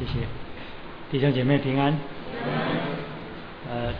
[0.00, 0.12] 谢谢
[1.10, 1.94] 弟兄姐妹平安。
[3.68, 3.92] 呃，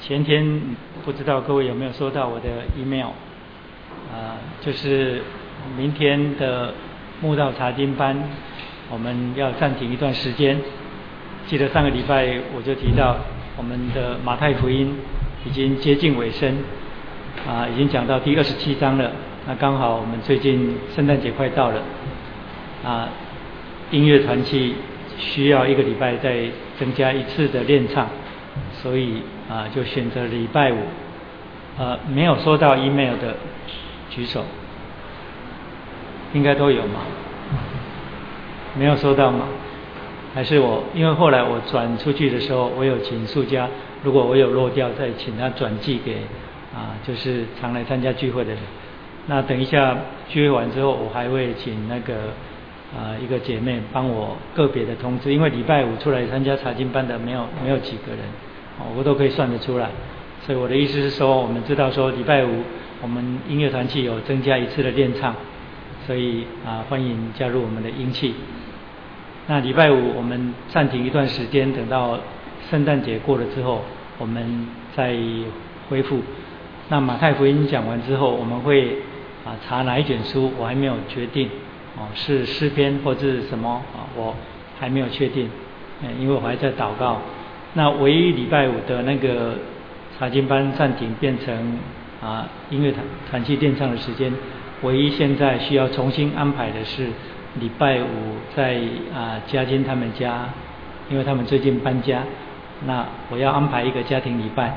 [0.00, 0.60] 前天
[1.04, 3.10] 不知道各位有没有收到我的 email？
[4.12, 5.22] 啊，就是
[5.78, 6.74] 明天的
[7.20, 8.16] 慕道查经班，
[8.90, 10.58] 我们要暂停一段时间。
[11.46, 13.16] 记得上个礼拜我就提到，
[13.56, 14.96] 我们的马太福音
[15.46, 16.56] 已经接近尾声，
[17.46, 19.12] 啊，已经讲到第二十七章了。
[19.46, 21.80] 那刚好我们最近圣诞节快到了，
[22.84, 23.08] 啊，
[23.92, 24.74] 音乐团契
[25.18, 26.44] 需要一个礼拜再
[26.78, 28.08] 增加一次的练唱，
[28.72, 30.76] 所以啊就选择礼拜五。
[31.76, 33.34] 呃，没有收到 email 的
[34.10, 34.44] 举手，
[36.32, 37.00] 应该都有吗？
[38.78, 39.48] 没有收到吗？
[40.34, 40.84] 还是我？
[40.94, 43.68] 因为后来我转出去的时候，我有请素家，
[44.02, 46.18] 如果我有漏掉，再请他转寄给
[46.74, 48.60] 啊，就是常来参加聚会的人。
[49.26, 49.96] 那等一下
[50.28, 52.14] 聚会完之后，我还会请那个。
[52.96, 58.20] 啊，一个姐妹帮我个别的通知，因为礼拜五出来参加查经班的没有没有几个人，
[58.78, 59.90] 哦，我都可以算得出来。
[60.46, 62.62] 所以我的意思是说，我们知道说礼拜五
[63.02, 65.34] 我们音乐团契有增加一次的练唱，
[66.06, 68.34] 所以啊欢迎加入我们的音器。
[69.46, 72.18] 那礼拜五我们暂停一段时间，等到
[72.70, 73.82] 圣诞节过了之后，
[74.18, 75.16] 我们再
[75.88, 76.20] 恢复。
[76.90, 78.98] 那马太福音讲完之后，我们会
[79.44, 81.48] 啊查哪一卷书，我还没有决定。
[81.96, 84.02] 哦，是诗篇或者是什么啊？
[84.16, 84.34] 我
[84.80, 85.48] 还没有确定，
[86.02, 87.18] 嗯，因为我还在祷告。
[87.74, 89.54] 那唯一礼拜五的那个
[90.18, 91.78] 查经班暂停，变成
[92.20, 94.32] 啊音乐团团契电唱的时间。
[94.82, 97.06] 唯一现在需要重新安排的是
[97.60, 98.80] 礼拜五在
[99.14, 100.48] 啊嘉金他们家，
[101.08, 102.24] 因为他们最近搬家。
[102.86, 104.76] 那我要安排一个家庭礼拜，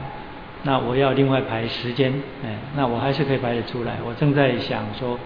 [0.64, 2.14] 那我要另外排时间，
[2.46, 3.94] 哎，那我还是可以排得出来。
[4.06, 5.18] 我正在想说。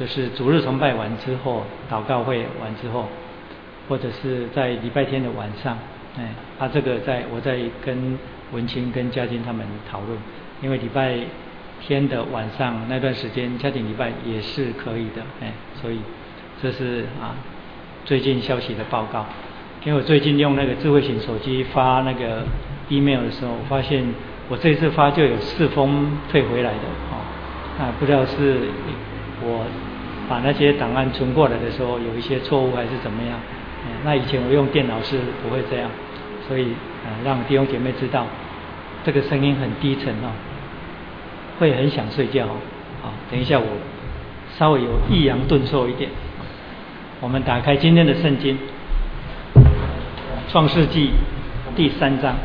[0.00, 3.06] 就是主日崇拜完之后，祷告会完之后，
[3.86, 5.76] 或者是在礼拜天的晚上，
[6.18, 8.18] 哎，他这个在我在跟
[8.50, 10.18] 文清跟嘉金他们讨论，
[10.62, 11.18] 因为礼拜
[11.82, 15.52] 天的晚上那段时间家庭礼拜也是可以的，哎，
[15.82, 15.98] 所以
[16.62, 17.36] 这是啊
[18.06, 19.26] 最近消息的报告。
[19.84, 22.42] 因为我最近用那个智慧型手机发那个
[22.88, 24.02] email 的时候，发现
[24.48, 27.20] 我这次发就有四封退回来的，哦，
[27.78, 28.60] 啊不知道是
[29.42, 29.66] 我。
[30.30, 33.36] 把那些档案存过来的时候，有一些错误还是怎么样？
[34.04, 35.90] 那以前我用电脑是不会这样，
[36.46, 36.68] 所以，
[37.24, 38.24] 让弟兄姐妹知道，
[39.02, 40.30] 这个声音很低沉哦，
[41.58, 42.46] 会很想睡觉。
[43.02, 43.66] 好，等一下我
[44.56, 46.08] 稍微有抑扬顿挫一点。
[47.20, 48.56] 我们打开今天的圣经，
[50.48, 51.10] 《创世纪》
[51.76, 52.36] 第三章。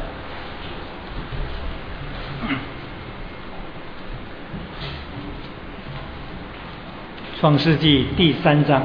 [7.37, 8.81] 创世纪第三章，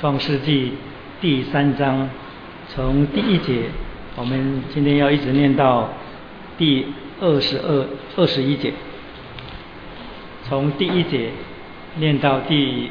[0.00, 0.72] 创世纪
[1.20, 2.10] 第三章
[2.68, 3.70] 从第一节，
[4.16, 5.88] 我们今天要一直念到
[6.58, 6.84] 第
[7.20, 8.72] 二十二、二十一节，
[10.48, 11.30] 从第一节
[11.94, 12.90] 念到第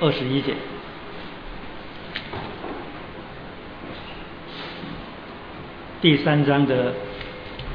[0.00, 0.54] 二十一节。
[6.02, 6.92] 第三章的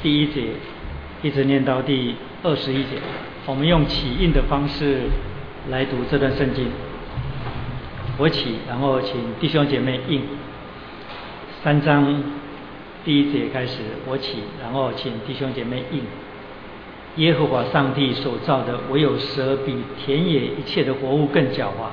[0.03, 0.47] 第一节
[1.23, 2.97] 一直念到第二十一节，
[3.45, 5.03] 我们用起印的方式
[5.69, 6.67] 来读这段圣经。
[8.17, 10.23] 我起，然后请弟兄姐妹印。
[11.63, 12.21] 三章
[13.05, 16.01] 第一节开始，我起，然后请弟兄姐妹印。
[17.23, 19.73] 耶和华上帝所造的，唯有蛇比
[20.03, 21.87] 田野一切的活物更狡猾。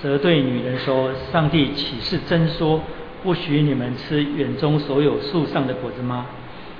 [0.00, 2.80] 蛇对女人说：“上帝岂是真说？”
[3.22, 6.26] 不许你们吃园中所有树上的果子吗？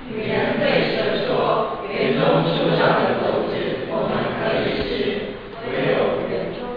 [0.09, 3.53] 女人对蛇说：“园中树上的果子
[3.87, 5.21] 我们可以吃，
[5.69, 6.67] 唯有园中，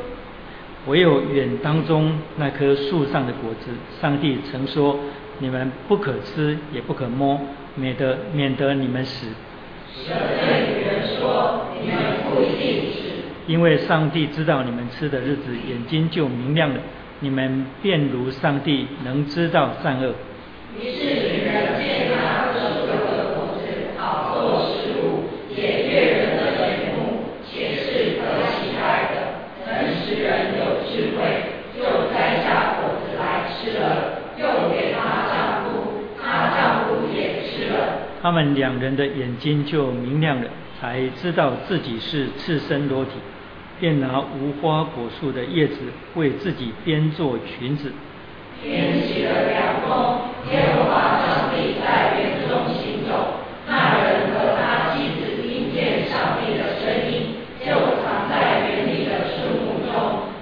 [0.87, 3.71] 唯有园当中那棵树上的果子，
[4.01, 4.99] 上帝曾说：
[5.39, 7.41] 你们不可吃，也不可摸，
[7.75, 9.29] 免得免得你们死。”
[9.97, 11.97] 蛇对女人说：“你们
[12.29, 12.99] 不一定死，
[13.47, 16.77] 因为上帝知道你们吃的日子，眼睛就明亮了。”
[17.21, 20.15] 你们便如上帝能知道善恶。
[20.79, 23.61] 于是女人见那棵树的果子
[23.97, 25.25] 好做食物，
[25.55, 29.17] 也悦人的眼目，且是可喜爱的，
[29.65, 31.21] 能使人有智慧，
[31.77, 37.75] 就摘下果子来吃了，又给她丈夫，她丈夫也吃了。
[38.21, 40.49] 他们两人的眼睛就明亮了，
[40.81, 43.13] 才知道自己是赤身裸体。
[43.81, 45.77] 便拿无花果树的叶子
[46.15, 47.93] 为自己编做裙子。
[48.63, 53.45] 天气凉风，耶和华上帝在园中行走。
[53.67, 59.93] 那人和他妻子听见上帝的声音，就藏在园里的树木中，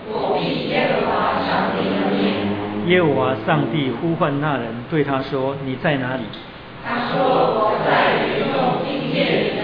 [0.08, 2.88] 躲避耶和华上帝的命音。
[2.88, 6.22] 耶和华上帝呼唤那人，对他说：“你在哪里？”
[6.84, 9.61] 他说：“我在园中听见。”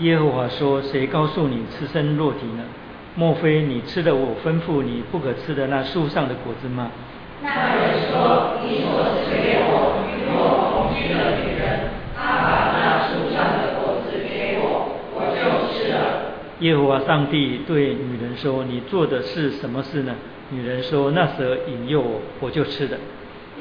[0.00, 2.64] 耶和华说：“谁告诉你赤身裸体呢？
[3.14, 6.90] 莫非你吃了我吩咐你不可吃的那树上的果子吗？”
[7.42, 10.40] 那人说：“你所赐给我与我
[10.72, 20.14] 同居的女人，她把那树上的果子给我，我就吃了。”耶和华上帝对女人说：“你做的是什么事呢？”
[20.50, 22.96] 女人说：“那蛇引诱我，我就吃的。”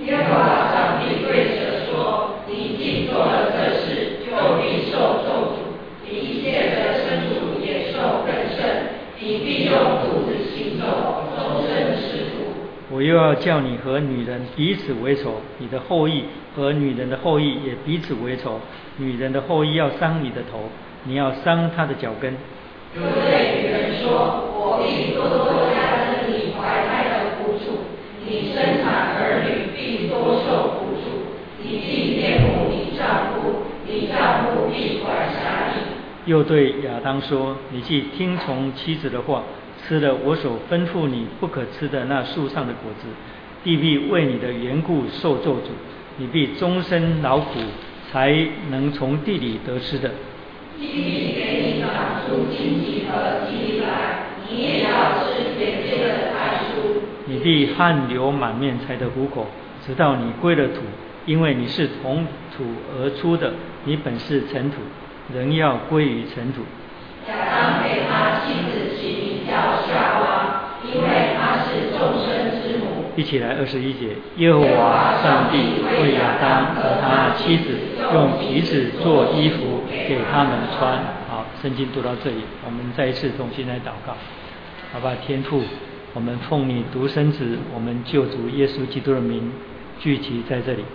[0.05, 4.31] 耶和华上帝对蛇说：“你既做了这事，就
[4.61, 5.71] 必受咒诅，
[6.05, 8.99] 比一切的牲畜也受更甚。
[9.19, 12.51] 你必用肚子行走，终身吃苦。”
[12.99, 18.59] 我又要叫你和女人彼此为仇，你的后裔和女人的后裔也彼此为仇。
[18.97, 20.67] 女人的后裔要伤你的头，
[21.05, 22.33] 你要伤她的脚跟。
[22.93, 27.87] 又对女人说：“我必多多加增你怀胎的苦楚，
[28.27, 31.39] 你生产儿女必多受苦楚。
[31.63, 35.79] 你必厌恶你丈夫，你丈夫必管辖你。”
[36.29, 39.43] 又对亚当说：“你既听从妻子的话，
[39.87, 43.07] 吃了我所吩咐你不可吃的那树上的果子，
[43.63, 45.69] 地必为你的缘故受咒诅，
[46.17, 47.59] 你必终身劳苦，
[48.11, 48.35] 才
[48.69, 50.11] 能从地里得吃的。”
[50.79, 57.01] 地必给你长出荆棘和蒺藜来，你也要吃田间的菜蔬。
[57.25, 59.47] 你必汗流满面才得糊口，
[59.85, 60.81] 直到你归了土，
[61.25, 62.63] 因为你是从土
[62.95, 63.53] 而出的，
[63.83, 64.77] 你本是尘土，
[65.33, 66.61] 人要归于尘土。
[67.27, 68.88] 亚当给他妻子起名叫夏娃，
[70.93, 72.85] 因为他是众生之母。
[73.15, 75.57] 一起来二十一节，耶和华上帝
[76.01, 77.75] 为亚当和他妻子
[78.13, 80.99] 用皮子做衣服给他们穿。
[81.27, 84.15] 好，圣经读到这里，我们再一次重新来祷告。
[84.93, 85.61] 好吧，天父，
[86.13, 89.51] 我们奉你独生子，我们救主耶稣基督的名
[89.99, 90.85] 聚集在这里。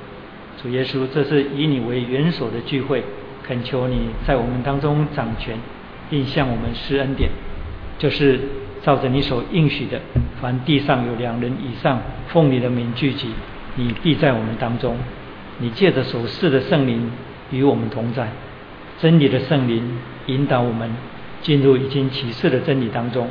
[0.63, 3.05] 主耶稣，这是以你为元首的聚会，
[3.47, 5.59] 恳求你在我们当中掌权，
[6.09, 7.29] 并向我们施恩典，
[7.99, 8.41] 就是
[8.85, 9.99] 照着你所应许的，
[10.43, 13.29] 凡地上有两人以上奉你的名聚集，
[13.77, 14.95] 你必在我们当中。
[15.59, 17.11] 你借着所赐的圣灵
[17.51, 18.29] 与我们同在，
[19.01, 20.91] 真理的圣灵引导我们
[21.41, 23.27] 进入已经启示的真理当中。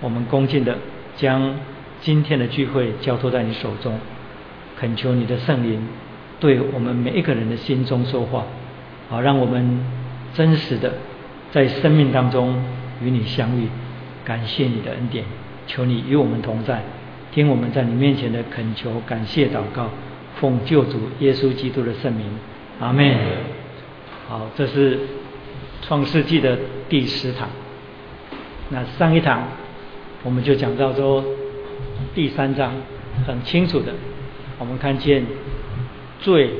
[0.00, 0.78] 我们恭敬的
[1.16, 1.56] 将
[2.00, 3.98] 今天的聚会交托在你手中，
[4.78, 5.84] 恳求你的圣灵
[6.38, 8.44] 对我们每一个人的心中说话，
[9.08, 9.84] 好让我们
[10.34, 10.92] 真实的
[11.50, 12.62] 在生命当中
[13.02, 13.66] 与你相遇。
[14.24, 15.24] 感谢你的恩典，
[15.66, 16.82] 求你与我们同在，
[17.32, 19.90] 听我们在你面前的恳求、感谢祷告，
[20.36, 22.26] 奉救主耶稣基督的圣名，
[22.78, 23.16] 阿门。
[24.28, 24.98] 好，这是
[25.82, 26.56] 创世纪的
[26.88, 27.48] 第十堂。
[28.70, 29.42] 那上一堂
[30.22, 31.24] 我们就讲到说，
[32.14, 32.72] 第三章
[33.26, 33.92] 很清楚的，
[34.58, 35.26] 我们看见
[36.20, 36.50] 罪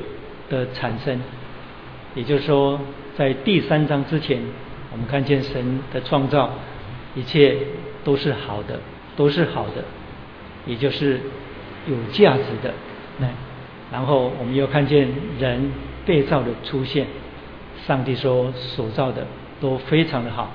[0.51, 1.21] 的产生，
[2.15, 2.81] 也就是说，
[3.17, 4.41] 在第三章之前，
[4.91, 6.51] 我们看见神的创造。
[7.15, 7.57] 一切
[8.05, 8.81] 都是好的，
[9.17, 9.85] 都是好的，
[10.67, 11.21] 也就是
[11.87, 12.73] 有价值的。
[13.19, 13.27] 那
[13.91, 15.71] 然后我们又看见人
[16.07, 17.07] 被造的出现，
[17.87, 19.27] 上帝说所造的
[19.61, 20.51] 都非常的好。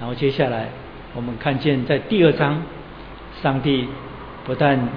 [0.00, 0.68] 然后接下来
[1.14, 2.62] 我们看见在第二章，
[3.40, 3.86] 上帝
[4.44, 4.88] 不但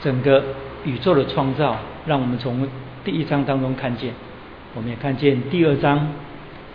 [0.00, 0.42] 整个
[0.84, 1.76] 宇宙的创造，
[2.06, 2.66] 让我们从
[3.04, 4.14] 第一章当中看见，
[4.74, 6.08] 我们也看见第二章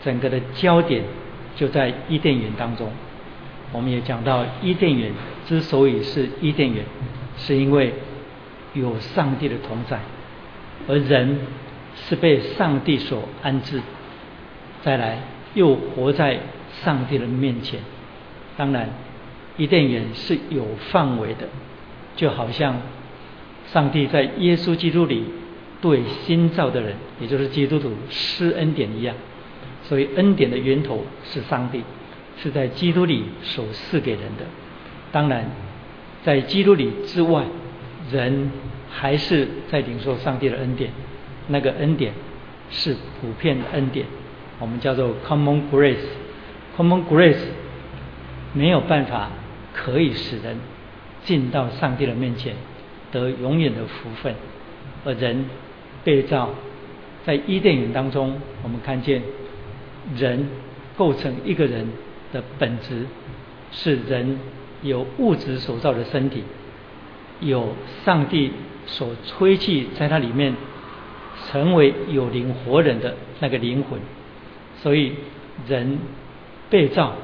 [0.04, 1.04] 整个的焦点
[1.56, 2.90] 就在伊甸园当中。
[3.76, 5.12] 我们也讲到，伊甸园
[5.46, 6.86] 之所以是伊甸园，
[7.38, 7.94] 是因为
[8.74, 10.00] 有上帝的同在，
[10.88, 11.40] 而人
[11.96, 13.82] 是被上帝所安置。
[14.82, 15.20] 再来，
[15.54, 16.40] 又活在
[16.84, 17.80] 上帝的面前。
[18.56, 18.90] 当然，
[19.58, 21.48] 伊甸园是有范围的，
[22.16, 22.78] 就好像
[23.68, 25.26] 上帝在耶稣基督里
[25.82, 29.14] 对新造的人，也就是基督徒施恩典一样。
[29.84, 31.84] 所以，恩典的源头是上帝。
[32.42, 34.46] 是在基督里所赐给人的。
[35.12, 35.50] 当然，
[36.24, 37.46] 在基督里之外，
[38.12, 38.52] 人
[38.90, 40.92] 还是在领受上帝的恩典。
[41.48, 42.14] 那个恩典
[42.70, 44.06] 是普遍的恩典，
[44.60, 46.06] 我们叫做 common grace。
[46.78, 47.46] common grace
[48.54, 49.30] 没有办法
[49.74, 50.58] 可以使人
[51.24, 52.56] 进到上帝的面前
[53.12, 54.36] 得永远的福分。
[55.06, 55.46] 而人
[56.04, 56.50] 被造
[57.26, 59.22] 在伊甸园当中，我们看见
[60.18, 60.48] 人
[60.98, 61.88] 构成一个人。
[62.32, 63.06] 的本质
[63.72, 64.40] 是人
[64.82, 66.44] 有物质所造的身体，
[67.40, 68.52] 有上帝
[68.86, 70.54] 所吹气在它里面，
[71.48, 74.00] 成为有灵活人的那个灵魂。
[74.82, 75.14] 所以
[75.68, 75.98] 人
[76.70, 77.16] 被造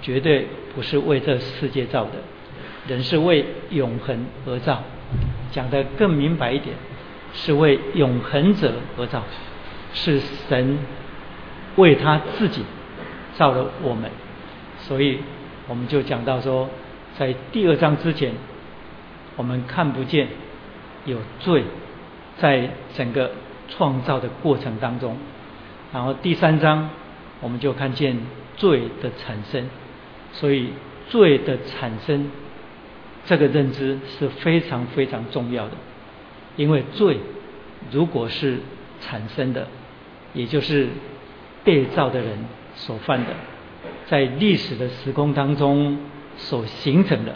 [0.00, 2.12] 绝对不是为这世界造的，
[2.88, 4.82] 人是为永恒而造。
[5.50, 6.74] 讲得更明白一点，
[7.34, 9.22] 是为永恒者而造，
[9.92, 10.18] 是
[10.48, 10.78] 神
[11.76, 12.62] 为他自己
[13.36, 14.10] 造了我们。
[14.92, 15.18] 所以
[15.68, 16.68] 我们就讲到说，
[17.18, 18.34] 在第二章之前，
[19.36, 20.28] 我们看不见
[21.06, 21.64] 有罪
[22.36, 23.30] 在整个
[23.70, 25.16] 创造的过程当中，
[25.94, 26.90] 然后第三章
[27.40, 28.18] 我们就看见
[28.58, 29.64] 罪的产生。
[30.34, 30.68] 所以
[31.08, 32.30] 罪的产生
[33.24, 35.72] 这个认知是非常非常重要的，
[36.56, 37.16] 因为罪
[37.90, 38.58] 如果是
[39.00, 39.68] 产生的，
[40.34, 40.88] 也就是
[41.64, 42.44] 被造的人
[42.74, 43.30] 所犯的。
[44.12, 45.96] 在历史的时空当中
[46.36, 47.34] 所形成的，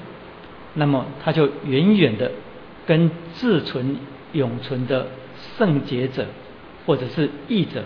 [0.74, 2.30] 那么它就远远的
[2.86, 3.96] 跟自存
[4.34, 5.08] 永存的
[5.56, 6.26] 圣洁者
[6.84, 7.82] 或者是义者，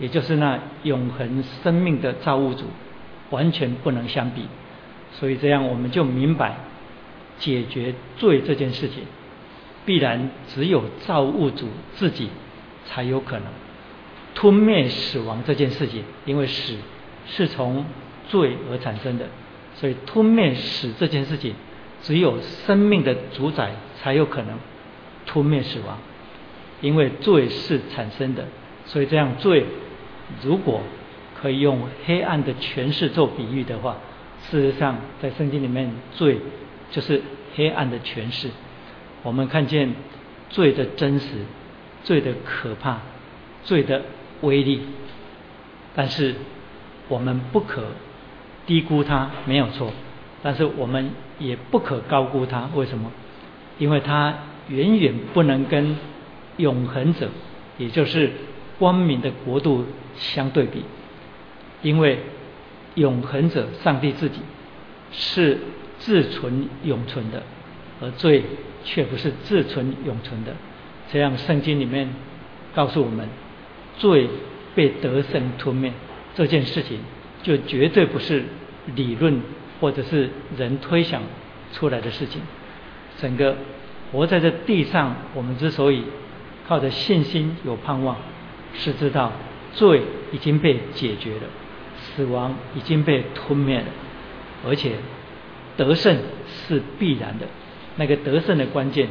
[0.00, 2.64] 也就是那永恒生命的造物主，
[3.30, 4.46] 完全不能相比。
[5.12, 6.56] 所以这样我们就明白，
[7.38, 9.04] 解决罪这件事情，
[9.86, 12.28] 必然只有造物主自己
[12.86, 13.46] 才有可能
[14.34, 16.74] 吞灭死亡这件事情，因为死
[17.24, 17.84] 是从。
[18.32, 19.26] 罪而产生的，
[19.74, 21.54] 所以吞灭死这件事情，
[22.00, 24.58] 只有生命的主宰才有可能
[25.26, 25.98] 吞灭死亡，
[26.80, 28.46] 因为罪是产生的，
[28.86, 29.66] 所以这样罪
[30.42, 30.80] 如果
[31.38, 33.98] 可以用黑暗的诠释做比喻的话，
[34.48, 36.38] 事实上在圣经里面罪
[36.90, 37.20] 就是
[37.54, 38.48] 黑暗的诠释。
[39.22, 39.94] 我们看见
[40.48, 41.28] 罪的真实、
[42.02, 43.02] 罪的可怕、
[43.62, 44.02] 罪的
[44.40, 44.80] 威力，
[45.94, 46.34] 但是
[47.08, 47.84] 我们不可。
[48.72, 49.92] 低估它没有错，
[50.42, 52.70] 但是我们也不可高估它。
[52.74, 53.12] 为什么？
[53.78, 54.34] 因为它
[54.68, 55.94] 远远不能跟
[56.56, 57.28] 永恒者，
[57.76, 58.32] 也就是
[58.78, 59.84] 光明的国度
[60.16, 60.84] 相对比。
[61.82, 62.20] 因为
[62.94, 64.40] 永恒者上帝自己
[65.10, 65.58] 是
[65.98, 67.42] 自存永存的，
[68.00, 68.42] 而罪
[68.84, 70.56] 却不是自存永存的。
[71.12, 72.08] 这样圣经里面
[72.74, 73.28] 告诉我们，
[73.98, 74.30] 罪
[74.74, 75.92] 被得胜吞灭
[76.34, 77.00] 这件事情。
[77.42, 78.44] 就绝对不是
[78.94, 79.40] 理论
[79.80, 81.22] 或者是人推想
[81.72, 82.42] 出来的事情。
[83.20, 83.56] 整个
[84.10, 86.04] 活在这地上，我们之所以
[86.66, 88.16] 靠着信心有盼望，
[88.74, 89.32] 是知道
[89.72, 91.42] 罪已经被解决了，
[91.96, 93.86] 死亡已经被吞灭了，
[94.66, 94.92] 而且
[95.76, 97.46] 得胜是必然的。
[97.96, 99.08] 那个得胜的关键，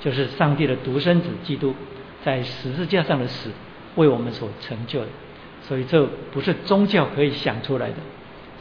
[0.00, 1.74] 就是上帝的独生子基督
[2.22, 3.50] 在十字架上的死
[3.94, 5.08] 为我们所成就的。
[5.62, 7.96] 所以这不是宗教可以想出来的，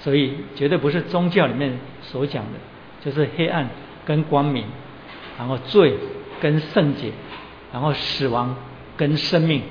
[0.03, 2.59] 所以绝对不是宗教里面所讲的，
[2.99, 3.69] 就是黑暗
[4.05, 4.65] 跟光明，
[5.37, 5.95] 然后罪
[6.41, 7.09] 跟圣洁，
[7.71, 8.53] 然后死亡
[8.97, 9.61] 跟生命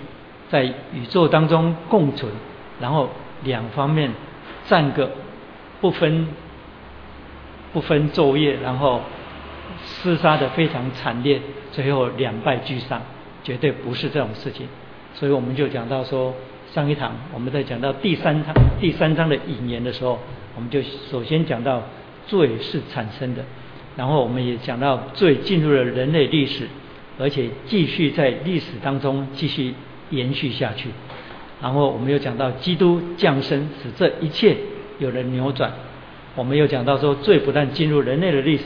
[0.48, 2.32] 在宇宙当中共存，
[2.80, 3.10] 然后
[3.42, 4.10] 两方面
[4.66, 5.10] 战个
[5.82, 6.26] 不分
[7.74, 9.02] 不分昼夜，然后
[10.02, 13.02] 厮杀的非常惨烈，最后两败俱伤，
[13.44, 14.66] 绝对不是这种事情。
[15.12, 16.34] 所以我们就讲到说。
[16.74, 20.18] 上一堂我们在讲到第三章第三章的引言的时候，
[20.56, 21.82] 我们就首先讲到
[22.26, 23.44] 罪是产生的，
[23.94, 26.66] 然后我们也讲到罪进入了人类历史，
[27.18, 29.74] 而且继续在历史当中继续
[30.08, 30.88] 延续下去。
[31.60, 34.56] 然后我们又讲到基督降生使这一切
[34.98, 35.70] 有了扭转。
[36.34, 38.64] 我们又讲到说罪不但进入人类的历史，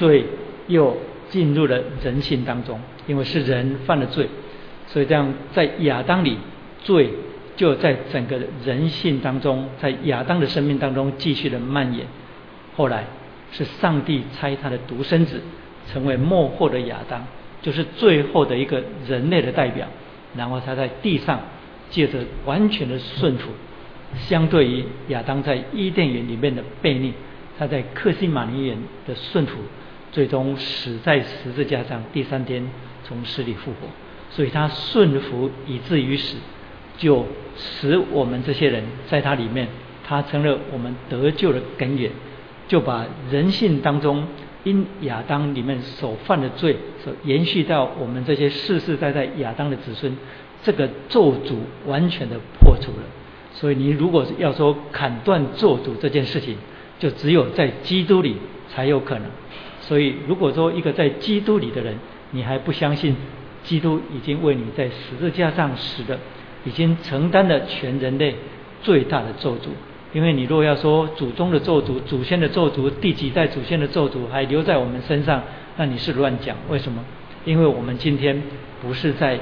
[0.00, 0.24] 罪
[0.66, 0.96] 又
[1.30, 4.28] 进入了人性当中，因为是人犯了罪，
[4.88, 6.36] 所以这样在亚当里
[6.82, 7.08] 罪。
[7.56, 12.06] 就在整个人性当中，在亚当的生命当中继续的蔓延。
[12.76, 13.04] 后来
[13.50, 15.40] 是上帝差他的独生子
[15.90, 17.26] 成为末后的亚当，
[17.62, 19.86] 就是最后的一个人类的代表。
[20.36, 21.40] 然后他在地上
[21.88, 23.50] 借着完全的顺服，
[24.18, 27.14] 相对于亚当在伊甸园里面的悖逆，
[27.58, 29.58] 他在克西玛尼园的顺服，
[30.12, 32.68] 最终死在十字架上，第三天
[33.02, 33.88] 从死里复活。
[34.28, 36.36] 所以他顺服以至于死。
[36.98, 37.26] 就
[37.56, 39.68] 使我们这些人在他里面，
[40.06, 42.10] 他成了我们得救的根源，
[42.68, 44.26] 就把人性当中
[44.64, 50.16] 因亚当里面所犯的罪，所延续到我们这些世世代代亚当的子孙，
[50.62, 51.54] 这个咒诅
[51.86, 52.98] 完全的破除了。
[53.52, 56.56] 所以你如果要说砍断咒诅这件事情，
[56.98, 58.36] 就只有在基督里
[58.68, 59.24] 才有可能。
[59.80, 61.96] 所以如果说一个在基督里的人，
[62.32, 63.14] 你还不相信
[63.62, 66.18] 基督已经为你在十字架上死的。
[66.66, 68.34] 已经承担了全人类
[68.82, 69.68] 最大的咒诅，
[70.12, 75.42] 因为你若要说祖宗的咒诅、祖先的咒诅、第几代祖先的咒诅还留在我们身上，
[75.76, 76.56] 那你是乱讲。
[76.68, 77.02] 为什么？
[77.44, 78.42] 因为我们今天
[78.82, 79.38] 不是在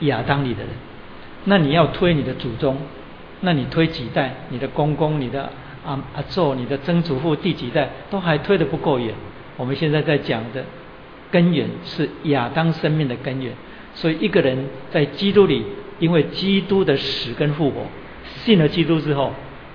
[0.00, 0.68] 亚当里的人。
[1.44, 2.76] 那你要推你的祖宗，
[3.40, 4.34] 那你推几代？
[4.50, 5.50] 你的公公、你的
[5.84, 9.12] 阿阿宙，你的曾祖父第几代都还推得不够远。
[9.56, 10.64] 我们现在在讲的
[11.30, 13.52] 根源是亚当生命的根源，
[13.94, 15.64] 所以一个人在基督里，
[16.00, 17.86] 因为基督的死跟复活，
[18.42, 19.32] 信了基督之后，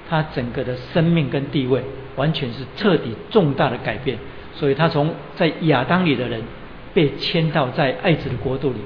[0.09, 1.81] 他整个的生命跟地位
[2.17, 4.17] 完全是彻底重大的改变。
[4.53, 6.41] 所以他从在亚当里的人
[6.93, 8.79] 被迁到在爱子的国度里，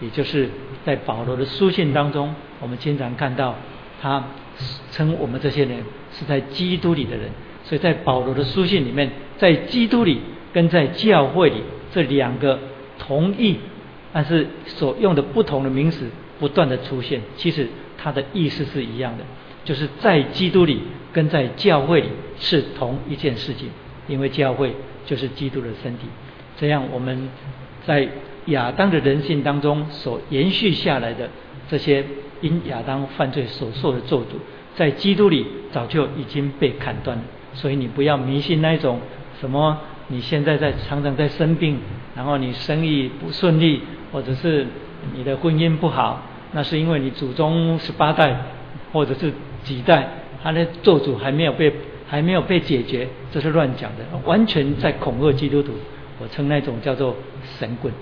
[0.00, 0.48] 也就是
[0.84, 3.54] 在保罗的书信当中，我们经常看到
[4.00, 4.22] 他
[4.92, 5.78] 称我们这些人
[6.12, 7.28] 是在基督里的人。
[7.64, 10.20] 所以在保罗的书信里面，在基督里
[10.52, 12.58] 跟在教会里这两个
[12.98, 13.58] 同义，
[14.12, 16.06] 但是所用的不同的名词
[16.38, 19.24] 不断的出现，其实它的意思是一样的，
[19.64, 20.80] 就是在基督里
[21.12, 23.68] 跟在教会里是同一件事情，
[24.08, 24.74] 因为教会。
[25.06, 26.06] 就是基督的身体，
[26.56, 27.28] 这样我们
[27.84, 28.08] 在
[28.46, 31.28] 亚当的人性当中所延续下来的
[31.68, 32.02] 这些
[32.40, 34.36] 因亚当犯罪所受的咒诅，
[34.74, 37.22] 在基督里早就已经被砍断了。
[37.52, 38.98] 所以你不要迷信那一种
[39.38, 41.78] 什么你现在在常常在生病，
[42.16, 44.66] 然后你生意不顺利，或者是
[45.14, 48.36] 你的婚姻不好，那是因为你祖宗十八代
[48.92, 49.32] 或者是
[49.62, 50.08] 几代，
[50.42, 51.72] 他的咒诅还没有被。
[52.06, 55.72] 还没有被解决，这是乱讲的，完全在恐吓基督徒。
[56.20, 57.16] 我称那种叫做
[57.58, 57.92] 神棍。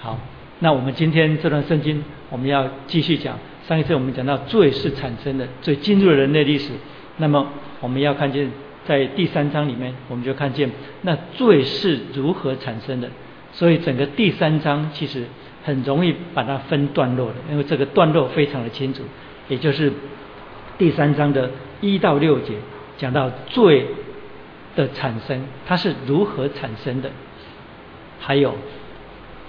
[0.00, 0.18] 好，
[0.58, 3.38] 那我们今天这段圣经，我们要继续讲。
[3.68, 6.70] 上一次我们讲到罪是产生的，罪进入人类历史。
[7.18, 7.46] 那么
[7.80, 8.50] 我们要看见，
[8.86, 10.68] 在第三章里面，我们就看见
[11.02, 13.08] 那罪是如何产生的。
[13.58, 15.24] 所以整个第三章其实
[15.64, 19.02] 很容易把它分段落的，因为这个段落非常的清楚，
[19.48, 19.92] 也就是
[20.78, 21.50] 第三章的。
[21.80, 22.54] 一到六节
[22.96, 23.86] 讲到罪
[24.74, 27.08] 的产生，它是如何产生的？
[28.18, 28.52] 还有，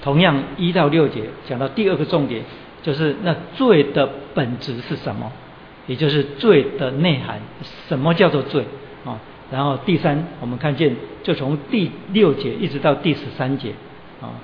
[0.03, 2.43] 同样一到六节讲到第二个重点，
[2.83, 5.31] 就是那罪的本质是什么？
[5.87, 7.39] 也就是罪的内涵，
[7.87, 8.63] 什么叫做罪
[9.05, 9.19] 啊？
[9.51, 13.73] 然后第三，我们看见就从第六节一直到第十三节
[14.21, 14.35] 啊，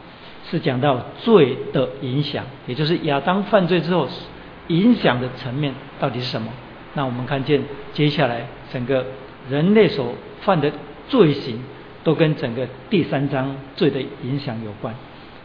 [0.49, 4.07] 是讲到罪的影响，也就是亚当犯罪之后
[4.67, 6.51] 影响的层面到底是什么？
[6.93, 7.61] 那我们看见
[7.93, 9.05] 接下来整个
[9.49, 10.71] 人类所犯的
[11.09, 11.59] 罪行，
[12.03, 14.95] 都跟整个第三章罪的影响有关。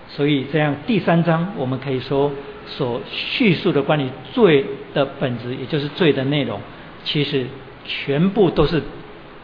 [0.09, 2.33] 所以这样第三章我们可以说
[2.66, 6.61] 所叙述的关于罪的本质，也就是罪的内容，
[7.05, 7.47] 其实
[7.85, 8.83] 全部都是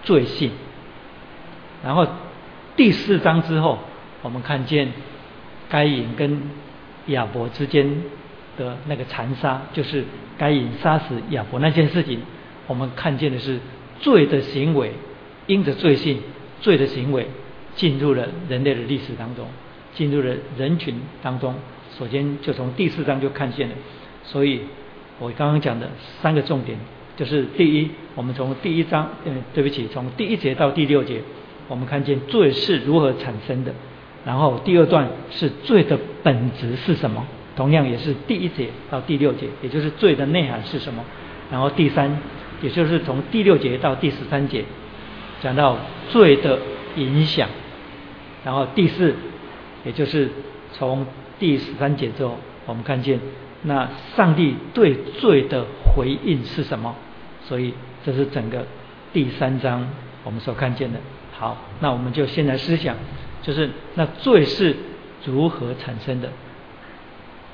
[0.03, 0.51] 罪性。
[1.85, 2.07] 然后
[2.77, 3.79] 第四章之后，
[4.27, 4.89] 我们看见
[5.69, 6.43] 该隐跟
[7.07, 8.03] 亚伯之间。
[8.59, 10.03] 的那个残杀，就是
[10.39, 12.23] 该隐杀死亚伯那件事情，
[12.67, 13.61] 我们看见的是
[14.01, 14.93] 罪的行为，
[15.47, 16.23] 因着罪性，
[16.63, 17.29] 罪的行为
[17.75, 19.47] 进入了人类的历史当中，
[19.93, 21.55] 进入了人群当中。
[21.99, 23.75] 首先就从第四章就看见了，
[24.25, 24.63] 所以
[25.19, 25.91] 我刚刚讲的
[26.23, 26.79] 三个重点，
[27.15, 31.21] 就是第一，我们从第一章，嗯，对不起，从第一节到第六节，
[31.69, 33.75] 我们看见罪是如何产生的，
[34.27, 37.25] 然后第二段是罪的本质是什么。
[37.57, 41.03] 同样也是第一节到第六节，也就是罪的内涵是什么？
[41.51, 42.19] 然后第三，
[42.61, 44.63] 也就是从第六节到第十三节，
[45.41, 45.79] 讲到
[46.11, 46.59] 罪的
[46.97, 47.49] 影响。
[48.45, 49.15] 然后第四，
[49.87, 50.29] 也就是
[50.75, 51.07] 从
[51.39, 52.37] 第十三节之后，
[52.67, 53.19] 我们看见
[53.63, 56.95] 那上帝对罪的回应是什么？
[57.49, 57.73] 所以
[58.05, 58.67] 这是整个
[59.15, 59.89] 第三章
[60.25, 60.99] 我们所看见的。
[61.33, 62.97] 好，那我们就先来思想，
[63.47, 64.75] 就是那罪是
[65.25, 66.29] 如何产生的？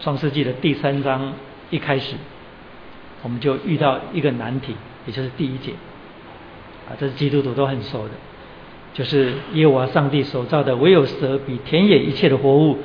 [0.00, 1.34] 创世纪的第三章
[1.68, 2.16] 一开始，
[3.22, 4.74] 我们就遇到一个难题，
[5.06, 5.72] 也就是第一节，
[6.88, 8.14] 啊，这是基督徒都很熟的，
[8.94, 12.78] 就是耶和华上帝所造的，唯有蛇比田野一切的活物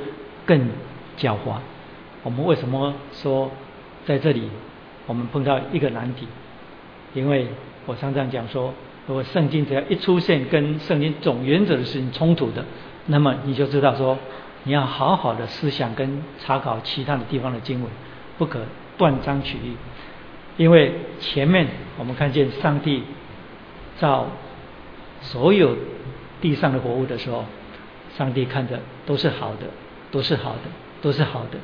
[0.44, 0.68] 更
[1.16, 1.56] 狡猾。
[2.22, 3.50] 我们为什么说
[4.04, 4.50] 在这里
[5.06, 6.28] 我们碰到一个难题？
[7.14, 7.46] 因为
[7.86, 8.74] 我常常讲说，
[9.06, 12.64] 如果圣经只要一出现跟圣经总原则的事情冲突的，
[13.08, 14.16] 那么你就知道说。
[14.64, 17.90] 你要好好的思想跟查考其他的地方的经文，
[18.36, 18.60] 不可
[18.98, 19.76] 断章取义。
[20.58, 21.66] 因为前面
[21.96, 23.04] 我们看见上帝
[23.96, 24.26] 造
[25.22, 25.74] 所有
[26.42, 27.46] 地上的活物的时候，
[28.18, 29.68] 上帝看着都是好的，
[30.10, 30.62] 都是好的，
[31.00, 31.58] 都是好的。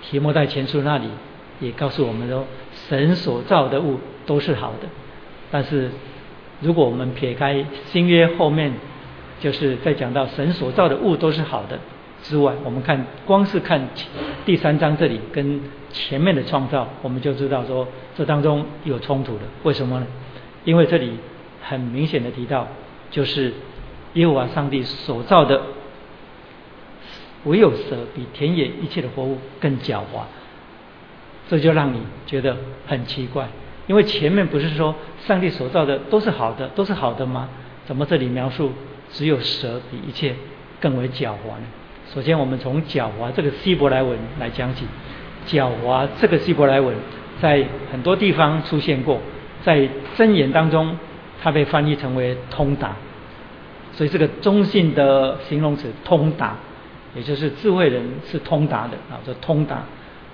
[0.00, 1.06] 提摩太前书那里
[1.60, 2.44] 也告诉我们说，
[2.88, 4.88] 神所造的物都是好的。
[5.50, 5.92] 但是
[6.60, 8.72] 如果我们撇开新约后面，
[9.42, 11.76] 就是在讲到神所造的物都是好的。
[12.22, 13.88] 之外，我们看光是看
[14.46, 19.42] 第三章这里跟前面的创造，我们就知道说这当中有冲突的。
[19.64, 20.06] 为什么呢？
[20.64, 21.14] 因为这里
[21.60, 22.68] 很明显的提到，
[23.10, 23.52] 就是
[24.14, 25.60] 耶和华上帝所造的，
[27.42, 30.22] 唯有蛇比田野一切的活物更狡猾。
[31.48, 33.48] 这就让你觉得很奇怪，
[33.88, 34.94] 因为前面不是说
[35.26, 37.48] 上帝所造的都是好的，都是好的吗？
[37.84, 38.70] 怎么这里描述
[39.12, 40.34] 只有蛇比一切
[40.80, 41.66] 更为狡猾呢？
[42.12, 44.84] 首先，我们从狡猾这个希伯来文来讲起。
[45.46, 46.94] 狡猾这个希伯来文
[47.40, 49.18] 在很多地方出现过，
[49.62, 50.96] 在箴言当中，
[51.42, 52.96] 它被翻译成为通达。
[53.92, 56.56] 所以这个中性的形容词通达，
[57.14, 59.82] 也就是智慧人是通达的啊，叫通达。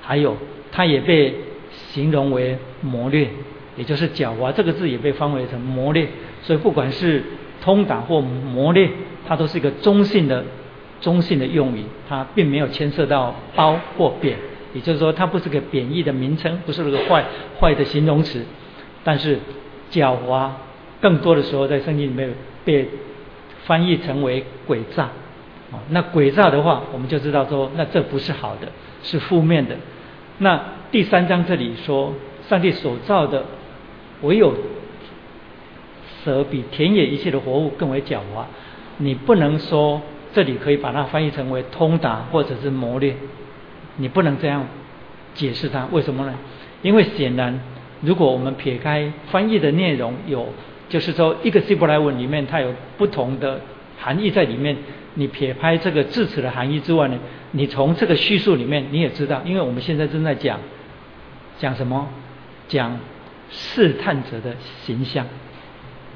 [0.02, 0.36] 还有，
[0.70, 1.34] 它也被
[1.70, 3.28] 形容为谋略，
[3.76, 6.06] 也就是狡猾这个字也被翻为成谋略。
[6.42, 7.22] 所以不管是
[7.68, 8.90] 通达或磨练，
[9.26, 10.42] 它都是一个中性的
[11.02, 14.38] 中性的用语，它并没有牵涉到褒或贬。
[14.72, 17.22] 也就是说，它不是个贬义的名称，不是那个坏
[17.61, 18.42] 坏的形容词。
[19.04, 19.38] 但是
[19.90, 20.48] 狡猾
[20.98, 22.33] 更多的时候在圣经里面
[22.64, 22.88] 被。
[23.64, 25.11] 翻译成为诡诈，
[25.90, 28.68] 那诡诈的话，我们就知道说，那这不是好的，
[29.02, 29.76] 是负面的。
[30.38, 30.59] 那
[30.90, 32.14] 第三章这里说，
[32.48, 33.44] 上帝所造的
[34.22, 34.54] 唯有
[36.28, 38.44] 蛇比田野一切的活物更为狡猾。
[38.98, 40.00] 你不能说
[40.34, 43.16] 这里可以把它翻译成为通达或者是磨练，
[43.96, 44.66] 你不能这样
[45.34, 45.86] 解释它。
[45.90, 46.34] 为什么呢？
[46.82, 47.58] 因为显然，
[48.02, 50.46] 如果我们撇开翻译的内容有。
[50.90, 53.60] 就是说，一个希伯来文里面它有不同的
[53.98, 54.74] 含义在里面。
[55.16, 57.18] 你撇开这个字词的含义之外呢，
[57.50, 60.58] 你从这个叙述里面你也知道，因为我们现在正在讲
[61.58, 62.08] 讲什么？
[62.68, 62.98] 讲
[63.50, 65.26] 试探者的形象。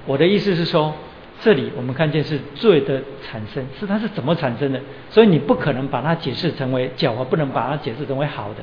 [0.07, 0.93] 我的意思是说，
[1.41, 4.81] 这里我们看见是罪的产生，是它是怎么产生的？
[5.11, 8.57] 所以你不可能把它解释成为狡猾，不能把它解释成为好的。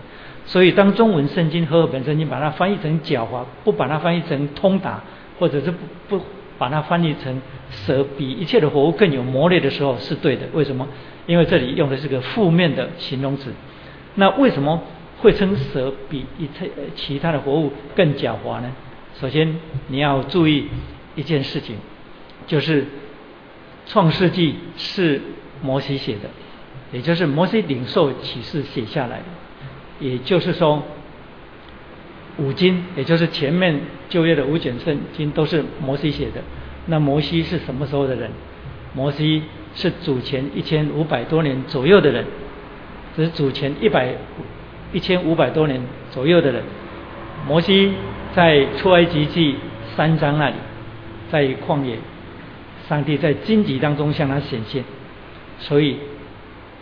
[0.45, 5.01] 所以当中文圣经和本圣经把它翻译成狡猾，不把它翻译成通达。
[5.39, 5.77] 或者是不
[6.09, 6.21] 不
[6.57, 10.41] 把它翻译成蛇比一切的活物更有魔力的时候是对的。
[10.51, 10.85] 为什么？
[11.27, 13.49] 因为这里用的是个负面的形容词。
[14.15, 14.83] 那为什么
[15.19, 18.69] 会称蛇比一切其他的活物更狡猾呢？
[19.17, 19.55] 首先
[19.87, 20.67] 你要注意
[21.19, 21.75] 一件事情，
[22.47, 22.85] 就是
[23.85, 25.21] 创世纪是
[25.61, 26.29] 摩西写的，
[26.91, 29.25] 也就是摩西领受启示写下来的。
[29.99, 30.81] 也就是说。
[32.37, 36.41] 五经，也就是前面就业的五卷圣经，都是摩西写的。
[36.85, 38.31] 那摩西是什么时候的人？
[38.93, 39.43] 摩西
[39.75, 42.25] 是主前一千五百多年左右的人，
[43.17, 44.15] 这是主前一百
[44.93, 46.63] 一千五百多年左右的人。
[47.45, 47.91] 摩西
[48.33, 49.57] 在出埃及记
[49.97, 50.55] 三章那里，
[51.31, 51.97] 在旷野，
[52.87, 54.83] 上帝在荆棘当中向他显现，
[55.59, 55.97] 所以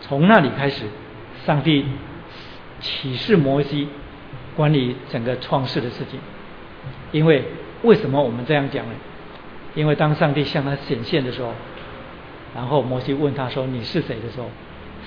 [0.02, 0.86] 从那里开始，
[1.46, 1.86] 上帝
[2.80, 3.88] 启示摩西。
[4.56, 6.20] 关于整个创世的事情，
[7.12, 7.44] 因为
[7.84, 8.92] 为什么我们这样讲呢？
[9.76, 11.54] 因为当上帝向他显现的时候，
[12.56, 14.50] 然后摩西问他说：“你是谁？”的时候，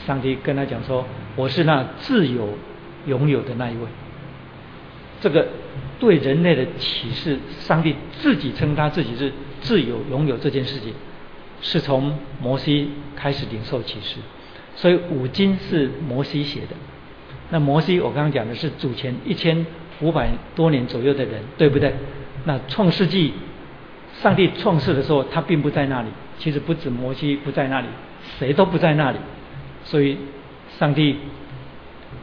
[0.07, 2.51] 上帝跟他讲说：“我是那自由
[3.07, 3.83] 拥有的那一位。”
[5.21, 5.47] 这个
[5.99, 10.93] 对人类的启示，上帝自己称他自己是自由拥有这件事情，
[11.61, 14.17] 是从摩西开始领受启示，
[14.77, 16.77] 所以五经是摩西写的。
[17.51, 19.67] 那摩西，我刚刚讲的是祖前一千
[20.01, 21.93] 五百多年左右的人，对不对？
[22.45, 23.35] 那创世纪，
[24.23, 26.09] 上帝创世的时候，他并不在那里。
[26.39, 27.87] 其实不止摩西不在那里，
[28.39, 29.19] 谁都不在那里。
[29.85, 30.17] 所以，
[30.79, 31.17] 上帝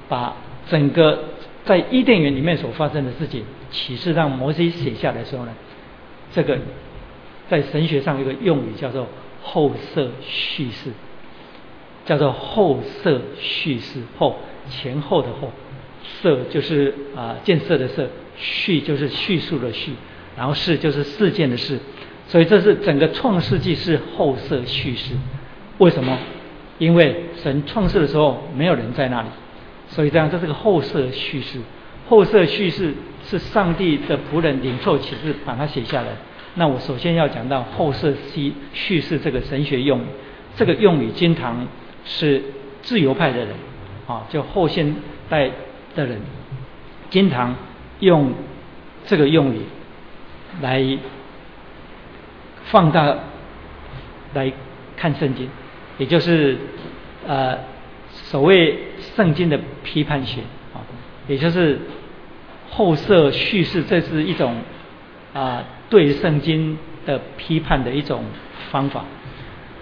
[0.09, 0.35] 把
[0.67, 1.23] 整个
[1.67, 5.51] 在伊甸园里面所发生的事情，启示让摩西写下来的时候呢，
[6.33, 6.57] 这个
[7.49, 9.07] 在神学上有个用语叫做
[9.43, 10.91] 后设叙事，
[12.05, 14.37] 叫做后设叙事后。
[14.69, 15.49] 前后的后，
[16.21, 19.93] 设就是啊建设的设，叙就是叙述的叙，
[20.35, 21.79] 然后事就是事件的事，
[22.27, 25.15] 所以这是整个创世纪是后设叙事。
[25.77, 26.17] 为什么？
[26.79, 29.29] 因为神创世的时候没有人在那里，
[29.89, 31.59] 所以这样这是个后设叙事。
[32.09, 32.93] 后设叙事
[33.25, 36.09] 是上帝的仆人领受启示把它写下来。
[36.55, 40.05] 那我首先要讲到后设叙叙事这个神学用语，
[40.55, 41.67] 这个用语经常
[42.05, 42.41] 是
[42.81, 43.49] 自由派的人。
[44.07, 44.95] 啊，就后现
[45.27, 45.51] 代
[45.93, 46.17] 的人
[47.09, 47.53] 经常
[47.99, 48.33] 用
[49.05, 49.59] 这个用语
[50.61, 50.97] 来
[52.67, 53.17] 放大
[54.33, 54.49] 来
[54.95, 55.49] 看圣经，
[55.97, 56.57] 也就是
[57.27, 57.57] 呃
[58.29, 58.77] 所谓
[59.15, 60.41] 圣经的批判学
[60.73, 60.79] 啊，
[61.27, 61.79] 也就是
[62.69, 64.55] 后设叙事，这是一种
[65.33, 68.23] 啊对圣经的批判的一种
[68.71, 69.05] 方法。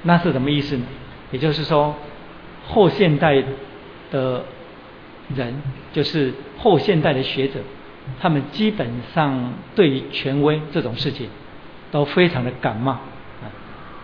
[0.03, 0.84] 那是什么意思呢？
[1.31, 1.95] 也就是说
[2.67, 3.43] 后现代。
[4.12, 4.45] 的
[5.36, 7.60] 人就是后现代的学者，
[8.21, 11.27] 他们基本上对于权威这种事情
[11.91, 13.49] 都非常的感冒啊。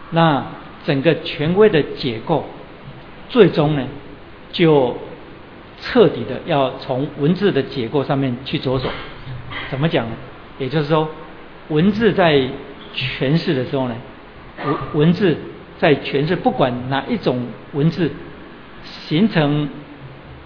[0.10, 0.44] 那
[0.84, 2.44] 整个权威的解构，
[3.30, 3.88] 最终呢，
[4.52, 4.98] 就
[5.82, 8.90] 彻底的要从文字的结构上面去着手。
[9.70, 10.16] 怎么讲呢？
[10.60, 11.10] 也就是说，
[11.70, 12.40] 文字在
[12.94, 13.96] 诠释的时候呢，
[14.64, 15.36] 文文字
[15.80, 18.12] 在诠释，不管哪一种文字
[18.84, 19.70] 形成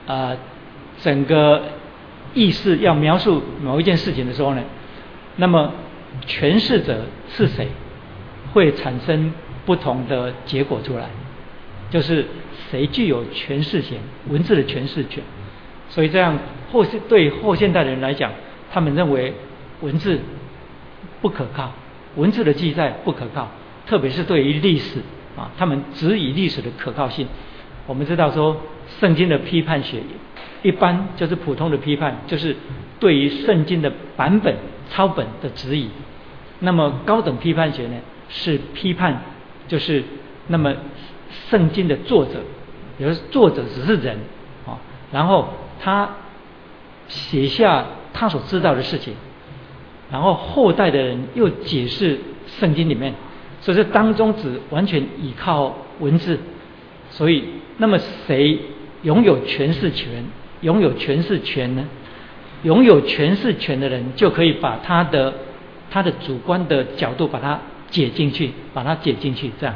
[0.08, 0.38] 啊
[1.00, 1.64] 整个
[2.34, 4.62] 意识要描述某一件事情的时候呢，
[5.38, 5.74] 那么
[6.28, 7.68] 诠释者是谁，
[8.54, 9.34] 会产生
[9.66, 11.10] 不同的结果出来，
[11.90, 12.26] 就是
[12.70, 13.98] 谁具有诠释权，
[14.30, 15.24] 文字的诠释权。
[15.90, 16.38] 所以这样
[16.72, 18.32] 后现对后现代的人来讲，
[18.72, 19.34] 他们认为
[19.82, 20.20] 文字
[21.22, 21.72] 不可靠，
[22.16, 23.50] 文字的记载不可靠，
[23.86, 25.00] 特别是对于历史
[25.38, 27.28] 啊，他们质疑历史的可靠性。
[27.88, 28.60] 我们知道说，
[29.00, 30.02] 圣经的批判学
[30.64, 32.56] 一般就是普通的批判，就是
[33.00, 34.56] 对于圣经的版本
[34.90, 35.90] 抄本的质疑。
[36.60, 37.96] 那么高等批判学呢，
[38.28, 39.22] 是批判
[39.68, 40.04] 就是
[40.48, 40.74] 那么
[41.50, 42.42] 圣经的作者，
[42.98, 44.18] 比如作者只是人
[44.66, 44.78] 啊，
[45.12, 45.48] 然后。
[45.78, 46.10] 他
[47.10, 49.14] 写下他所知道的事情，
[50.10, 52.18] 然后后代的人又解释
[52.48, 53.14] 圣经里面，
[53.62, 56.40] 所以这当中只完全依靠文字，
[57.12, 57.44] 所以
[57.78, 58.58] 那么谁
[59.04, 60.24] 拥有诠释权？
[60.62, 61.86] 拥有诠释权呢？
[62.64, 65.32] 拥有诠释权的人就可以把他的
[65.92, 67.60] 他的主观的角度把它
[67.92, 69.76] 解进去，把它解进去，这样。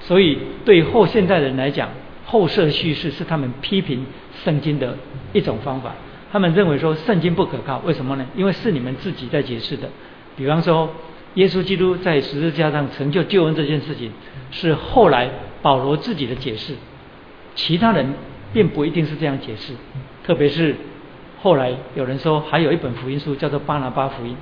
[0.00, 1.88] 所以对后现代人来讲。
[2.26, 4.06] 后设叙事是他们批评
[4.44, 4.96] 圣经的
[5.32, 5.92] 一种方法。
[6.30, 8.24] 他们认为说圣经不可靠，为什么呢？
[8.36, 9.88] 因为是你们自己在解释的。
[10.36, 10.88] 比方说，
[11.34, 14.12] 耶稣基督在十字架上成就救恩这件事情，
[14.52, 15.28] 是后来
[15.60, 16.74] 保罗自己的解释，
[17.56, 18.06] 其他人
[18.52, 19.72] 并不一定是这样解释。
[20.22, 20.76] 特别是
[21.42, 24.36] 后来有人说，还有一本福音书叫做巴拿巴福音，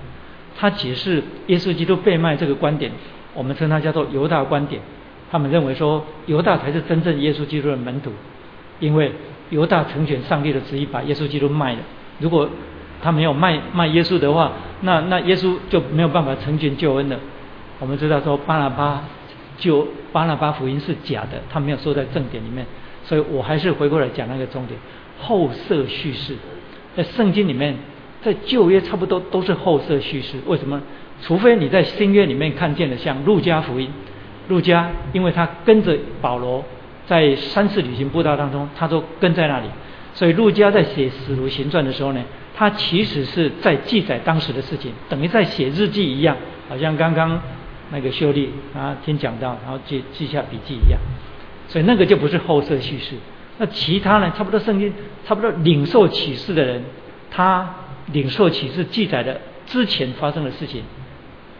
[0.59, 2.93] 他解释耶稣基督被卖这个观点，
[3.33, 4.83] 我们称它叫做犹大观点。
[5.31, 8.11] 他们认为说犹大才是真正耶稣基督的门徒，
[8.81, 9.13] 因为
[9.51, 11.79] 犹大成全上帝的旨意，把耶稣基督卖了。
[12.19, 12.49] 如果
[13.03, 17.19] 他没有卖卖耶稣的话，那那耶稣就没有办法成全救恩了。
[17.79, 19.05] 我们知道说巴拿巴
[19.57, 22.67] 就巴拿巴福音是假的，他没有说在正典里面，
[23.05, 24.79] 所以我还是回过来讲那个重点
[25.21, 26.35] 后设叙事，
[26.97, 27.77] 在圣经里面，
[28.23, 30.39] 在旧约差不多都是后设叙事。
[30.47, 30.81] 为什么？
[31.23, 33.91] 除非你在新约里面看见的，像路加福音。
[34.49, 36.65] 路加，因为他跟着保罗
[37.07, 39.69] 在三次旅行步道当中，他都跟在那里，
[40.15, 42.23] 所以路加在写使徒行传的时候呢，
[42.55, 46.37] 他其实是在记载当时的事情，等于在写日记一样，
[46.69, 47.41] 好像刚刚
[47.91, 50.99] 那个秀丽啊听讲到，然后记记下笔记一样，
[51.69, 53.17] 所以那个就不是后设叙事。
[53.59, 54.93] 那其他呢，差不多圣经
[55.27, 56.83] 差不多领受启示的人，
[57.31, 57.69] 他
[58.13, 60.83] 领受启示记载的之前发生的事情，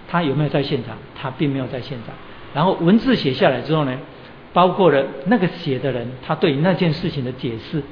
[0.09, 0.97] 他有没有在现场？
[1.21, 2.15] 他并没有在现场。
[2.55, 3.99] 然后文字写下来之后呢，
[4.53, 7.83] 包括了那个写的人他对那件事情的解释，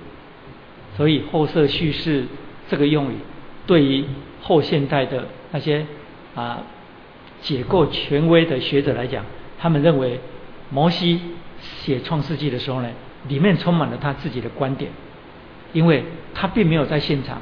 [0.96, 2.24] 所以后设叙事
[2.68, 3.16] 这个用语，
[3.66, 4.04] 对于
[4.42, 5.84] 后现代的那些
[6.34, 6.62] 啊
[7.42, 9.24] 解构权威的学者来讲，
[9.58, 10.18] 他们认为
[10.70, 11.20] 摩西
[11.60, 12.88] 写创世纪的时候呢，
[13.28, 14.90] 里面充满了他自己的观点，
[15.72, 16.02] 因为
[16.34, 17.40] 他并没有在现场，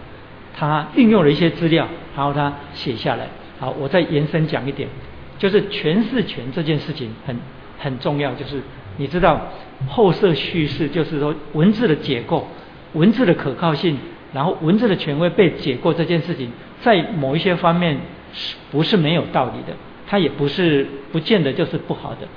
[0.57, 3.29] 他运用了一些资料，然后他写下来。
[3.61, 4.88] 好，我再延伸讲一点。
[5.38, 7.36] 就是诠释权这件事情很
[7.78, 8.62] 很重要，就是
[8.96, 9.48] 你知道
[9.88, 12.46] 后设叙事，就是说文字的解构、
[12.92, 13.98] 文字的可靠性，
[14.32, 16.50] 然后文字的权威被解构这件事情，
[16.82, 17.98] 在某一些方面
[18.32, 19.76] 是不是没有道理的？
[20.06, 22.28] 它也不是不见得就是不好的。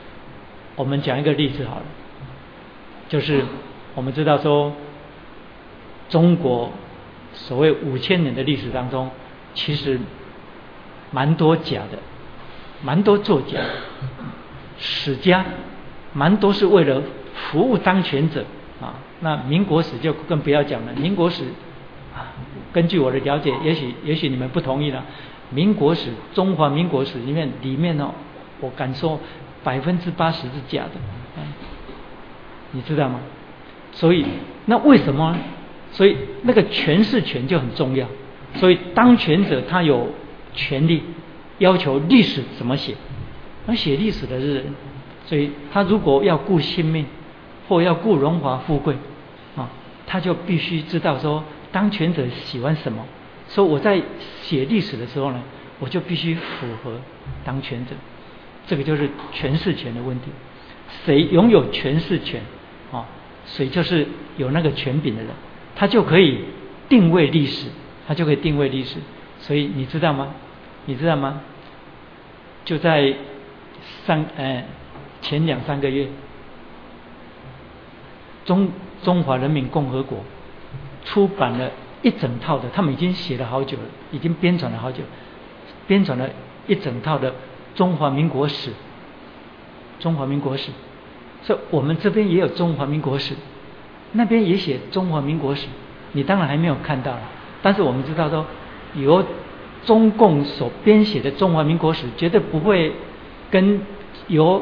[0.75, 1.85] 我们讲一个例子好了，
[3.09, 3.43] 就是
[3.93, 4.73] 我们知道说
[6.09, 6.71] 中国
[7.33, 9.09] 所谓五千年的历史当中，
[9.53, 9.99] 其实
[11.11, 11.99] 蛮多假的。
[12.83, 13.59] 蛮多作家、
[14.77, 15.43] 史家，
[16.13, 17.01] 蛮多是为了
[17.33, 18.45] 服务当权者
[18.79, 18.93] 啊。
[19.21, 20.93] 那民国史就更不要讲了。
[20.93, 21.43] 民国史
[22.15, 22.33] 啊，
[22.71, 25.03] 根据我的了解，也许也许你们不同意了。
[25.49, 28.11] 民国史、中华民国史里面里面哦，
[28.59, 29.19] 我敢说
[29.63, 31.41] 百分之八十是假的，
[32.71, 33.19] 你知道吗？
[33.91, 34.25] 所以
[34.65, 35.35] 那为什么？
[35.91, 38.07] 所以那个诠释权就很重要。
[38.55, 40.09] 所以当权者他有
[40.53, 41.03] 权利。
[41.59, 42.95] 要求历史怎么写？
[43.65, 44.63] 而写历史的人，
[45.25, 47.05] 所以他如果要顾性命，
[47.67, 48.95] 或要顾荣华富贵，
[49.55, 49.69] 啊，
[50.05, 53.05] 他就必须知道说当权者喜欢什么。
[53.49, 54.01] 说我在
[54.41, 55.41] 写历史的时候呢，
[55.79, 56.99] 我就必须符合
[57.43, 57.91] 当权者。
[58.65, 60.27] 这个就是诠释权的问题。
[61.05, 62.41] 谁拥有诠释权，
[62.91, 63.05] 啊，
[63.45, 65.31] 谁就是有那个权柄的人，
[65.75, 66.39] 他就可以
[66.87, 67.67] 定位历史，
[68.07, 68.95] 他就可以定位历史。
[69.39, 70.33] 所以你知道吗？
[70.87, 71.41] 你知道吗？
[72.65, 73.13] 就在
[74.05, 74.63] 上呃
[75.21, 76.07] 前两三个月，
[78.45, 78.69] 中
[79.03, 80.19] 中华人民共和国
[81.05, 81.69] 出版了
[82.01, 85.03] 一整套的，他们已经写了好久了，已经编纂了好久，
[85.87, 86.29] 编纂了
[86.67, 87.33] 一整套的
[87.75, 88.71] 中华民国史。
[89.99, 90.71] 中华民国史，
[91.41, 93.33] 所以我们这边也有中华民国史，
[94.11, 95.67] 那边也写中华民国史。
[96.11, 97.21] 你当然还没有看到了，
[97.61, 98.45] 但是我们知道说，
[98.93, 99.25] 有
[99.87, 102.91] 中共所编写的中华民国史，绝对不会
[103.49, 103.81] 跟
[104.27, 104.61] 由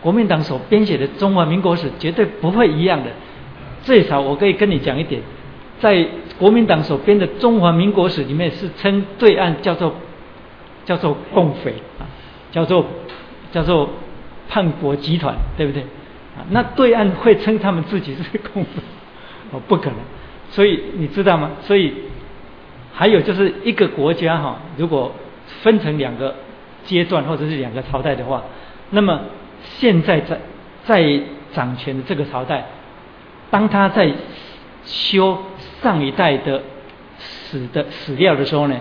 [0.00, 3.10] 国民党所编写的中华民国史绝对不会一样的。
[3.82, 5.20] 最少我可以跟你讲一点，
[5.80, 6.06] 在
[6.38, 9.92] 国民党所编的中华民国史里面，是称对岸叫做
[10.84, 12.06] 叫做共匪啊，
[12.52, 12.86] 叫做
[13.52, 13.90] 叫做
[14.48, 15.82] 叛国集团，对不对？
[15.82, 18.22] 啊，那对岸会称他们自己是
[18.54, 18.70] 共匪？
[19.50, 19.96] 哦，不可能。
[20.50, 21.50] 所以你知道吗？
[21.62, 21.92] 所以
[22.92, 25.12] 还有就是一个国家哈，如果
[25.62, 26.34] 分成两个
[26.84, 28.42] 阶段或者是两个朝代的话，
[28.90, 29.20] 那么
[29.62, 30.38] 现在在
[30.84, 31.20] 在
[31.52, 32.64] 掌权的这个朝代，
[33.50, 34.12] 当他在
[34.84, 35.38] 修
[35.82, 36.62] 上一代的
[37.18, 38.76] 史的史料的时候呢，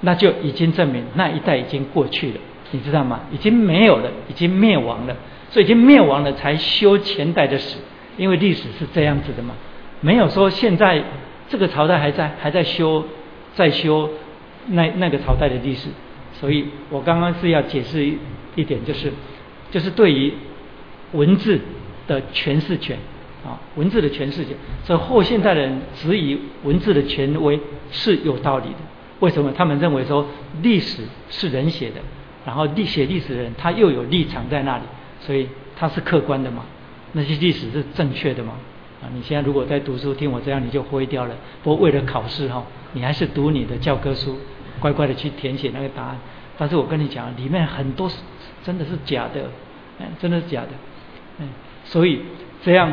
[0.00, 2.36] 那就已经证明那一代已经过去了，
[2.72, 3.20] 你知道吗？
[3.32, 5.16] 已经没有了，已经灭亡了，
[5.50, 7.78] 所以已经灭亡了才修前代的史，
[8.16, 9.54] 因为历史是这样子的嘛。
[10.00, 11.02] 没有说现在
[11.48, 13.02] 这个朝代还在还在修
[13.54, 14.10] 在修
[14.68, 15.88] 那那个朝代的历史，
[16.32, 18.18] 所以我刚刚是要解释一
[18.56, 19.12] 一点，就是
[19.70, 20.32] 就是对于
[21.12, 21.60] 文字
[22.06, 22.98] 的诠释权
[23.44, 27.58] 啊，文字的诠释权，所以后现代人质疑文字的权威
[27.90, 28.76] 是有道理的。
[29.20, 29.52] 为什么？
[29.52, 30.26] 他们认为说
[30.62, 32.00] 历史是人写的，
[32.44, 34.82] 然后历写历史的人他又有立场在那里，
[35.20, 36.64] 所以他是客观的嘛？
[37.12, 38.54] 那些历史是正确的吗
[39.12, 41.34] 你现在如果在读书，听我这样你就灰掉了。
[41.62, 44.38] 不过为了考试哈，你还是读你的教科书，
[44.80, 46.18] 乖乖的去填写那个答案。
[46.56, 48.16] 但是我跟你讲，里面很多是
[48.62, 49.50] 真的是假的，
[49.98, 50.68] 嗯，真的是假的，
[51.38, 51.48] 嗯。
[51.84, 52.20] 所以
[52.62, 52.92] 这样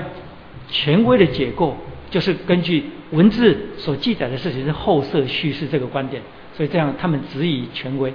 [0.67, 1.77] 权威的解构，
[2.09, 6.21] 就是根据文字所记载的事情是后设叙事这个观点。
[6.53, 8.13] 所以这样他们只以权威，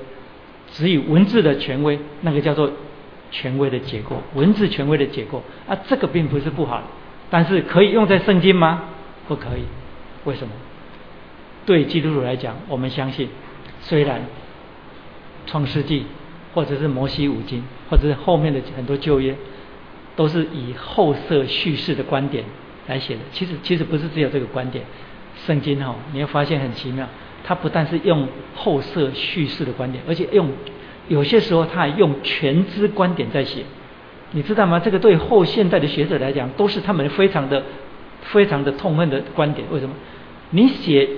[0.71, 2.71] 只以文字的权威，那个叫做
[3.31, 6.83] 权威的结构，文字权威的结构啊，这个并不是不好。
[7.31, 8.85] 但是可以用在圣经吗？
[9.27, 9.65] 不可以。
[10.25, 10.53] 为什么？
[11.65, 13.29] 对基督徒来讲，我们相信，
[13.81, 14.23] 虽然
[15.47, 16.07] 创世纪
[16.55, 19.35] 或者是摩西五经，或者是后面的很多旧约，
[20.15, 22.45] 都是以后设叙事的观点
[22.87, 23.21] 来写的。
[23.33, 24.85] 其实，其实不是只有这个观点。
[25.45, 27.07] 圣经哈，你会发现很奇妙，
[27.45, 30.49] 它不但是用后设叙事的观点，而且用
[31.09, 33.65] 有些时候它还用全知观点在写。
[34.37, 34.79] 你知道吗？
[34.79, 37.63] 这个对后现代的学者来讲，都是他们非常的、
[38.21, 39.67] 非常的痛恨的观点。
[39.71, 39.95] 为什么？
[40.51, 41.09] 你写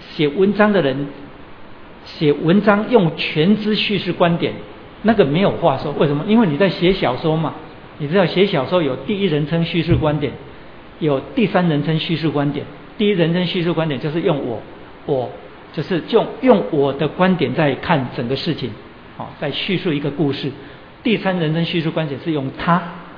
[0.00, 1.06] 写文章的人
[2.06, 4.54] 写文章用全知叙事观点，
[5.02, 5.92] 那个没有话说。
[5.92, 6.24] 为什么？
[6.26, 7.52] 因为你在写小说嘛。
[7.98, 10.32] 你知道写小说有第一人称叙事观点，
[11.00, 12.64] 有第三人称叙事观点。
[12.96, 14.62] 第一人称叙事观点就是用我，
[15.04, 15.30] 我
[15.74, 18.70] 就是用用我的观点在看整个事情，
[19.18, 20.50] 好，在叙述一个故事。
[21.04, 22.72] 第三人称叙述观点是用他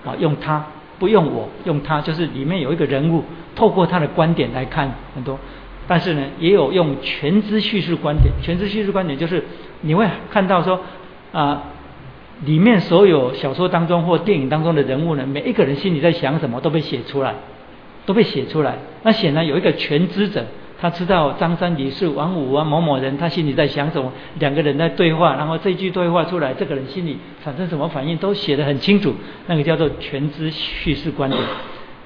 [0.05, 0.67] 啊，用他
[0.99, 5.39] 不用我，用他就是里面有一个人物，透过他的观点来看很多。
[5.87, 9.43] 但是呢，也有用全知叙述观点，全知叙述观点就是
[9.83, 10.81] 你会看到说
[11.33, 11.63] 啊，
[12.45, 17.35] 里面所有小说当中或电影当中的人物呢，每一个人心里在想什么都被写出来，
[18.05, 18.77] 都被写出来。
[19.05, 20.45] 那显然有一个全知者。
[20.79, 24.13] 他知道张三李四王五啊某某人，他心里在想什么？
[24.39, 29.15] 两个人在对话，然后这句对话出来，这个人心里产生什么反应，都写得很清楚。
[29.47, 31.43] 那个叫做全知叙事观点。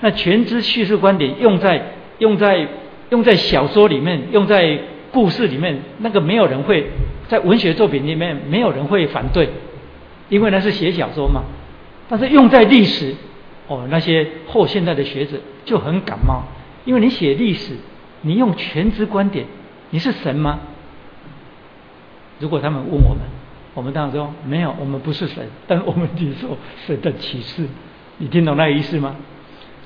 [0.01, 2.69] 那全知叙事观点用在用在
[3.11, 4.79] 用在小说里面，用在
[5.11, 6.87] 故事里面，那个没有人会
[7.27, 9.49] 在文学作品里面没有人会反对，
[10.29, 11.43] 因为那是写小说嘛。
[12.09, 13.17] 但是用在历史，
[13.67, 16.45] 哦，那些后现代的学者就很感冒，
[16.85, 17.75] 因为你写历史。
[18.23, 19.47] 你用全知观点，
[19.91, 20.61] 你是神吗？
[22.39, 23.21] 如果他们问我们，
[23.75, 26.57] 我们当然说没有，我们不是神，但我们接受
[26.87, 27.67] 神的启示。
[28.19, 29.17] 你听懂那个意思吗？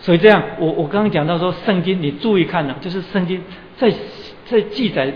[0.01, 3.41] 所以这样，我我刚刚讲到说，圣经你注意看了，就是圣经
[3.77, 3.93] 在
[4.47, 5.13] 在记载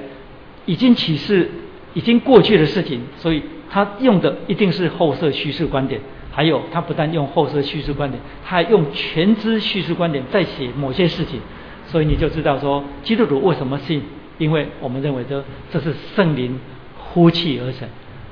[0.66, 1.50] 已经启示
[1.94, 6.00] 已经过去的事情，所以他用的一定是后设叙事观点。
[6.30, 11.40] 还有，他不但用后设叙事观点，他还用全知叙事观点在写某些事情。
[11.88, 14.02] 所以你就知道说，基督徒为什么信？
[14.38, 16.60] 因为我们认为这这是圣灵
[16.96, 17.88] 呼气而成，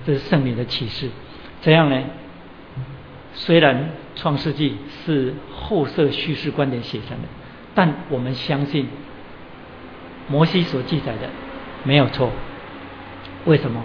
[0.07, 1.11] 这是圣灵的启示。
[1.61, 2.01] 这样呢？
[3.33, 7.29] 虽然创世纪是后设叙事观点写成的，
[7.75, 8.87] 但我们相信
[10.29, 11.29] 摩西所记载的
[11.83, 12.31] 没有错。
[13.47, 13.83] 为什么？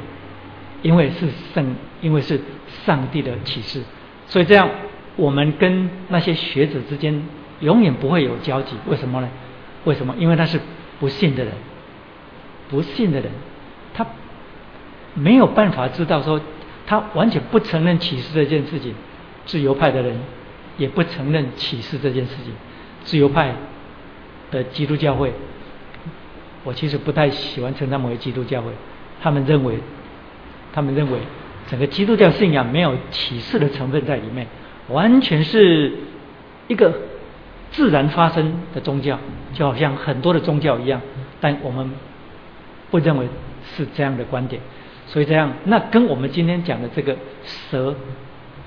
[0.84, 2.40] 因为是圣，因为是
[2.86, 3.82] 上帝的启示。
[4.28, 4.70] 所以这样，
[5.16, 7.24] 我们跟那些学者之间
[7.62, 8.76] 永远不会有交集。
[8.88, 9.30] 为什么呢？
[9.86, 10.16] 为什么？
[10.18, 10.60] 因为他是
[11.00, 11.54] 不信的人，
[12.70, 13.32] 不信的人，
[13.94, 14.06] 他
[15.14, 16.40] 没有办法知道说，
[16.86, 18.94] 他完全不承认启示这件事情。
[19.46, 20.16] 自由派的人
[20.78, 22.54] 也不承认启示这件事情。
[23.04, 23.56] 自由派
[24.52, 25.34] 的基督教会，
[26.64, 28.72] 我其实不太喜欢称他们为基督教会。
[29.20, 29.80] 他们认为，
[30.72, 31.20] 他们认为
[31.70, 34.46] 整个基督教信仰没有启示的成分在里面，
[34.90, 35.92] 完全是
[36.68, 36.94] 一个
[37.72, 39.20] 自然发生的宗教，
[39.54, 41.02] 就好像很多的宗教一样。
[41.40, 41.92] 但我们
[42.90, 43.28] 不认为
[43.76, 44.62] 是这样的观点。
[45.08, 47.94] 所以这样，那跟我们今天讲的这个蛇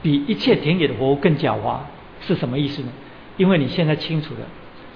[0.02, 1.78] 比一切田野的活物更狡猾
[2.20, 2.88] 是什么意思呢？
[3.36, 4.40] 因为你现在清楚的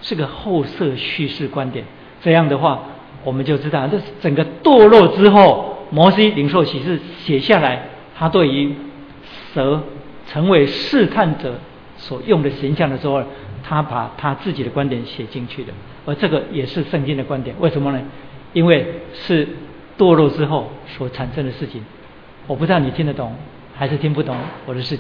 [0.03, 1.85] 是个后设叙事观点。
[2.21, 2.83] 这样的话，
[3.25, 8.75] 我们就知道，这整个堕落之后，摩西领受启示写下来，他对于
[9.55, 9.81] 蛇
[10.27, 11.55] 成为试探者
[11.97, 13.23] 所用的形象的时候，
[13.69, 15.73] 他把他自己的观点写进去的。
[16.07, 17.55] 而这个也是圣经的观点。
[17.59, 18.01] 为什么呢？
[18.53, 19.47] 因为是。
[19.99, 21.83] 堕落之后所产生的事情，
[22.47, 23.35] 我不知道你听得懂
[23.75, 24.97] 还是听不懂我的事，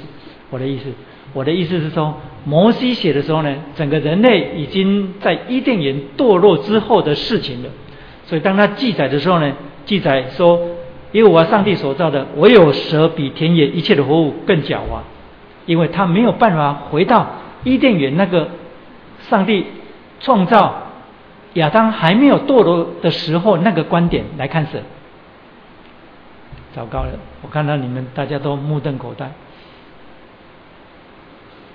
[0.50, 0.86] 我的意思，
[1.32, 2.12] 我的意思是说，
[2.44, 7.68] 摩西写的时候呢，整个人类已经在伊甸园堕落之后的事情了。
[8.26, 9.52] 所以当他记载的时候呢，
[9.84, 10.58] 记载说，
[11.12, 15.02] 因为我上帝所造的，唯有蛇比田野一切的活物更狡猾，
[15.66, 17.24] 因为他没有办法回到
[17.68, 18.50] 伊甸园那个
[19.28, 19.66] 上帝
[20.20, 20.84] 创造。
[21.54, 24.82] 亚当还没有堕落的时候，那个观点来看是，
[26.76, 27.18] 糟糕了！
[27.42, 29.32] 我看到你们大家都目瞪口呆，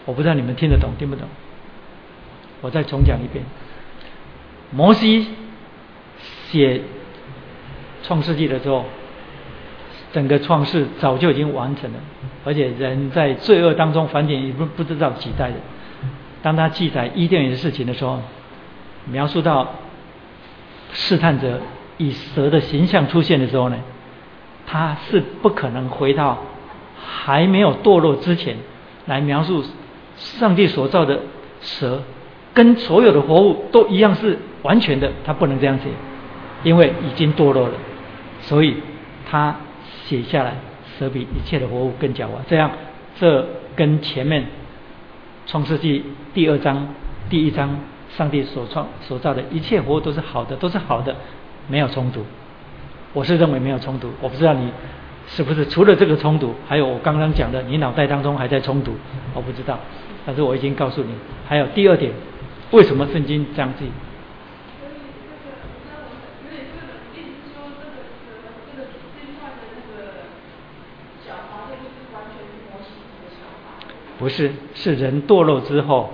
[0.06, 1.28] 我不知道你们听得懂听不懂。
[2.62, 3.44] 我再重讲一遍：
[4.72, 5.28] 摩西
[6.50, 6.82] 写
[8.04, 8.86] 创世纪的时候，
[10.14, 12.00] 整个创世早就已经完成了，
[12.46, 15.56] 而且人在罪恶当中繁衍，也不不知道几代的。
[16.44, 18.20] 当他记载伊甸园的事情的时候。
[19.06, 19.68] 描述到
[20.94, 21.60] 试探者
[21.98, 23.76] 以蛇的形象出现的时候呢，
[24.66, 26.42] 他是不可能回到
[27.06, 28.56] 还没有堕落之前
[29.06, 29.62] 来描述
[30.16, 31.20] 上帝所造的
[31.60, 32.02] 蛇
[32.54, 35.90] 跟所有的活物都一样是完全的，他不能这样写，
[36.64, 37.74] 因为已经堕落了，
[38.40, 38.78] 所以
[39.30, 39.54] 他
[40.06, 40.56] 写下来
[40.98, 42.30] 蛇比一切的活物更狡猾。
[42.48, 42.72] 这样，
[43.20, 44.46] 这跟前面
[45.46, 46.88] 创世纪第二章
[47.30, 47.78] 第一章。
[48.16, 51.16] 上帝所创所造的一切活物都是好的，都是好的，
[51.68, 52.24] 没有冲突。
[53.12, 54.08] 我是认为没有冲突。
[54.22, 54.72] 我不知道你
[55.26, 58.92] 是不是除了这个冲突，还有我刚刚讲的，你脑袋当中还在冲突，
[59.34, 59.80] 我不知道。
[60.28, 61.10] 但是我已经告诉你，
[61.48, 62.12] 还有第二点，
[62.70, 63.88] 为什么圣经这样记？
[74.20, 76.10] 不是，是人堕落之后。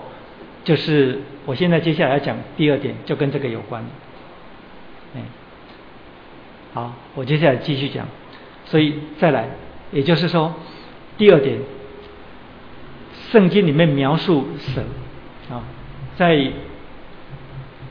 [0.62, 3.84] 就是我现在接下来要讲第二点，就跟这个有关。
[5.16, 5.22] 嗯，
[6.74, 8.06] 好，我接下来继续讲。
[8.66, 9.50] 所以再来，
[9.92, 10.54] 也就是说，
[11.18, 11.58] 第二点，
[13.32, 14.86] 圣经里面描述神
[15.50, 15.64] 啊，
[16.18, 16.52] 在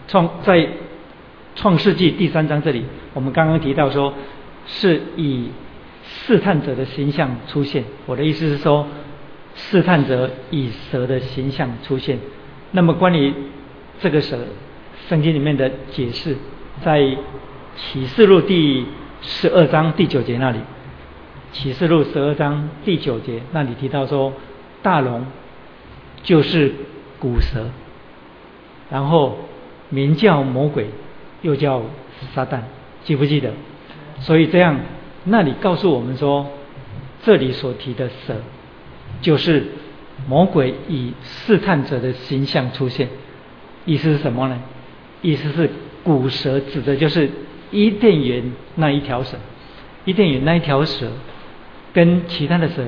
[0.06, 0.68] 创在
[1.56, 2.84] 创世纪第三章这里，
[3.14, 4.12] 我们刚刚提到说，
[4.66, 5.48] 是以
[6.04, 7.82] 试探者的形象出现。
[8.06, 8.86] 我的意思是说，
[9.58, 12.18] 试探者以蛇的形象出现。
[12.70, 13.34] 那么关于
[14.00, 14.38] 这个蛇，
[15.08, 16.36] 圣经里面的解释，
[16.82, 17.16] 在
[17.76, 18.86] 启示录第
[19.20, 20.60] 十二章第九节那里，
[21.52, 24.32] 启示录十二章第九节那里提到说，
[24.82, 25.26] 大龙
[26.22, 26.72] 就是
[27.18, 27.66] 古蛇，
[28.90, 29.38] 然后
[29.88, 30.86] 名叫魔鬼，
[31.42, 31.82] 又叫
[32.32, 32.60] 撒旦，
[33.04, 33.52] 记不记得？
[34.20, 34.78] 所以这样，
[35.24, 36.46] 那里告诉我们说，
[37.22, 38.34] 这里所提的蛇，
[39.20, 39.66] 就是。
[40.28, 43.08] 魔鬼以试探者的形象出现，
[43.84, 44.60] 意思是什么呢？
[45.22, 45.70] 意思是
[46.02, 47.30] 古蛇指的就是
[47.70, 48.42] 伊甸园
[48.74, 49.38] 那一条蛇，
[50.04, 51.12] 伊甸园那一条蛇
[51.92, 52.84] 跟其他的蛇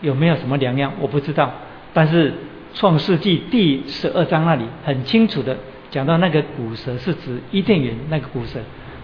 [0.00, 0.92] 有没有什么两样？
[0.98, 1.54] 我不知道。
[1.94, 2.34] 但是
[2.74, 5.56] 创世纪第十二章那里很清楚的
[5.92, 8.58] 讲到那个古蛇是指伊甸园那个古蛇，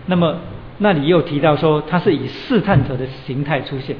[0.06, 0.40] 那么
[0.78, 3.96] 那里又提到说它是以试探者的形态出现。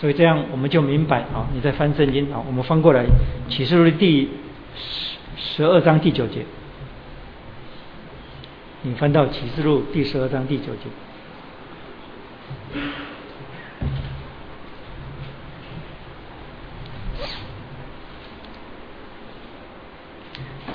[0.00, 3.04] 所以这样我们就明白啊，你在翻圣经啊，我们翻过来
[3.48, 4.30] 启示录第
[4.76, 6.46] 十十二章第九节，
[8.82, 10.88] 你翻到启示录第十二章第九节，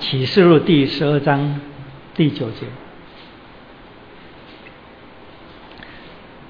[0.02, 1.62] 启示录第十二章
[2.14, 2.66] 第九节，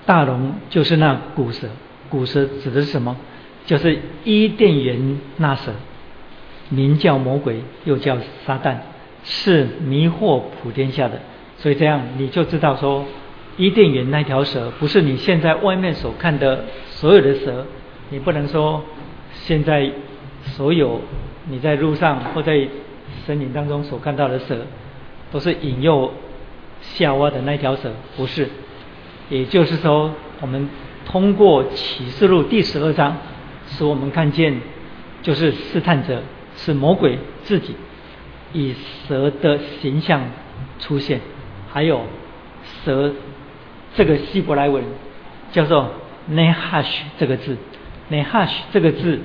[0.07, 1.69] 大龙就是那古蛇。
[2.13, 3.17] 古蛇指的是什么？
[3.65, 5.71] 就是伊甸园那蛇，
[6.69, 8.75] 名叫魔鬼，又叫撒旦，
[9.23, 11.19] 是迷惑普天下的。
[11.57, 13.03] 所以这样你就知道说，
[13.57, 17.65] 伊甸园那条蛇，不是你现在外面所看的所有的蛇。
[18.11, 18.83] 你不能说
[19.31, 19.91] 现在
[20.43, 21.01] 所有
[21.49, 22.67] 你在路上或在
[23.25, 24.67] 森林当中所看到的蛇，
[25.31, 26.13] 都是引诱
[26.79, 28.47] 夏娃的那条蛇，不是。
[29.29, 30.11] 也就是说，
[30.41, 30.69] 我们
[31.05, 33.17] 通过启示录第十二章，
[33.67, 34.59] 使我们看见，
[35.21, 36.23] 就是试探者
[36.55, 37.75] 是魔鬼自己，
[38.53, 38.73] 以
[39.07, 40.21] 蛇的形象
[40.79, 41.21] 出现，
[41.71, 42.01] 还有
[42.83, 43.13] 蛇
[43.95, 44.83] 这个希伯来文
[45.51, 45.91] 叫做
[46.31, 47.57] nehash 这个字。
[48.09, 49.21] Nehash 这个字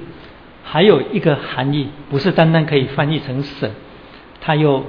[0.63, 3.73] 还有一个含义，不是单单可以翻译成神，
[4.41, 4.85] 它又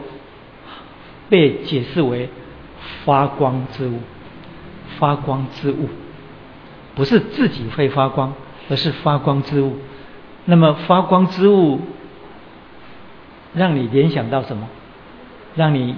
[1.28, 2.30] 被解释为
[3.06, 4.00] 发光之物。
[4.98, 5.88] 发光之物
[6.96, 8.34] 不是自己会发光，
[8.70, 9.78] 而是发光之物。
[10.46, 11.80] 那么发光之物
[13.54, 14.68] 让你联想到什么？
[15.56, 15.96] 让你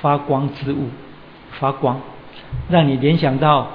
[0.00, 0.88] 发光之物
[1.52, 2.00] 发光，
[2.68, 3.68] 让你联想到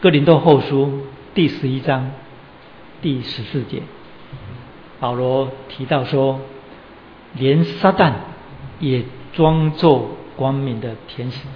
[0.00, 1.06] 哥林多后书。
[1.32, 2.10] 第十一章
[3.00, 3.82] 第十四节，
[4.98, 6.40] 保罗提到说，
[7.34, 8.12] 连撒旦
[8.80, 11.46] 也装作光明的天使。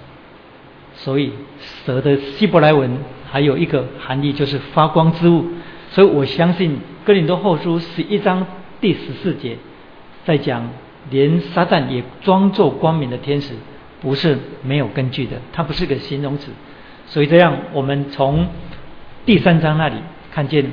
[0.93, 2.99] 所以蛇的希伯来文
[3.29, 5.45] 还有一个含义，就是发光之物。
[5.91, 8.45] 所以我相信哥林多后书十一章
[8.81, 9.57] 第十四节
[10.25, 10.69] 在讲，
[11.09, 13.53] 连撒旦也装作光明的天使，
[14.01, 16.51] 不是没有根据的，它不是个形容词。
[17.07, 18.47] 所以这样，我们从
[19.25, 19.95] 第三章那里
[20.31, 20.71] 看见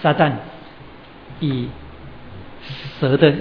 [0.00, 0.32] 撒旦
[1.40, 1.68] 以
[2.98, 3.34] 蛇的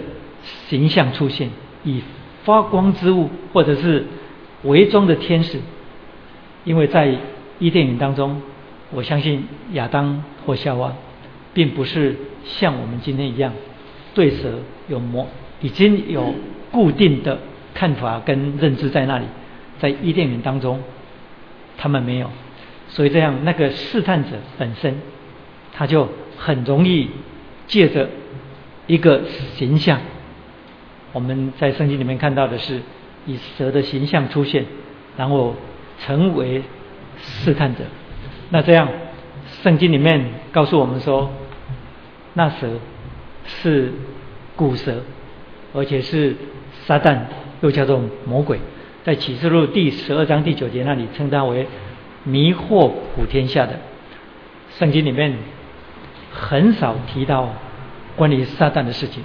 [0.67, 1.49] 形象出现，
[1.83, 2.01] 以
[2.43, 4.05] 发光之物或者是
[4.63, 5.59] 伪装的天使，
[6.63, 7.15] 因为在
[7.59, 8.41] 伊甸园当中，
[8.91, 10.93] 我相信亚当或夏娃
[11.53, 13.53] 并不是像我们今天一样
[14.13, 15.27] 对蛇有模
[15.61, 16.33] 已经有
[16.71, 17.39] 固定的
[17.73, 19.25] 看法跟认知在那里，
[19.79, 20.79] 在伊甸园当中，
[21.77, 22.29] 他们没有。
[22.87, 24.95] 所以这样，那个试探者本身，
[25.73, 27.09] 他就很容易
[27.67, 28.07] 借着
[28.87, 29.21] 一个
[29.55, 29.99] 形象，
[31.11, 32.79] 我们在圣经里面看到的是
[33.25, 34.65] 以蛇的形象出现，
[35.17, 35.55] 然后
[35.99, 36.61] 成为
[37.21, 37.83] 试探者。
[38.49, 38.89] 那这样，
[39.63, 41.31] 圣经里面告诉我们说，
[42.33, 42.67] 那蛇
[43.45, 43.91] 是
[44.55, 45.03] 古蛇，
[45.73, 46.35] 而且是
[46.85, 47.19] 撒旦，
[47.61, 48.59] 又叫做魔鬼。
[49.03, 51.67] 在启示录第十二章第九节那里称他为。
[52.27, 53.79] 迷惑普天下的
[54.79, 55.31] 圣经里面
[56.31, 57.53] 很少提到
[58.15, 59.23] 关于撒旦的事情。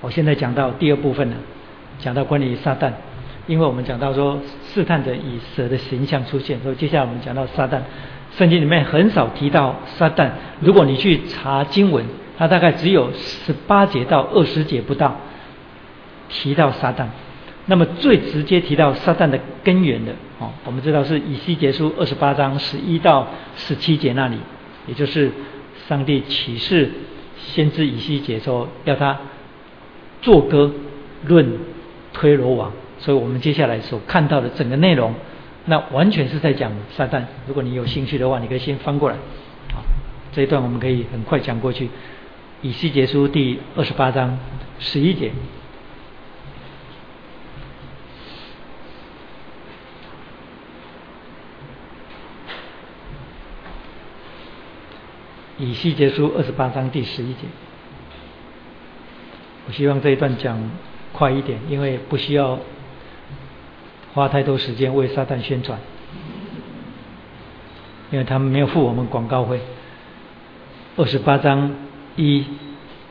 [0.00, 1.36] 我现在讲到第二部分了，
[1.98, 2.92] 讲到关于撒旦，
[3.50, 4.38] 因为我们讲到说
[4.72, 7.80] 试探者以蛇的形象出现，所以接下来我们讲到撒旦。
[8.38, 10.30] 圣经里面很少提到撒旦，
[10.60, 12.06] 如果你去查经文，
[12.38, 15.16] 它大概只有十八节到二十节不到
[16.28, 17.06] 提到撒旦。
[17.66, 23.26] 那么最直接提到撒旦的根源的，哦，我们知道是以西结书二十八章十一到
[23.56, 24.36] 十七节那里，
[24.86, 25.32] 也就是
[25.88, 26.88] 上帝启示
[27.36, 29.18] 先知以西结说要他
[30.22, 30.72] 作歌
[31.24, 31.58] 论
[32.12, 35.14] 推罗王，所以我们接下来所看到的整个内容，
[35.64, 37.24] 那完全是在讲撒旦。
[37.48, 39.16] 如果你有兴趣的话，你可以先翻过来，
[39.74, 39.82] 好，
[40.32, 41.88] 这一段我们可以很快讲过去。
[42.62, 44.38] 以西结书第二十八章
[44.78, 45.32] 十一节。
[55.56, 57.40] 以西结书二十八章第十一节，
[59.66, 60.58] 我希望这一段讲
[61.12, 62.58] 快一点，因为不需要
[64.14, 65.78] 花太多时间为撒旦宣传，
[68.10, 69.60] 因为他们没有付我们广告费。
[70.96, 71.72] 二十八章
[72.16, 72.44] 一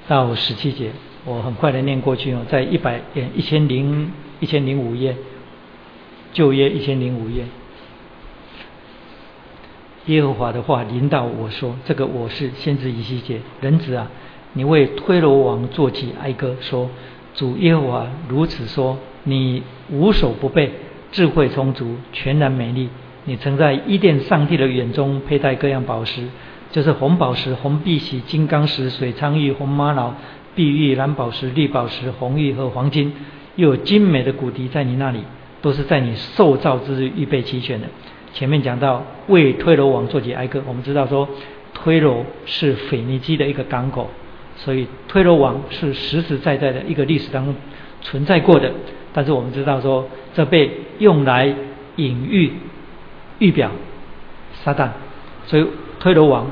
[0.08, 0.92] 到十七节，
[1.26, 3.02] 我很快的念过去哦，在一百
[3.36, 5.16] 一千零一千零五页，
[6.34, 7.46] 旧约一千零五页。
[10.08, 14.10] 耶和华的话领导我说：“这个我是先知以西结人子啊，
[14.54, 16.90] 你为推罗王作起哀歌，说
[17.36, 20.72] 主耶和华如此说：你无所不备，
[21.12, 22.90] 智慧充足，全然美丽。
[23.26, 26.24] 你曾在伊甸上帝的眼中佩戴各样宝石，
[26.72, 30.16] 就是红宝石、红碧玺、金刚石、水苍玉、红玛瑙、
[30.56, 33.14] 碧玉、蓝宝石、绿宝石、红玉和黄金，
[33.56, 35.20] 又有精美的骨笛在你那里，
[35.62, 37.88] 都是在你受造之日预备齐全的。”
[38.34, 41.28] 前面讲到为推罗王做起哀歌，我们知道说
[41.74, 44.10] 推罗是腓尼基的一个港口，
[44.56, 47.56] 所以推罗王是实实在在的一个历史当中
[48.02, 48.72] 存在过的。
[49.14, 51.54] 但是我们知道说这被用来
[51.96, 52.52] 隐喻、
[53.40, 53.72] 预表
[54.54, 54.90] 撒旦，
[55.46, 55.66] 所以
[56.00, 56.48] 推罗王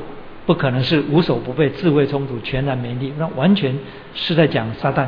[0.45, 3.77] 不可能是无所不备、智慧充足、全然美丽，那完全
[4.13, 5.07] 是在讲撒旦。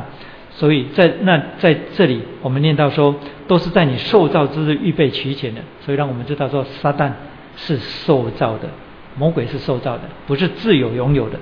[0.52, 3.14] 所以在那在这里，我们念到说，
[3.46, 5.60] 都是在你受造之日预备齐全的。
[5.80, 7.12] 所以让我们知道说，撒旦
[7.56, 8.68] 是受造的，
[9.16, 11.38] 魔鬼是受造的，不是自有拥有的，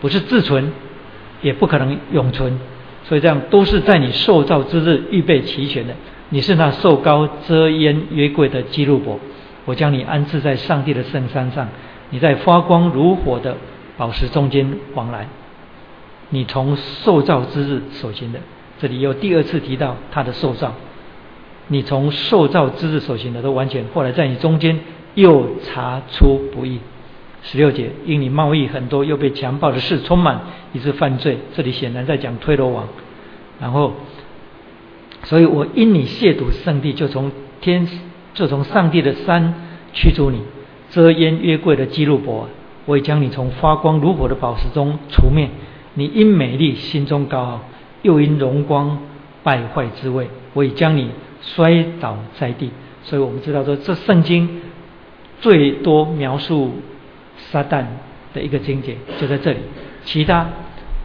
[0.00, 0.72] 不是自存，
[1.40, 2.58] 也不可能永存。
[3.04, 5.94] 所以这样都是在你受造之日预备齐全的。
[6.30, 9.18] 你是那受高遮烟约柜的基路伯，
[9.64, 11.68] 我将你安置在上帝的圣山上，
[12.10, 13.56] 你在发光如火的
[13.96, 15.28] 宝石中间往来。
[16.30, 18.38] 你从受造之日所行的，
[18.80, 20.72] 这里又第二次提到他的受造。
[21.68, 24.80] 你从受造之日所行的都完全，后来在你中间
[25.14, 26.80] 又查出不义。
[27.42, 30.40] 十六节，因你贸易很多，又被强暴的事充满，
[30.72, 31.38] 以致犯罪。
[31.54, 32.88] 这里显然在讲推罗王。
[33.60, 33.92] 然后，
[35.24, 37.88] 所以我因你亵渎圣地，就从天，
[38.34, 39.54] 就从上帝的山
[39.92, 40.40] 驱逐你，
[40.90, 42.48] 遮烟约柜的基路伯，
[42.86, 45.48] 我已将你从发光如火的宝石中除灭。
[45.94, 47.60] 你因美丽心中高傲，
[48.02, 48.98] 又因荣光
[49.42, 52.70] 败坏之位，我已将你摔倒在地。
[53.02, 54.62] 所以我们知道说，这圣经
[55.40, 56.72] 最多描述
[57.50, 57.84] 撒旦
[58.32, 59.58] 的一个经节就在这里。
[60.04, 60.48] 其他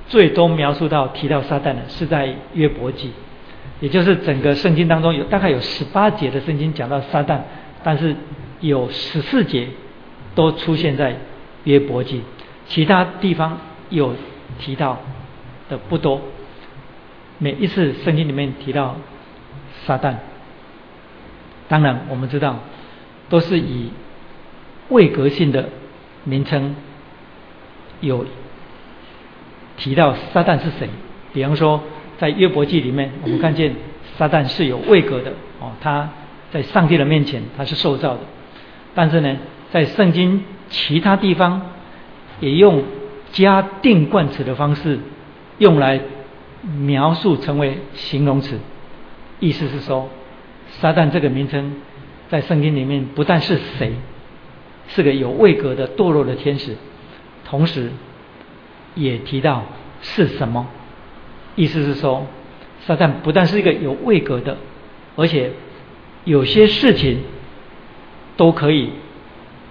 [0.08, 3.12] 最多描述到提到撒旦的是在约伯记，
[3.80, 7.40] 也就是整个圣经当中有大概有十八节的圣经讲到撒旦，
[7.84, 8.16] 但是
[8.60, 9.68] 有十四节
[10.36, 11.16] 都出现在
[11.64, 12.22] 约伯记，
[12.68, 13.58] 其他地方
[13.90, 14.14] 有。
[14.60, 14.98] 提到
[15.70, 16.20] 的不多，
[17.38, 18.96] 每一次圣经里面提到
[19.86, 20.16] 撒旦，
[21.68, 22.58] 当然我们知道
[23.30, 23.92] 都是以
[24.90, 25.70] 位格性的
[26.28, 26.76] 名称
[28.02, 28.26] 有
[29.78, 30.90] 提到撒旦是谁。
[31.34, 31.82] 比方说
[32.18, 33.74] 在约伯记里面，我们看见
[34.18, 36.10] 撒旦是有位格的哦，他
[36.52, 38.20] 在上帝的面前他是受造的，
[38.94, 39.38] 但是呢，
[39.72, 41.62] 在圣经其他地方
[42.40, 42.84] 也用。
[43.34, 45.00] 加定冠词的方式
[45.58, 46.00] 用来
[46.80, 48.58] 描述成为形容词，
[49.42, 50.10] 意思是说，
[50.70, 51.76] 撒旦这个名称
[52.30, 53.94] 在圣经里面不但是谁，
[54.88, 56.76] 是个有位格的堕落的天使，
[57.46, 57.92] 同时
[58.96, 59.64] 也提到
[60.02, 60.68] 是什么，
[61.56, 62.26] 意思是说，
[62.82, 64.58] 撒旦不但是一个有位格的，
[65.16, 65.52] 而且
[66.26, 67.20] 有些事情
[68.36, 68.92] 都可以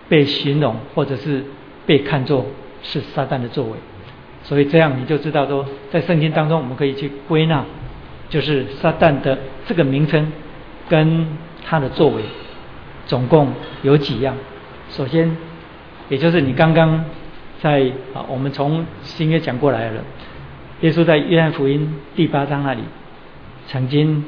[0.08, 1.44] 被形容或者是
[1.86, 2.46] 被看作。
[2.82, 3.72] 是撒旦的作为，
[4.44, 7.64] 所以这样你就知道说，在圣经当中，我们可以去归纳，
[8.28, 9.36] 就是撒旦的
[9.66, 10.30] 这个名称
[10.88, 11.26] 跟
[11.64, 12.22] 他的作为，
[13.06, 13.52] 总共
[13.82, 14.36] 有几样。
[14.96, 15.36] 首先，
[16.08, 17.04] 也就是你刚刚
[17.60, 17.82] 在
[18.14, 20.02] 啊，我们从新约讲过来了。
[20.80, 22.80] 耶稣在约翰福音第八章那里，
[23.68, 24.24] 曾经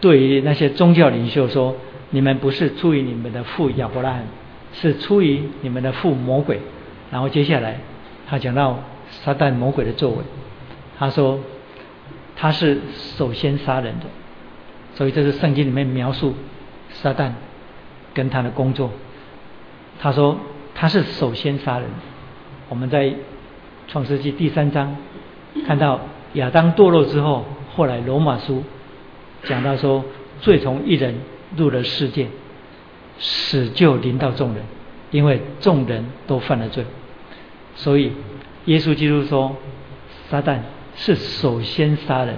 [0.00, 1.76] 对于那些宗教领袖说
[2.08, 4.24] ：“你们不是出于你们的父亚伯拉罕，
[4.72, 6.58] 是出于你们的父魔鬼。”
[7.12, 7.76] 然后接下来，
[8.26, 10.16] 他讲到撒旦魔鬼的作为，
[10.98, 11.38] 他说
[12.36, 12.78] 他是
[13.18, 14.06] 首先杀人的，
[14.94, 16.34] 所以这是圣经里面描述
[16.88, 17.32] 撒旦
[18.14, 18.90] 跟他的工作。
[20.00, 20.38] 他说
[20.74, 21.88] 他是首先杀人。
[22.68, 23.14] 我们在
[23.86, 24.96] 创世纪第三章
[25.66, 26.00] 看到
[26.34, 27.44] 亚当堕落之后，
[27.74, 28.64] 后来罗马书
[29.44, 30.04] 讲到说
[30.40, 31.14] 罪从一人
[31.56, 32.28] 入了世界，
[33.18, 34.64] 死就临到众人，
[35.10, 36.84] 因为众人都犯了罪。
[37.74, 38.12] 所以，
[38.66, 39.56] 耶稣基督说，
[40.28, 40.60] 撒旦
[40.94, 42.36] 是首先杀人，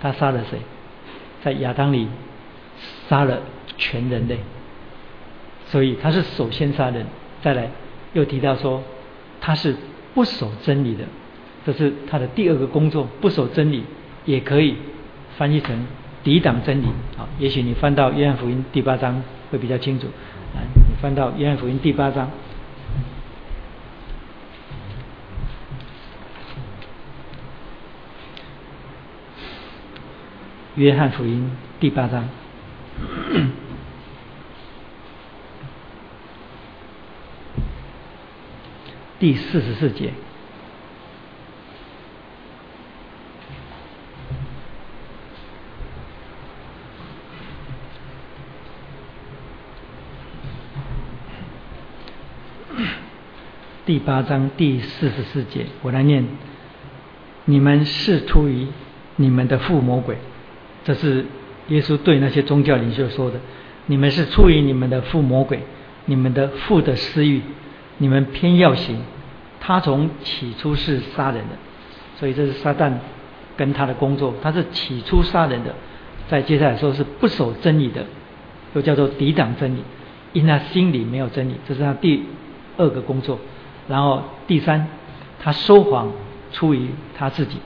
[0.00, 0.58] 他杀了谁？
[1.42, 2.08] 在亚当里
[3.08, 3.38] 杀了
[3.76, 4.38] 全人类，
[5.72, 7.06] 所以他是首先杀人。
[7.40, 7.70] 再来，
[8.12, 8.82] 又提到说，
[9.40, 9.74] 他是
[10.12, 11.04] 不守真理的，
[11.64, 13.08] 这是他的第二个工作。
[13.22, 13.82] 不守真理，
[14.26, 14.76] 也可以
[15.38, 15.86] 翻译成
[16.22, 16.86] 抵挡真理。
[17.16, 20.08] 好，也许你翻到约翰福音第八章会比较清楚。
[20.54, 22.30] 来，你翻到约翰福音第八章。
[30.74, 31.50] 约翰福音
[31.80, 32.28] 第八章
[39.22, 40.12] 第四十四节，
[53.86, 56.26] 第八章第四十四节，我来念：
[57.44, 58.66] 你们是出于
[59.14, 60.16] 你们的父魔鬼。
[60.82, 61.26] 这是
[61.68, 63.38] 耶稣对那些宗教领袖说的
[63.86, 65.60] ：“你们是出于你们的父魔鬼，
[66.06, 67.40] 你们的父的私欲，
[67.98, 69.00] 你们偏要行。
[69.64, 71.54] 他从起初是杀人的，
[72.18, 72.92] 所以这是撒旦
[73.56, 74.34] 跟他的工作。
[74.42, 75.72] 他是起初杀人的，
[76.28, 78.04] 在接下来说是不守真理的，
[78.74, 79.84] 又叫做抵挡真理，
[80.32, 82.24] 因他心里没有真理，这是他第
[82.76, 83.38] 二个工作。
[83.86, 84.88] 然后第三，
[85.38, 86.10] 他说谎
[86.50, 87.58] 出于他自己，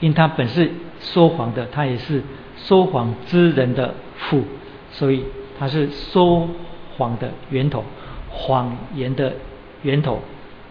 [0.00, 0.70] 因他本是
[1.00, 2.22] 说谎的，他也是
[2.56, 4.42] 说谎之人的父，
[4.90, 5.22] 所以
[5.58, 6.48] 他是说
[6.96, 7.84] 谎的源头，
[8.30, 9.34] 谎言的
[9.82, 10.20] 源头。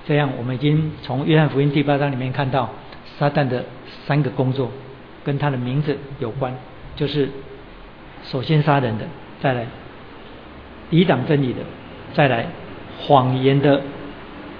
[0.08, 2.68] 这样，我们已经从约翰福音第八章里面看到
[3.20, 3.64] 撒旦的
[4.08, 4.72] 三个工作，
[5.24, 6.52] 跟他的名字有关，
[6.96, 7.30] 就是
[8.24, 9.06] 首先杀人的，
[9.40, 9.68] 再来
[10.90, 11.60] 抵挡真理的，
[12.14, 12.48] 再来
[13.00, 13.82] 谎言的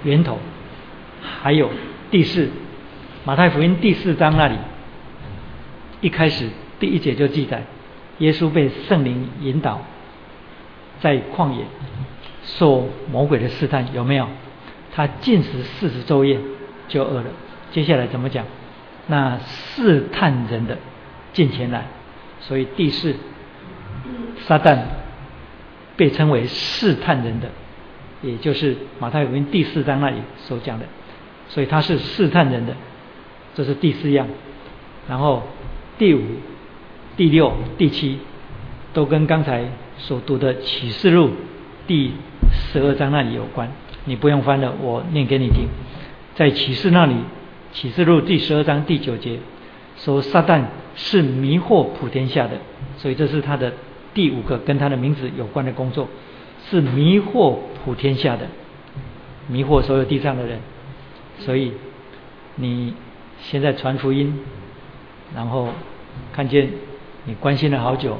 [0.04, 0.38] 源头，
[1.20, 1.68] 还有
[2.12, 2.48] 第四，
[3.24, 4.54] 马太福音第四章那里
[6.00, 6.48] 一开始
[6.78, 7.64] 第一节就记载，
[8.18, 9.80] 耶稣被圣灵引导
[11.00, 11.64] 在旷野
[12.44, 14.28] 受魔鬼的试探，有没有？
[14.92, 16.38] 他进食四十昼夜
[16.88, 17.26] 就饿了。
[17.72, 18.44] 接下来怎么讲？
[19.08, 20.78] 那试探人的
[21.32, 21.86] 进前来，
[22.40, 23.16] 所以第四，
[24.46, 24.78] 撒旦
[25.96, 27.48] 被称为试探人的，
[28.22, 30.86] 也就是马太福音第四章那里所讲的，
[31.48, 32.76] 所以他是试探人的，
[33.54, 34.28] 这是第四样。
[35.08, 35.42] 然后
[35.98, 36.20] 第五、
[37.16, 38.18] 第六、第七
[38.92, 39.68] 都跟刚才
[39.98, 41.30] 所读的启示录
[41.86, 42.12] 第
[42.52, 43.68] 十二章那里有关。
[44.04, 45.68] 你不用翻了，我念给你听。
[46.34, 47.14] 在启示那里，
[47.72, 49.38] 启示录第十二章第九节
[49.96, 50.64] 说，撒旦
[50.96, 52.52] 是迷惑普天下的，
[52.96, 53.72] 所以这是他的
[54.14, 56.08] 第五个跟他的名字有关的工作，
[56.68, 58.46] 是迷惑普天下的，
[59.46, 60.58] 迷惑所有地上的人。
[61.38, 61.72] 所以
[62.56, 62.94] 你
[63.40, 64.38] 现在传福音，
[65.34, 65.68] 然后
[66.32, 66.70] 看见
[67.24, 68.18] 你关心了好久，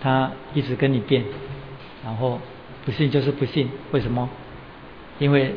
[0.00, 1.24] 他一直跟你变，
[2.04, 2.40] 然后
[2.84, 4.28] 不信就是不信，为什么？
[5.20, 5.54] 因为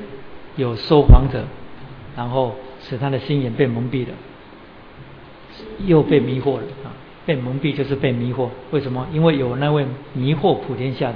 [0.55, 1.45] 有说谎者，
[2.15, 4.13] 然后使他的心眼被蒙蔽了，
[5.87, 6.93] 又被迷惑了啊！
[7.25, 8.49] 被蒙蔽就是被迷惑。
[8.71, 9.07] 为什么？
[9.11, 11.15] 因为有那位迷惑普天下的。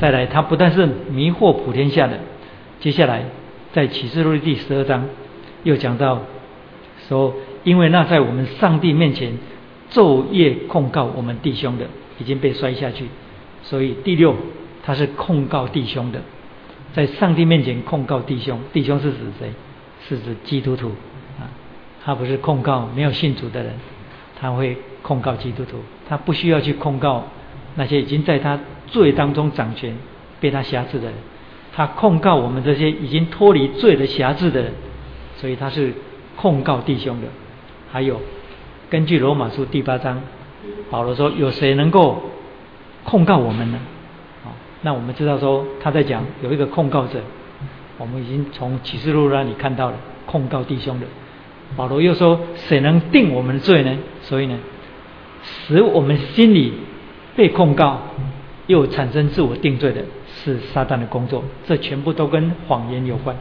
[0.00, 2.20] 再来，他不但是迷惑普天下的，
[2.78, 3.24] 接下来
[3.72, 5.04] 在启示录第十二章
[5.64, 6.22] 又讲到
[7.08, 7.34] 说，
[7.64, 9.36] 因为那在我们上帝面前
[9.90, 11.86] 昼夜控告我们弟兄的
[12.20, 13.06] 已经被摔下去，
[13.64, 14.36] 所以第六
[14.84, 16.22] 他是控告弟兄的。
[16.92, 19.52] 在上帝面前控告弟兄，弟兄是指谁？
[20.08, 20.88] 是指基督徒
[21.38, 21.44] 啊，
[22.04, 23.74] 他不是控告没有信主的人，
[24.40, 25.76] 他会控告基督徒，
[26.08, 27.24] 他不需要去控告
[27.76, 29.94] 那些已经在他罪当中掌权、
[30.40, 31.14] 被他辖制的人，
[31.74, 34.72] 他控告我们这些已经脱离罪的辖制的人，
[35.36, 35.92] 所以他是
[36.34, 37.28] 控告弟兄的。
[37.92, 38.20] 还有，
[38.88, 40.22] 根据罗马书第八章，
[40.90, 42.22] 保罗说：有谁能够
[43.04, 43.78] 控告我们呢？
[44.82, 47.20] 那我们知道说他在讲有一个控告者，
[47.98, 51.06] 我们已经从启示录那里看到了控告弟兄的。
[51.76, 53.96] 保罗又说谁能定我们的罪呢？
[54.22, 54.58] 所以呢，
[55.42, 56.72] 使我们心里
[57.36, 58.00] 被控告
[58.66, 60.02] 又产生自我定罪的
[60.34, 63.36] 是撒旦的工作，这全部都跟谎言有关。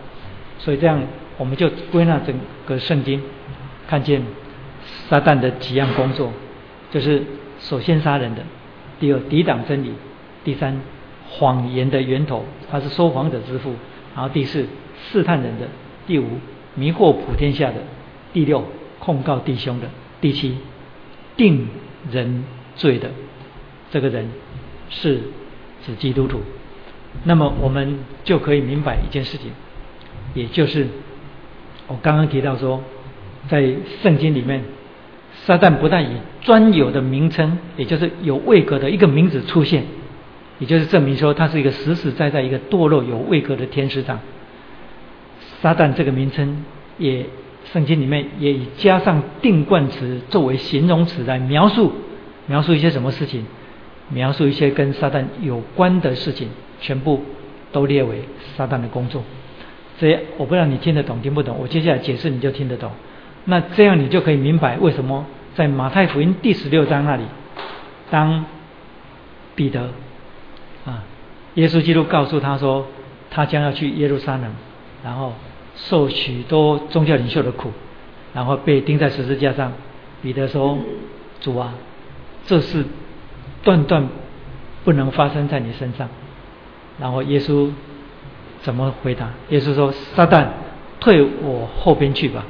[0.58, 1.02] 所以这样
[1.38, 2.36] 我们就归纳整
[2.66, 3.22] 个圣经，
[3.88, 4.22] 看见
[5.08, 6.32] 撒旦的几样工作，
[6.92, 7.24] 就是
[7.60, 8.42] 首先杀人的，
[9.00, 9.94] 第二抵挡真理，
[10.44, 10.80] 第三。
[11.30, 13.74] 谎言的源头，他是说谎者之父。
[14.16, 14.66] 然后第四，
[15.12, 15.66] 试探人的；
[16.08, 16.26] 第五，
[16.76, 17.78] 迷惑普天下的；
[18.34, 18.66] 第六，
[18.98, 19.88] 控告弟兄的；
[20.20, 20.58] 第七，
[21.38, 21.68] 定
[22.12, 22.44] 人
[22.76, 23.12] 罪的。
[23.92, 24.30] 这个人
[24.90, 25.22] 是
[25.86, 26.42] 指基督徒。
[27.24, 29.52] 那么我们就可以明白一件事情，
[30.34, 30.88] 也就是
[31.88, 32.84] 我刚刚提到说，
[33.48, 34.64] 在圣经里面，
[35.46, 39.84] 撒旦不但以专有的名称，也就是有位格的一个名字出现。
[40.60, 44.20] 也就是证明说，他是一个实实在在一个堕落有位格的天使长。
[45.62, 46.64] 撒旦这个名称，
[46.98, 47.26] 也
[47.72, 51.92] 圣经里面也以加上定冠词作为形容词来描述，
[52.48, 53.46] 描述一些什么事情，
[54.10, 56.50] 描述一些跟撒旦有关的事情，
[56.80, 57.24] 全部
[57.72, 58.22] 都列为
[58.56, 59.24] 撒旦的工作。
[59.98, 62.92] 这我不知道你听得懂听不懂，我接下来解释你就听得懂。
[63.46, 67.24] 那这样你就可以明白为什么在马太福音第十六章那里，
[68.10, 68.46] 当
[69.56, 69.90] 彼得。
[71.60, 72.88] 耶稣基督告诉他说，
[73.30, 74.46] 他将要去耶路撒冷，
[75.04, 75.34] 然后
[75.76, 77.70] 受许多宗教领袖的苦，
[78.34, 79.74] 然后被钉在十字架上。
[80.22, 80.78] 彼得说
[81.42, 81.74] ：“主啊，
[82.46, 82.86] 这是
[83.62, 84.08] 断断
[84.86, 86.08] 不能发生在你身上。”
[86.98, 87.70] 然后耶稣
[88.62, 89.30] 怎么回答？
[89.50, 90.48] 耶稣说：“撒旦，
[91.02, 92.46] 退我后边去吧。”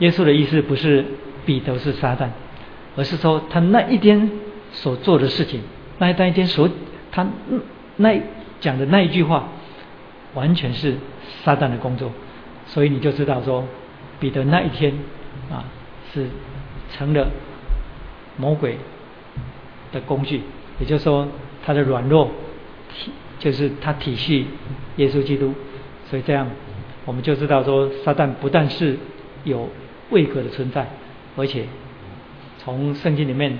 [0.00, 1.04] 耶稣的意思不是
[1.46, 2.30] 彼得是撒旦，
[2.96, 4.28] 而是说他那一天
[4.72, 5.60] 所做的事情，
[5.98, 6.68] 那一天所。
[7.12, 7.26] 他
[7.96, 8.12] 那
[8.60, 9.48] 讲的那一句话，
[10.34, 10.96] 完全是
[11.42, 12.12] 撒旦的工作，
[12.66, 13.66] 所以你就知道说，
[14.18, 14.94] 彼得那一天
[15.50, 15.64] 啊
[16.12, 16.28] 是
[16.92, 17.28] 成了
[18.36, 18.78] 魔鬼
[19.92, 20.42] 的工具，
[20.78, 21.26] 也就是说
[21.64, 22.30] 他的软弱
[22.94, 24.44] 体就是他体恤
[24.96, 25.54] 耶稣基督，
[26.08, 26.46] 所以这样
[27.06, 28.98] 我们就知道说，撒旦不但是
[29.44, 29.68] 有
[30.10, 30.86] 位格的存在，
[31.36, 31.64] 而且
[32.58, 33.58] 从圣经里面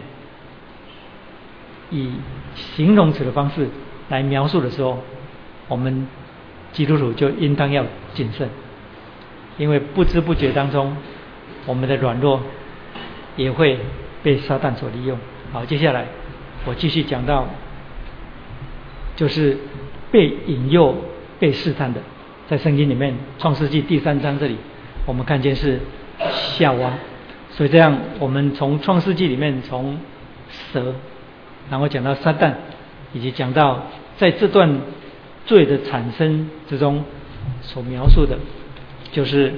[1.90, 2.12] 以
[2.54, 3.68] 形容词的方式
[4.10, 4.98] 来描述的时候，
[5.68, 6.06] 我们
[6.72, 8.48] 基督徒就应当要谨慎，
[9.56, 10.94] 因为不知不觉当中，
[11.64, 12.42] 我们的软弱
[13.36, 13.78] 也会
[14.22, 15.18] 被撒旦所利用。
[15.52, 16.06] 好，接下来
[16.66, 17.46] 我继续讲到，
[19.16, 19.56] 就是
[20.10, 20.94] 被引诱、
[21.38, 22.00] 被试探的，
[22.48, 24.56] 在圣经里面，《创世纪》第三章这里，
[25.06, 25.80] 我们看见是
[26.58, 26.92] 夏娃。
[27.50, 29.98] 所以这样，我们从《创世纪》里面从
[30.72, 30.94] 蛇，
[31.68, 32.54] 然后讲到撒旦，
[33.12, 33.86] 以及讲到
[34.20, 34.82] 在这段
[35.46, 37.02] 罪的产生之中
[37.62, 38.36] 所描述的，
[39.12, 39.54] 就是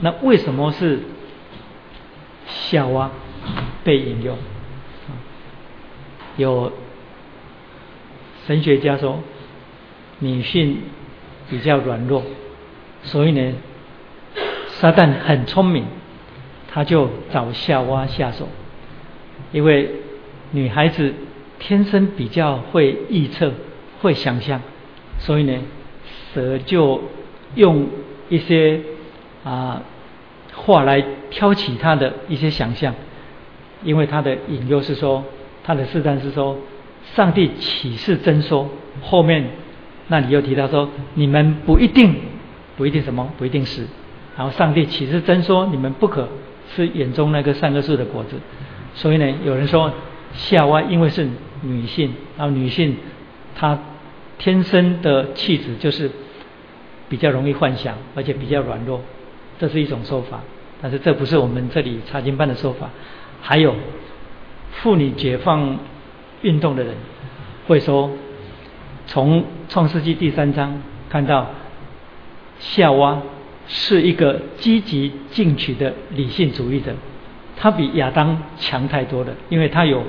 [0.00, 1.00] 那为什么是
[2.46, 3.10] 夏娃
[3.82, 4.36] 被引诱？
[6.36, 6.70] 有
[8.46, 9.20] 神学家说，
[10.18, 10.76] 女性
[11.48, 12.22] 比较软弱，
[13.02, 13.54] 所以呢，
[14.68, 15.86] 撒旦很聪明，
[16.68, 18.46] 他就找夏娃下手，
[19.52, 19.90] 因为
[20.50, 21.14] 女孩子
[21.58, 23.52] 天生比较会预测、
[24.02, 24.60] 会想象，
[25.18, 25.58] 所以呢，
[26.34, 27.02] 蛇就
[27.54, 27.86] 用
[28.28, 28.80] 一些
[29.44, 29.80] 啊
[30.54, 32.94] 话来挑起他的一些想象，
[33.82, 35.24] 因为他的引诱是说。
[35.64, 36.58] 他的试探是说，
[37.14, 38.68] 上帝岂是真说，
[39.00, 39.48] 后面
[40.08, 42.16] 那里又提到说，你们不一定，
[42.76, 43.86] 不一定什么，不一定是。
[44.36, 46.28] 然后上帝岂是真说，你们不可
[46.74, 48.40] 吃眼中那个善恶树的果子。
[48.96, 49.92] 所以呢，有人说
[50.32, 51.28] 夏娃因为是
[51.60, 52.96] 女性，然后女性
[53.54, 53.78] 她
[54.42, 56.10] 天生的气质就是
[57.08, 59.00] 比较容易幻想，而且比较软弱，
[59.60, 60.40] 这是一种说法。
[60.82, 62.90] 但是这不是我们这里查经班的说法。
[63.40, 63.74] 还有。
[64.74, 65.78] 妇女解放
[66.40, 66.94] 运动的人
[67.68, 68.10] 会说，
[69.06, 71.50] 从创世纪第三章看到
[72.58, 73.20] 夏娃
[73.68, 76.94] 是一个积极进取的理性主义者，
[77.54, 80.02] 她比亚当强太多了，因为她有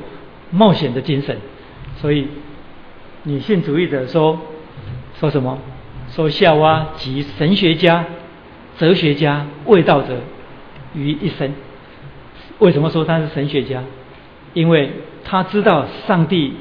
[0.49, 1.37] 冒险的精神。
[1.97, 2.29] 所以
[3.23, 4.39] 女性主义者说
[5.19, 5.57] 说什么？
[6.11, 8.05] 说夏娃集神学家、
[8.77, 10.19] 哲学家、味道者
[10.93, 11.53] 于一身。
[12.59, 13.83] 为什么说她是神学家？
[14.53, 14.91] 因为
[15.23, 16.53] 他知道上帝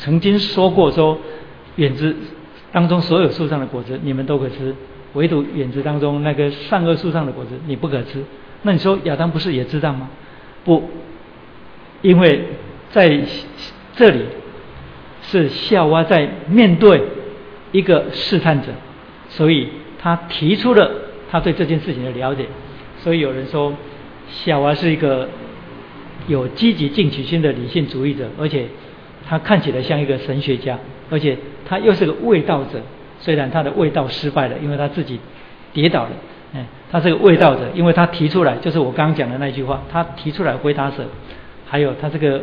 [0.00, 1.16] 曾经说过说，
[1.76, 2.16] 园子
[2.72, 4.74] 当中所有树上的果子你们都可吃，
[5.12, 8.24] 唯独园子当中那个善恶树上的果子你不可吃。
[8.62, 10.08] 那你说亚当不是也知道吗？
[10.64, 10.90] 不，
[12.02, 12.44] 因为
[12.90, 13.20] 在
[13.94, 14.24] 这里
[15.30, 17.00] 是夏娃在面对
[17.72, 18.68] 一个试探者，
[19.28, 19.68] 所以
[19.98, 20.90] 他提出了
[21.30, 22.46] 他对这件事情的了解。
[22.98, 23.72] 所以有人说
[24.28, 25.28] 夏娃是一个。
[26.28, 28.66] 有积极进取心的理性主义者，而且
[29.26, 30.78] 他看起来像一个神学家，
[31.10, 32.78] 而且他又是个卫道者。
[33.18, 35.18] 虽然他的卫道失败了，因为他自己
[35.72, 36.10] 跌倒了。
[36.54, 41.04] 哎，他是个卫道者，因为他提出来，就是我刚刚讲的那句话，他提出来回答蛇。
[41.66, 42.42] 还有他这个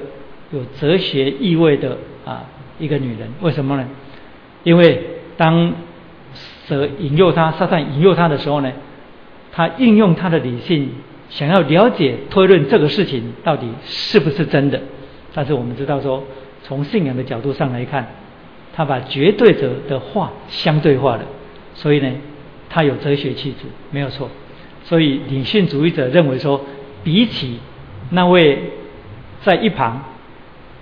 [0.52, 2.44] 有哲学意味的啊
[2.80, 3.88] 一个女人，为什么呢？
[4.64, 5.02] 因为
[5.38, 5.74] 当
[6.68, 8.72] 蛇引诱他，撒旦引诱他的时候呢，
[9.52, 10.90] 他运用他的理性。
[11.30, 14.80] 想要了解推论这个事情到底是不是真的，
[15.34, 16.24] 但是我们知道说，
[16.64, 18.08] 从信仰的角度上来看，
[18.74, 21.26] 他把绝对者的话相对化了，
[21.76, 22.10] 所以呢，
[22.70, 24.30] 他有哲学气质，没有错。
[24.86, 26.62] 所以理性主义者认为说，
[27.04, 27.60] 比起
[28.12, 28.58] 那位
[29.42, 30.02] 在一旁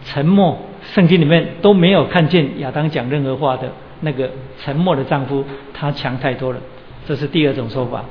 [0.04, 0.60] 沉默，
[0.94, 3.72] 圣经里面都没有看见亚当讲任何话的
[4.02, 4.32] 那个
[4.62, 6.60] 沉默的丈夫，他强太多了。
[7.06, 8.06] 这是第二种说法，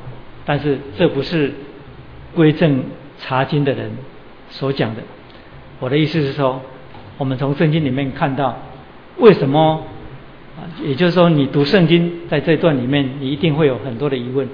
[0.44, 1.52] 但是这不是。
[2.34, 2.82] 归正
[3.16, 3.92] 查经的人
[4.48, 5.02] 所讲的，
[5.78, 6.60] 我的意思是说，
[7.16, 8.58] 我们从圣经里面看到，
[9.18, 9.84] 为什么
[10.58, 10.66] 啊？
[10.82, 14.48] 也就是说，你读圣经在这段里面，你一定会有很多的疑问：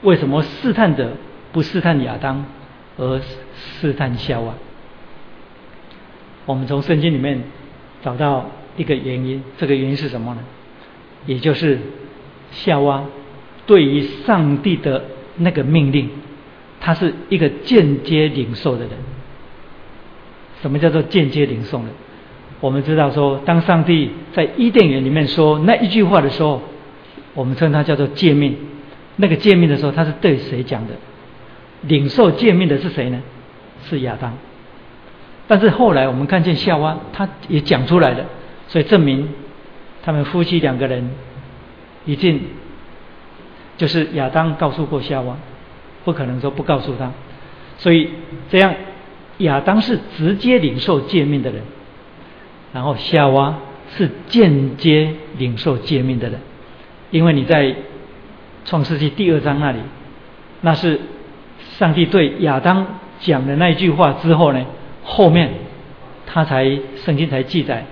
[0.00, 1.10] 为什么试探者
[1.52, 2.46] 不试探亚当，
[2.96, 3.20] 而
[3.54, 4.54] 试探夏娃？
[6.46, 7.42] 我们从圣经里面
[8.08, 8.46] 找到
[8.78, 10.40] 一个原因，这个原因是什么呢？
[11.26, 11.78] 也就是
[12.52, 13.04] 夏娃
[13.66, 15.04] 对于上帝的
[15.36, 16.08] 那个命令。
[16.80, 18.90] 他是一个间接领受的人。
[20.62, 21.90] 什么叫做间接领受呢？
[22.60, 26.62] 我们知道说，当上帝在伊甸园里面说那一句话的时候，
[27.34, 28.56] 我们称它叫做诫命。
[29.16, 30.94] 那个诫命的时候，他是对谁讲的？
[31.82, 33.20] 领受诫命的是谁呢？
[33.90, 34.32] 是亚当。
[35.48, 38.24] 但是后来我们看见夏娃，他也讲出来了，
[38.68, 39.28] 所以证明
[40.04, 41.10] 他们夫妻两个人
[42.04, 42.40] 已经
[43.76, 45.36] 就是亚当告诉过夏娃。
[46.04, 47.12] 不可能说不告诉他，
[47.76, 48.08] 所以
[48.48, 48.74] 这样
[49.38, 51.62] 亚当是直接领受诫命的人，
[52.72, 53.58] 然后夏娃
[53.94, 56.40] 是间接领受诫命的人，
[57.10, 57.74] 因为你在
[58.64, 59.80] 创世纪第二章那里，
[60.62, 60.98] 那是
[61.78, 62.86] 上帝对亚当
[63.20, 64.64] 讲的那一句话之后呢，
[65.10, 65.50] 后面
[66.26, 67.86] 他才圣经才记载，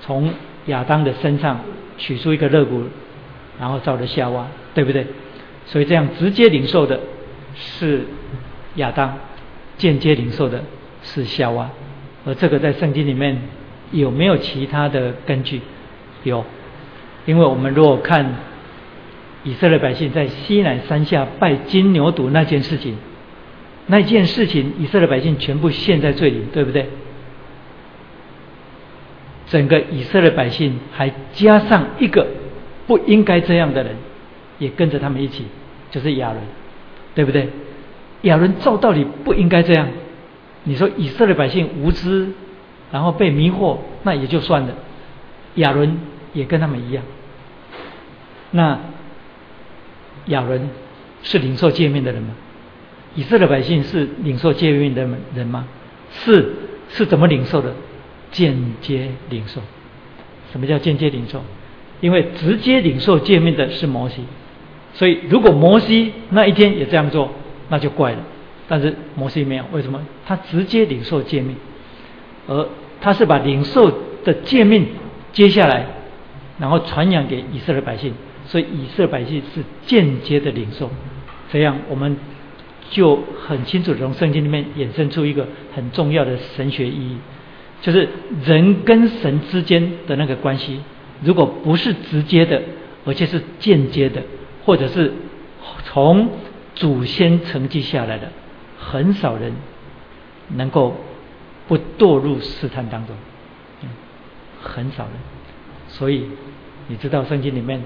[0.00, 0.32] 从
[0.66, 1.60] 亚当的身上
[1.98, 2.82] 取出一个肋骨，
[3.60, 5.06] 然后造了夏娃，对不对？
[5.66, 6.98] 所以这样直接领受的
[7.54, 8.06] 是
[8.76, 9.18] 亚当，
[9.76, 10.64] 间接领受的
[11.02, 11.70] 是夏娃，
[12.24, 13.38] 而这个在圣经里面
[13.92, 15.60] 有没有其他的根据？
[16.22, 16.42] 有，
[17.26, 18.34] 因为我们如果看
[19.42, 22.96] 以色列百姓在西乃山下拜金牛犊那件事情，
[23.86, 26.88] 那件事情以色列百姓全部陷在罪里，对不对？
[29.46, 32.26] 整个以色列百姓还加上一个
[32.86, 33.96] 不应该这样的人。
[34.60, 35.44] 也跟着他们一起，
[35.90, 36.40] 就是亚伦，
[37.12, 37.48] 对不对？
[38.22, 39.88] 亚伦照道理不应该这样。
[40.62, 42.28] 你说以色列百姓无知，
[42.92, 44.74] 然后被迷惑，那也就算了。
[45.56, 45.98] 亚伦
[46.32, 47.02] 也跟他们一样。
[48.52, 48.78] 那
[50.26, 50.70] 亚伦
[51.24, 52.36] 是领受界面的人吗？
[53.14, 55.66] 以色列百姓是领受诫命的人吗？
[56.10, 56.52] 是，
[56.88, 57.72] 是怎么领受的？
[58.30, 59.60] 间接领受。
[60.50, 61.42] 什么叫间接领受？
[62.00, 64.24] 因为直接领受诫命的是摩西。
[64.92, 67.32] 所以，如果摩西那一天也这样做，
[67.68, 68.18] 那就怪了。
[68.68, 70.00] 但是摩西没有，为什么？
[70.26, 71.56] 他直接领受诫命，
[72.46, 72.68] 而
[73.00, 73.92] 他是把领受
[74.24, 74.86] 的诫命
[75.32, 75.86] 接下来，
[76.58, 78.12] 然后传扬给以色列百姓。
[78.46, 80.90] 所以以色列百姓是间接的领受。
[81.50, 82.16] 这样我们
[82.90, 87.16] 就很清楚从圣经里面衍生出一个很重要的神学意义，
[87.80, 88.08] 就是
[88.44, 90.80] 人跟神之间的那个关系，
[91.22, 92.62] 如果不是直接的，
[93.04, 94.22] 而且是间接的。
[94.66, 95.12] 或者是
[95.84, 96.26] 从
[96.74, 98.30] 祖先承继下来的，
[98.78, 99.52] 很少人
[100.56, 100.96] 能够
[101.68, 103.14] 不堕入试探当中，
[104.62, 105.12] 很少人。
[105.88, 106.30] 所以
[106.88, 107.82] 你知道圣经里面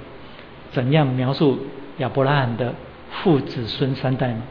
[0.71, 1.59] 怎样描述
[1.97, 2.73] 亚伯拉罕的
[3.11, 4.43] 父子孙三代吗？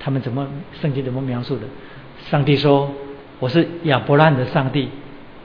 [0.00, 0.48] 他们怎么
[0.80, 1.62] 圣经怎么描述的？
[2.30, 2.92] 上帝说
[3.40, 4.88] ：“我是亚伯拉罕的上帝，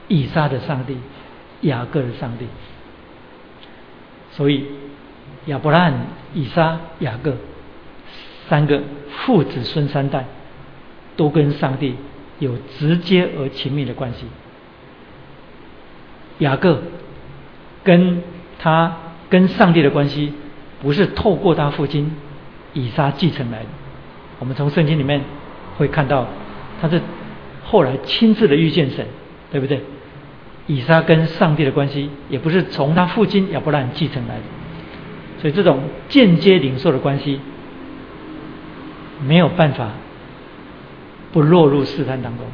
[0.08, 0.96] 以撒的上帝，
[1.62, 2.46] 雅各的上帝。”
[4.32, 4.66] 所以。
[5.46, 7.36] 亚伯拉罕、以撒、雅各
[8.48, 10.24] 三个父子孙三代，
[11.16, 11.96] 都跟上帝
[12.38, 14.24] 有直接而亲密的关系。
[16.38, 16.82] 雅各
[17.82, 18.22] 跟
[18.58, 18.96] 他
[19.28, 20.32] 跟上帝的关系，
[20.80, 22.10] 不是透过他父亲
[22.72, 23.68] 以撒继承来的。
[24.44, 25.22] 我们从圣经里面
[25.78, 26.28] 会看到，
[26.78, 27.00] 他是
[27.64, 29.06] 后来亲自的遇见神，
[29.50, 29.80] 对不对？
[30.66, 34.42] 以撒跟上帝的关系，也不是从他父亲亚伯拉罕继承来的。
[35.40, 37.40] 所以这种间接领受的关系，
[39.26, 39.92] 没有办法
[41.32, 42.44] 不落入试探当中。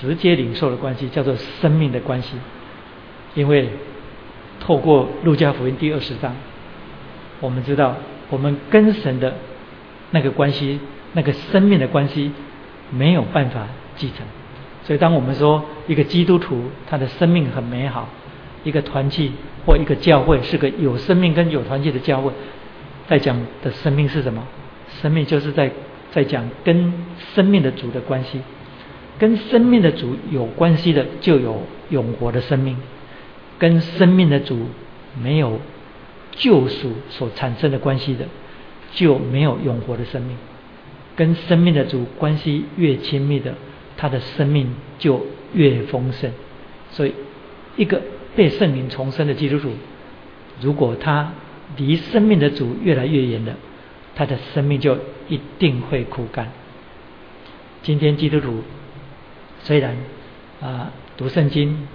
[0.00, 2.36] 直接领受的关系叫做生命的关系，
[3.34, 3.70] 因为
[4.60, 6.36] 透过路加福音第二十章，
[7.40, 7.96] 我们知道
[8.30, 9.34] 我们跟神的
[10.10, 10.80] 那个关系，
[11.12, 12.32] 那个生命的关系
[12.90, 14.26] 没有办法继承。
[14.84, 18.08] 所以当我们说一个基督徒他的生命很美好，
[18.64, 19.32] 一个团契。
[19.64, 22.32] 或一个教会是个有生命跟有团结的教会，
[23.06, 24.42] 在讲的生命是什么？
[25.00, 25.70] 生命就是在
[26.10, 26.92] 在讲跟
[27.32, 28.40] 生命的主的关系，
[29.20, 32.76] 跟生命的主有关系的就有永活的生命，
[33.56, 34.66] 跟生命的主
[35.22, 35.60] 没有
[36.32, 38.24] 救赎所产生的关系的
[38.90, 40.36] 就没有永活的生命，
[41.22, 43.54] 跟生命的主关系越亲密的，
[43.96, 46.32] 他的生命就越丰盛。
[46.90, 47.14] 所以
[47.76, 48.02] 一个。
[48.34, 49.68] 被圣灵重生的基督徒，
[50.62, 51.34] 如果他
[51.76, 53.54] 离生命的主越来越远了，
[54.14, 54.96] 他的生命就
[55.28, 56.50] 一定会枯干。
[57.82, 58.62] 今天基督徒
[59.62, 59.94] 虽然
[60.62, 61.86] 啊读圣经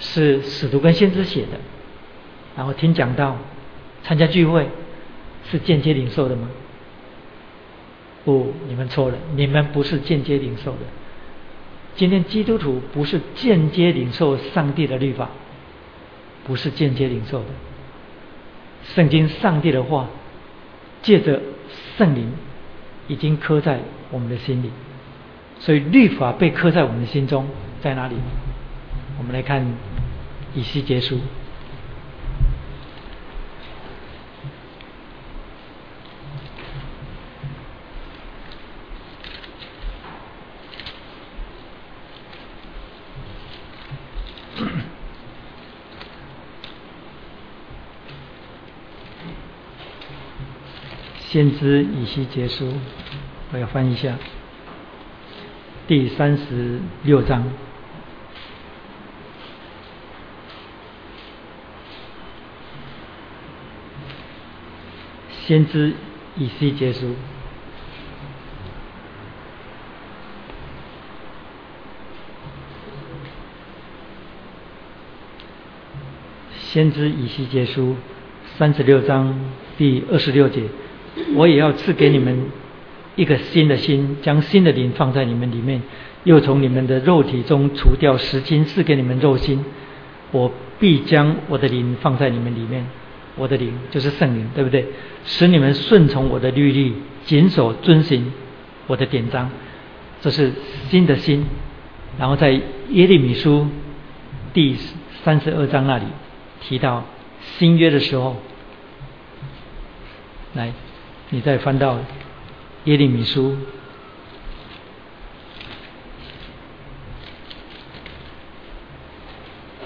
[0.00, 1.60] 是使徒跟先知写的，
[2.56, 3.36] 然后听讲道、
[4.02, 4.66] 参加聚会
[5.50, 6.48] 是间接领受的吗？
[8.24, 10.78] 不，你们错了，你们不是间接领受的。
[11.96, 15.28] 今天基督徒不是间接领受上帝的律法。
[16.44, 17.46] 不是间接领受的，
[18.82, 20.08] 圣经上帝的话，
[21.00, 21.40] 借着
[21.96, 22.32] 圣灵
[23.06, 23.78] 已经刻在
[24.10, 24.68] 我们的心里，
[25.60, 27.46] 所以律法被刻在我们的心中，
[27.80, 28.16] 在哪里？
[29.20, 29.64] 我们来看
[30.52, 31.20] 以西结书。
[51.32, 52.70] 先知以西结书，
[53.54, 54.18] 我要翻一下，
[55.86, 57.42] 第三十六章。
[65.46, 65.94] 先知
[66.36, 67.14] 以西结书，
[76.58, 77.96] 先知以西结书
[78.58, 79.34] 三十六章
[79.78, 80.64] 第二十六节。
[81.34, 82.46] 我也要赐给你们
[83.16, 85.82] 一个新的心，将新的灵放在你们里面，
[86.24, 89.64] 又从你们的肉体中除掉石心，赐给你们肉心。
[90.30, 92.86] 我必将我的灵放在你们里面，
[93.36, 94.86] 我的灵就是圣灵，对不对？
[95.24, 96.94] 使你们顺从我的律例，
[97.24, 98.32] 谨守遵行
[98.86, 99.50] 我的典章。
[100.20, 100.52] 这是
[100.88, 101.44] 新的心。
[102.18, 103.66] 然后在耶利米书
[104.52, 104.76] 第
[105.24, 106.04] 三十二章那里
[106.60, 107.04] 提到
[107.58, 108.36] 新约的时候，
[110.54, 110.72] 来，
[111.34, 111.98] 你再翻到
[112.84, 113.56] 耶利米书。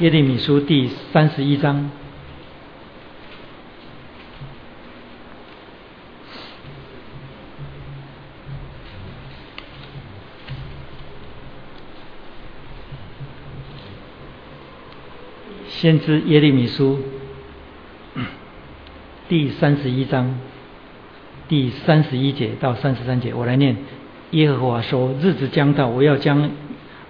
[0.00, 1.88] 耶利米书第三十一章，
[15.68, 16.98] 先知耶利米书
[19.28, 20.40] 第三十一章
[21.48, 23.76] 第三十一节到三十三节，我来念：
[24.32, 26.50] 耶和华说，日子将到，我要将。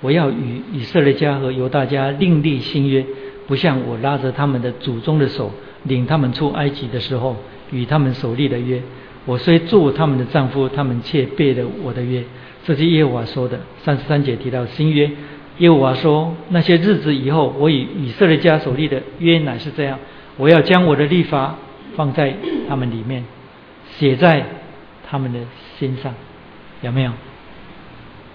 [0.03, 3.05] 我要与以色列家和犹大家另立新约，
[3.47, 5.51] 不像我拉着他们的祖宗的手，
[5.85, 7.35] 领他们出埃及的时候
[7.73, 8.81] 与他们所立的约。
[9.25, 12.23] 我虽做他们的丈夫，他们却背了我的约。
[12.65, 13.59] 这是耶和华说的。
[13.79, 15.11] 三十三节提到新约，
[15.59, 19.99] 耶和华说：那些日子以后，我与以色列家所立的约乃是这样。
[20.37, 21.57] 我要将我的律法
[21.97, 22.35] 放在
[22.69, 23.25] 他们里面，
[23.99, 24.47] 写在
[25.09, 25.41] 他们的
[25.79, 26.15] 心上。
[26.83, 27.13] 有没有？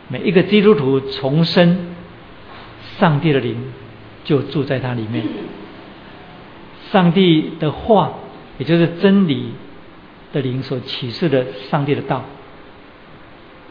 [0.08, 1.94] 每一个基督徒重生，
[2.98, 3.72] 上帝的灵
[4.24, 5.24] 就住在他里面。
[6.92, 8.14] 上帝的话，
[8.58, 9.54] 也就是真理
[10.34, 12.26] 的灵所启示的上帝的道，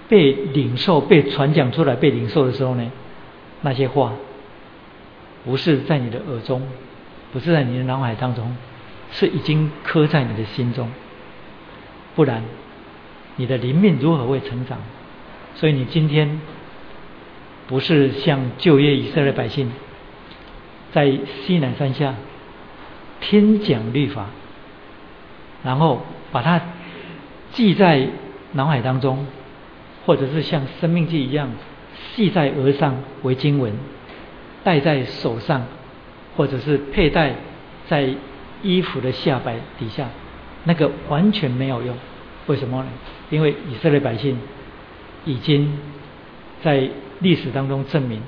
[0.08, 2.90] 被领受、被传讲出来、被领受的时候呢，
[3.62, 4.12] 那些话
[5.44, 6.62] 不是在你的耳中，
[7.32, 8.56] 不是在你的脑海当中，
[9.10, 10.88] 是已经刻在你的心中。
[12.14, 12.42] 不然，
[13.36, 14.78] 你的灵命如何会成长？
[15.54, 16.40] 所以你今天
[17.66, 19.70] 不是像旧约以色列百姓
[20.92, 22.14] 在西南山下
[23.20, 24.26] 听讲律法，
[25.62, 26.02] 然后
[26.32, 26.60] 把它
[27.52, 28.08] 记在
[28.52, 29.26] 脑海当中，
[30.06, 31.50] 或者是像生命记一样
[32.14, 33.72] 系在额上为经文，
[34.64, 35.66] 戴在手上，
[36.36, 37.34] 或者是佩戴
[37.88, 38.14] 在
[38.62, 40.08] 衣服的下摆底下，
[40.64, 41.96] 那个完全没有用。
[42.46, 42.88] 为什么呢？
[43.30, 44.38] 因为以色列百姓。
[45.26, 45.76] 已经
[46.62, 46.88] 在
[47.18, 48.22] 历史当中证明，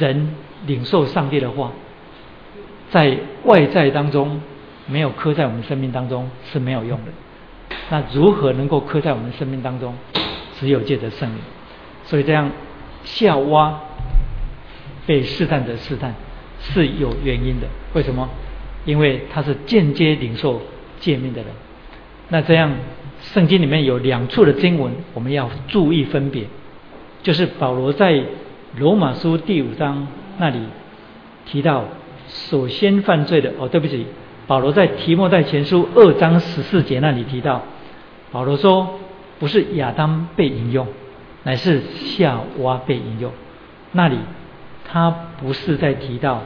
[0.00, 0.34] 人
[0.66, 1.70] 领受上帝的话，
[2.90, 4.40] 在外在当中
[4.88, 7.12] 没有刻在我们生命当中是没有用的。
[7.88, 9.94] 那如何能够刻在我们生命当中？
[10.58, 11.38] 只有借着圣灵。
[12.02, 12.50] 所以这样
[13.04, 13.78] 夏娃
[15.06, 16.12] 被试探的试探
[16.58, 17.68] 是有原因的。
[17.94, 18.28] 为什么？
[18.84, 20.60] 因为他是间接领受
[21.00, 21.50] 诫命的人。
[22.28, 22.72] 那这样。
[23.18, 26.44] 圣经里面有两处的经文，我们要注意分别。
[27.22, 28.22] 就是保罗在
[28.76, 30.60] 罗马书第五章那里
[31.46, 31.84] 提到，
[32.28, 34.06] 首先犯罪的哦，对不起，
[34.46, 37.62] 保罗在提摩太前书二章十四节那里提到，
[38.30, 39.00] 保罗说
[39.38, 40.86] 不是亚当被引用，
[41.42, 43.32] 乃是夏娃被引用。
[43.92, 44.18] 那里
[44.86, 45.10] 他
[45.40, 46.42] 不是在提到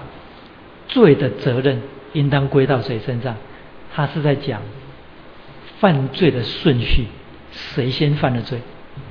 [0.86, 3.34] 罪的责任应当归到谁身上，
[3.94, 4.60] 他是在讲。
[5.78, 7.06] 犯罪的顺序，
[7.50, 8.58] 谁先犯的罪？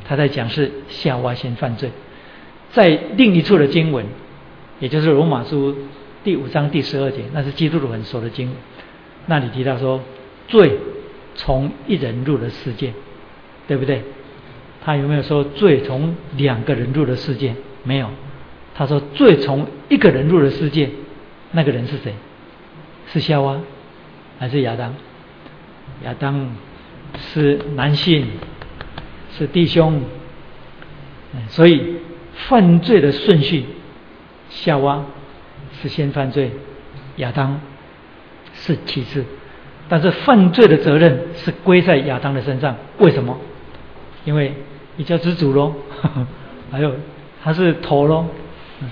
[0.06, 1.90] 他在讲是夏娃先犯罪。
[2.72, 4.06] 在另一处的经文，
[4.80, 5.76] 也就是罗马书
[6.24, 8.56] 第五章第十二节，那是基督徒很熟的经文。
[9.26, 10.00] 那里提到说，
[10.48, 10.78] 罪
[11.34, 12.94] 从一人入了世界，
[13.68, 14.04] 对不对？
[14.86, 17.56] 他有没有说罪从两个人入了世界？
[17.84, 18.12] 没有。
[18.76, 20.88] 他说罪从一个人入了世界，
[21.54, 22.14] 那个人是谁？
[23.12, 23.60] 是夏娃
[24.40, 24.96] 还是亚当？
[26.04, 26.56] 亚当
[27.18, 28.26] 是男性，
[29.38, 30.02] 是弟兄，
[31.50, 31.98] 所以
[32.34, 33.66] 犯罪的顺序，
[34.50, 35.04] 夏娃
[35.82, 36.52] 是先犯罪，
[37.18, 37.60] 亚当
[38.54, 39.26] 是其次，
[39.90, 42.76] 但是犯罪的责任是归在亚当的身上。
[43.00, 43.38] 为什么？
[44.24, 44.54] 因为
[44.96, 45.74] 一家之主喽，
[46.72, 46.94] 还有
[47.44, 48.26] 他是头喽，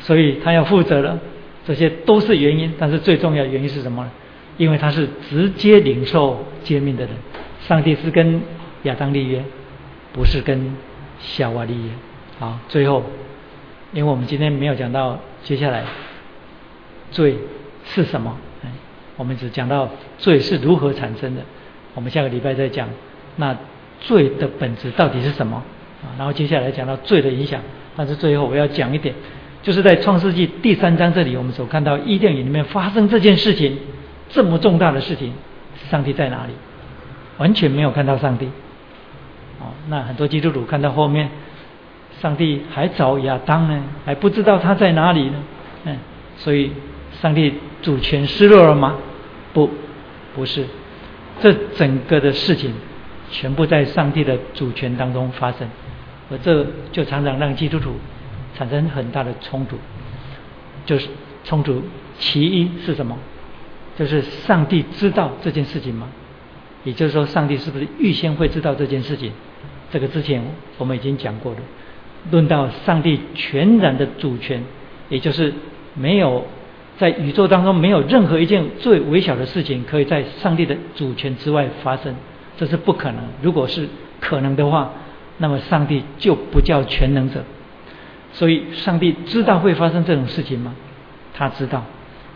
[0.02, 1.18] 所以他要负责了。
[1.66, 4.12] 这些都是原因，但是最重要的原因是什么呢？
[4.58, 7.14] 因为他是直接领受诫命的人，
[7.62, 8.42] 上帝是跟
[8.84, 9.44] 亚当立约，
[10.14, 10.76] 不是跟
[11.20, 11.90] 夏娃立约。
[12.40, 13.04] 好，最后，
[13.94, 15.84] 因为我们今天没有讲到接下来
[17.12, 17.38] 罪
[17.86, 18.38] 是什么，
[19.16, 21.42] 我们只讲到罪是如何产生的。
[21.96, 22.88] 我们下个礼拜再讲
[23.38, 23.58] 那
[24.00, 25.64] 罪的本质到底是什么
[26.04, 26.14] 啊？
[26.18, 27.62] 然后接下来讲到罪的影响，
[27.96, 29.14] 但是最后我要讲一点。
[29.64, 33.78] 就是在创世纪第三章这里，我们所看到伊甸园里面发生这件事情，
[34.30, 35.34] 这么重大的事情，
[35.90, 36.54] 上帝在哪里？
[37.38, 38.48] 完全没有看到上帝。
[39.60, 41.30] 哦，那很多基督徒看到后面，
[42.20, 45.44] 上帝还找亚当呢，还不知道他在哪里呢。
[45.86, 45.98] 嗯，
[46.36, 46.72] 所以
[47.22, 48.96] 上帝主权失落了吗？
[49.54, 49.70] 不，
[50.36, 50.66] 不是。
[51.40, 52.74] 这整个的事情，
[53.30, 55.68] 全部在上帝的主权当中发生，
[56.32, 57.94] 而这就常常让基督徒
[58.56, 59.78] 产生很大的冲突。
[60.86, 61.08] 就是
[61.44, 61.84] 冲突，
[62.18, 63.18] 其一是什么？
[63.98, 66.08] 就是上帝知道这件事情吗？
[66.84, 69.32] 也就是说，上帝是不是预先会知道这件事情？
[69.92, 70.42] 这个之前
[70.78, 71.60] 我们已经讲过了。
[72.30, 74.64] 论到上帝全然的主权，
[75.10, 75.54] 也就是
[75.96, 76.46] 没有
[76.98, 82.16] 在宇宙当中没有任何一件最微小的事情可以在上帝的主权之外发生，
[82.58, 83.24] 这是不可能。
[83.42, 83.88] 如果是
[84.20, 84.92] 可能的话，
[85.38, 87.44] 那么上帝就不叫全能者。
[88.34, 90.76] 所以，上帝知道会发生这种事情吗？
[91.34, 91.84] 他知道。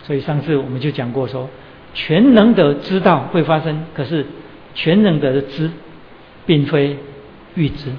[0.03, 1.49] 所以上次我们就讲过说。
[1.94, 4.26] 全能的知道会发生，可是
[4.73, 5.69] 全能的知，
[6.45, 6.95] 并非
[7.56, 7.91] 预知。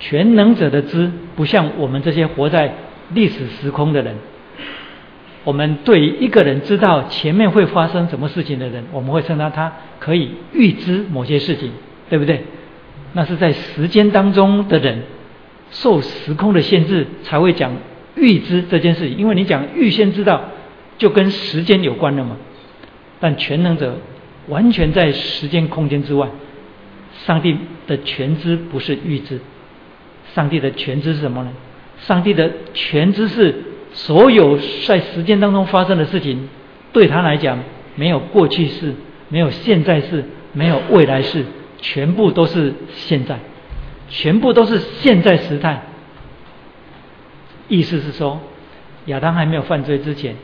[0.00, 2.72] 全能者的知，不像我们这些活在
[3.12, 4.14] 历史时空的人。
[5.44, 11.70] 我们对一个人知道前面会发生什么事情的人，我们会称他他可以预知某些事情，
[12.08, 12.42] 对不对？
[13.12, 15.02] 那是在时间当中的人，
[15.70, 17.70] 受时空的限制才会讲
[18.16, 19.18] 预知这件事情。
[19.18, 20.42] 因为你讲预先知道，
[20.98, 22.36] 就跟时间有关了嘛。
[23.20, 23.96] 但全能者
[24.48, 26.28] 完全在时间空间之外，
[27.24, 27.56] 上帝
[27.86, 29.40] 的全知不是预知，
[30.34, 31.50] 上帝的全知是什么呢？
[31.98, 33.54] 上帝的全知是
[33.92, 36.48] 所有在时间当中发生的事情，
[36.92, 37.58] 对他来讲
[37.94, 38.92] 没有过去式，
[39.28, 41.44] 没有现在式，没有未来式，
[41.80, 43.38] 全部都是现在，
[44.10, 45.82] 全部都是现在时态。
[47.68, 48.40] 意思是说，
[49.06, 50.36] 亚当还没有犯罪之前，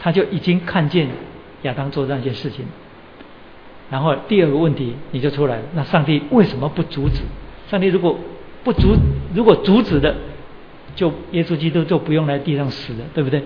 [0.00, 1.08] 他就已经看见。
[1.62, 2.64] 亚当做那件事情，
[3.90, 5.62] 然后第二个问题你就出来了。
[5.74, 7.20] 那上帝为什么不阻止？
[7.68, 8.18] 上帝如果
[8.64, 8.96] 不阻，
[9.34, 10.16] 如果阻止的，
[10.96, 13.42] 就耶稣基督就不用来地上死了，对不对？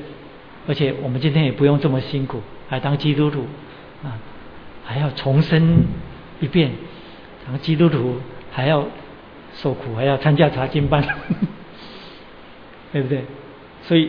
[0.69, 3.47] 而且我们今天也不用这么辛苦，还当基督徒
[4.05, 4.15] 啊，
[4.85, 5.79] 还要重生
[6.41, 6.71] 一遍，
[7.49, 8.21] 当基督徒
[8.53, 8.87] 还要
[9.55, 11.05] 受苦，还要参加查经班，
[12.93, 13.25] 对不对？
[13.83, 14.09] 所以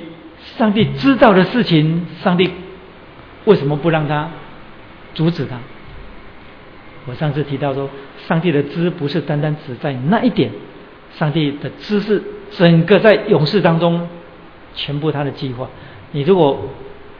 [0.57, 2.49] 上帝知道的事情，上帝。
[3.45, 4.29] 为什么不让他
[5.13, 5.59] 阻止他？
[7.05, 7.87] 我上次提到说，
[8.27, 10.49] 上帝的知不是单单只在那一点，
[11.15, 14.07] 上帝的知是整个在勇士当中
[14.73, 15.69] 全部他的计划。
[16.11, 16.69] 你如果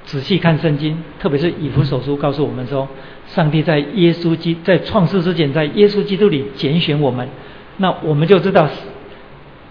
[0.06, 2.88] 仔细看圣经，特别是以弗所书告诉我们说，
[3.27, 7.30] 上帝在耶稣基在创世之前，在耶稣基督里拣选我们，
[7.77, 8.68] 那我们就知道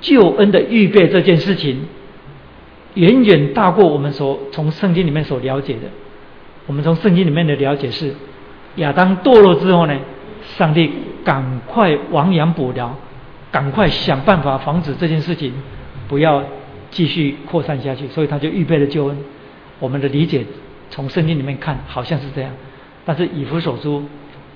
[0.00, 1.86] 救恩的预备这件事情，
[2.94, 5.82] 远远大过我们所从圣经里面所了解的。
[6.66, 8.14] 我们从圣经里面的了解是，
[8.76, 9.98] 亚当堕落之后呢，
[10.56, 10.90] 上帝
[11.24, 12.90] 赶快亡羊补牢，
[13.50, 15.52] 赶快想办法防止这件事情
[16.08, 16.42] 不要
[16.90, 19.18] 继续扩散下去，所以他就预备了救恩。
[19.78, 20.44] 我们的理解
[20.88, 22.50] 从圣经里面看好像是这样，
[23.04, 24.04] 但是以弗所书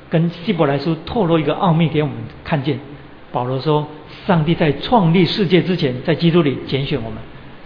[0.08, 2.78] 跟希伯来书透露一个奥秘给我们看见。
[3.30, 3.86] 保罗说，
[4.26, 7.18] 上帝在创立世界之前，在基督里拣选我们，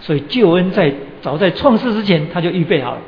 [0.03, 0.93] 所以救恩在
[1.23, 3.01] 早在创世之前他就预备好了。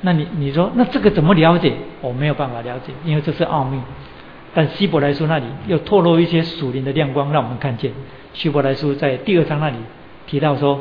[0.00, 1.72] 那你你说那这个怎么了解？
[2.00, 3.80] 我没有办法了解，因为这是奥秘。
[4.54, 7.92] 但希伯来书那里又透露一些属灵的亮光，让我们看见。
[8.32, 9.76] 希伯来书在第二章那里
[10.26, 10.80] 提到说，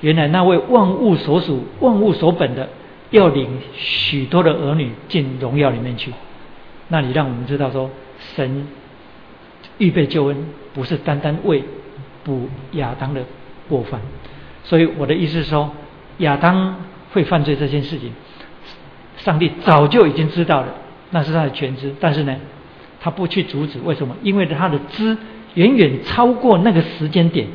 [0.00, 2.68] 原来那位万物所属、万物所本的，
[3.10, 6.12] 要领许多的儿女进荣耀里面去。
[6.88, 7.90] 那里让我们知道说，
[8.34, 8.66] 神
[9.78, 10.36] 预备救恩，
[10.74, 11.62] 不是单单为
[12.24, 13.22] 补亚当的
[13.68, 14.00] 过犯。
[14.64, 15.70] 所以我的意思是说，
[16.18, 16.74] 亚当
[17.12, 18.12] 会犯罪这件事情。
[19.18, 20.68] 上帝早就已经知道了，
[21.10, 22.36] 那是他的全知，但是呢，
[23.00, 24.14] 他不去阻止，为什么？
[24.22, 25.16] 因为他的知
[25.54, 27.46] 远远超过那个时间点，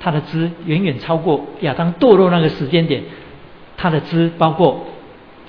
[0.00, 3.02] 他的知远远超过亚当堕落那个时间点，
[3.76, 4.86] 他的知包括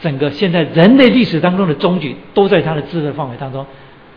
[0.01, 3.65] 整个现在人类历史当中的终局，都在他的知的范围当中。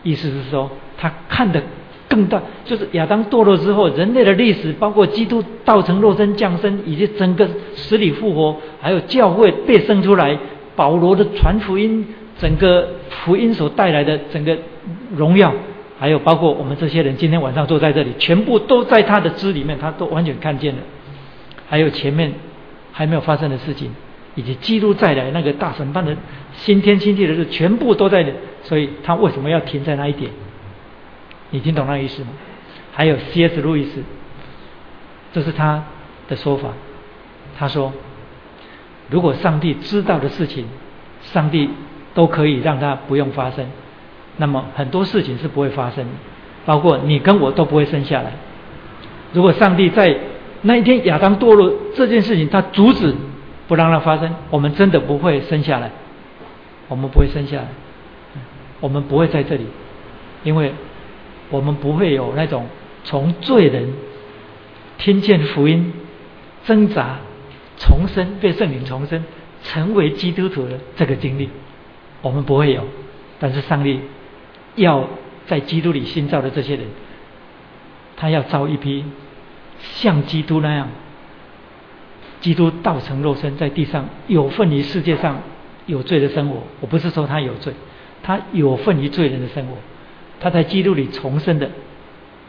[0.03, 1.61] 意思是说，他看得
[2.09, 10.37] 更大，就是亚当堕落之后，人类的历史，包括基督道成肉身降生，以及整个死里复活，还有教会被生出来。
[10.75, 12.05] 保罗的传福音，
[12.37, 14.57] 整个福音所带来的整个
[15.15, 15.53] 荣耀，
[15.99, 20.79] 还有包括我们这些人今天晚上坐在这里，全部都在他的知里面，他都完全看见了。
[21.67, 22.31] 还有前面
[22.93, 23.91] 还没有发生的事情，
[24.35, 26.15] 以及基督再来那个大审判的
[26.53, 28.25] 新天新地的事，全部都在。
[28.63, 30.31] 所以他为什么要停在那一点？
[31.51, 32.29] 你听懂那意思吗？
[32.93, 33.61] 还有 C.S.
[33.61, 34.03] 路易斯，
[35.33, 35.83] 这是他
[36.27, 36.69] 的说法。
[37.57, 37.91] 他说，
[39.09, 40.67] 如果上帝知道的事情，
[41.21, 41.69] 上帝
[42.13, 43.65] 都可以让他不用发生，
[44.37, 46.05] 那么很多事情是不会发生，
[46.65, 48.33] 包括你跟我都不会生下来。
[49.33, 50.17] 如果上帝在
[50.61, 53.15] 那一天亚当堕落这件事情，他阻止
[53.67, 55.91] 不让它发生，我们真的不会生下来，
[56.87, 57.67] 我们不会生下来，
[58.79, 59.65] 我们不会在这里，
[60.43, 60.73] 因为
[61.49, 62.67] 我们不会有那种
[63.03, 63.93] 从罪人
[64.97, 65.93] 听见福音、
[66.65, 67.17] 挣扎、
[67.77, 69.23] 重生、被圣灵重生、
[69.63, 71.49] 成为基督徒的这个经历，
[72.21, 72.85] 我们不会有。
[73.39, 74.01] 但是上帝
[74.75, 75.07] 要
[75.47, 76.85] 在基督里新造的这些人，
[78.15, 79.05] 他要造一批。
[79.81, 80.89] 像基督那样，
[82.41, 85.41] 基督道成肉身在地上有份于世界上
[85.85, 86.61] 有罪的生活。
[86.81, 87.73] 我不是说他有罪，
[88.21, 89.77] 他有份于罪人的生活。
[90.39, 91.69] 他在基督里重生的，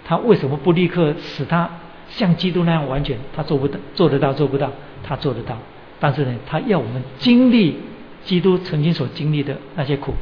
[0.05, 1.69] 他为什么不立刻使他
[2.09, 3.17] 像基督那样完全？
[3.35, 4.71] 他做不到，做得到做不到？
[5.03, 5.57] 他做得到。
[5.99, 7.77] 但是呢，他要我们经历
[8.25, 10.15] 基督曾经所经历的那些苦，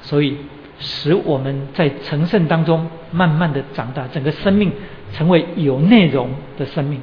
[0.00, 0.36] 所以。
[0.84, 4.72] 使我们在成圣当中慢慢的长大，整个生命
[5.12, 6.28] 成为有内容
[6.58, 7.00] 的生命，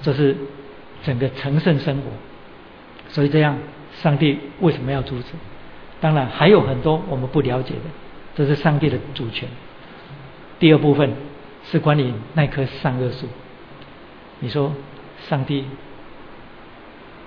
[0.00, 0.34] 这是
[1.02, 2.04] 整个成圣生活。
[3.08, 3.58] 所以这样，
[4.00, 5.24] 上帝为什么要阻止？
[6.00, 7.90] 当然还有很多我们不了解的，
[8.36, 9.48] 这是上帝的主权。
[10.58, 11.12] 第二部分
[11.64, 13.26] 是关于那棵善恶树。
[14.40, 14.72] 你说，
[15.28, 15.64] 上帝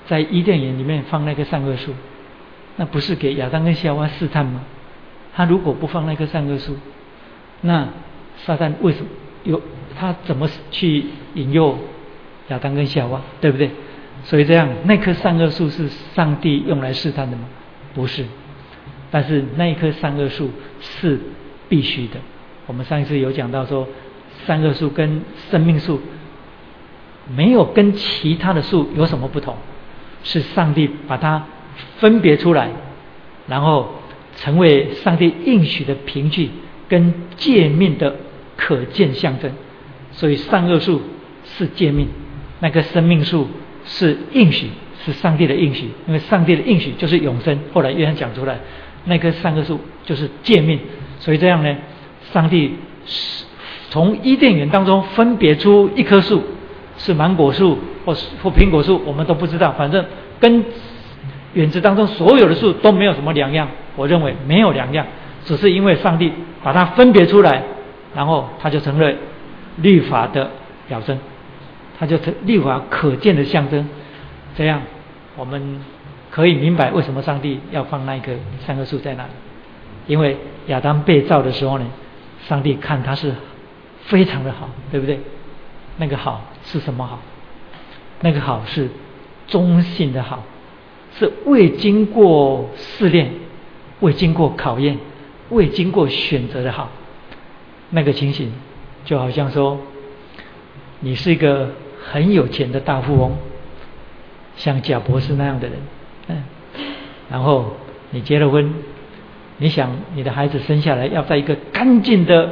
[0.07, 1.93] 在伊甸园里面放那棵善恶树，
[2.75, 4.61] 那不是给亚当跟夏娃试探吗？
[5.35, 6.77] 他如果不放那棵善恶树，
[7.61, 7.87] 那
[8.37, 9.07] 撒旦为什么
[9.43, 9.61] 有
[9.97, 11.77] 他怎么去引诱
[12.49, 13.71] 亚当跟夏娃，对不对？
[14.23, 17.43] 所以这样，那棵善恶树是上帝用来试探的吗？
[17.93, 18.25] 不是，
[19.11, 21.19] 但是那一棵善恶树是
[21.69, 22.19] 必须的。
[22.65, 23.87] 我们上一次有讲到说，
[24.45, 26.01] 善恶树跟生命树
[27.35, 29.55] 没有跟其他的树有什么不同，
[30.23, 31.45] 是上帝把它
[31.97, 32.69] 分别出来，
[33.47, 33.93] 然后。
[34.39, 36.51] 成为上帝应许的凭据
[36.87, 38.15] 跟诫命的
[38.55, 39.51] 可见象征，
[40.11, 41.01] 所以善恶树
[41.43, 42.07] 是诫命，
[42.59, 43.47] 那个生命树
[43.83, 44.67] 是应许，
[45.03, 45.89] 是上帝的应许。
[46.05, 47.59] 因为上帝的应许就是永生。
[47.73, 48.59] 后来约翰讲出来，
[49.07, 50.79] 那棵三棵树就是诫命。
[51.19, 51.75] 所以这样呢，
[52.31, 52.75] 上帝
[53.05, 53.45] 是
[53.89, 56.43] 从伊甸园当中分别出一棵树，
[56.97, 60.05] 是芒果树或是或苹果树，我们都不知道，反正
[60.39, 60.63] 跟。
[61.53, 65.07] 园子当中所有的树都没有什么两样，我认为没有两样，
[65.43, 66.31] 只是因为上帝
[66.61, 67.63] 把它分别出来，
[68.13, 69.11] 然后它就成了
[69.77, 70.51] 律法的
[70.87, 71.17] 表征，
[71.97, 73.89] 它就成律法可见的象征。
[74.55, 74.83] 这样
[75.35, 75.79] 我们
[76.37, 78.31] 可以明白为什么上帝要放那一棵
[78.63, 79.29] 三棵树在那里，
[80.05, 80.37] 因为
[80.67, 81.87] 亚当被造的时候呢，
[82.47, 83.33] 上帝看他是
[84.01, 85.19] 非常的好，对不对？
[85.97, 87.19] 那个好是什么好？
[88.21, 88.87] 那个好是
[89.47, 90.43] 中性的好。
[91.17, 93.31] 是未经过试炼、
[94.01, 94.99] 未经过考验、
[95.49, 96.91] 未经过选择的好，
[97.89, 98.53] 那个情形
[99.05, 99.79] 就好像说，
[100.99, 101.71] 你是一个
[102.05, 103.35] 很有钱的大富翁，
[104.55, 105.79] 像贾博士那样的人，
[107.29, 107.75] 然后
[108.11, 108.73] 你结了婚，
[109.57, 112.49] 你想你的孩子生下来要在一个干净的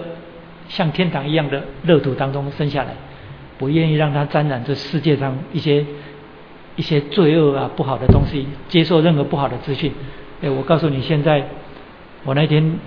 [0.68, 2.90] 像天堂一样的乐土当中生下来，
[3.58, 5.86] 不愿意让他沾染这世界上一些。
[6.78, 9.94] 一些罪恶啊，不好的东西，接受任何不好的资讯。
[10.42, 11.48] 哎，我告诉你，现在
[12.26, 12.78] 我那天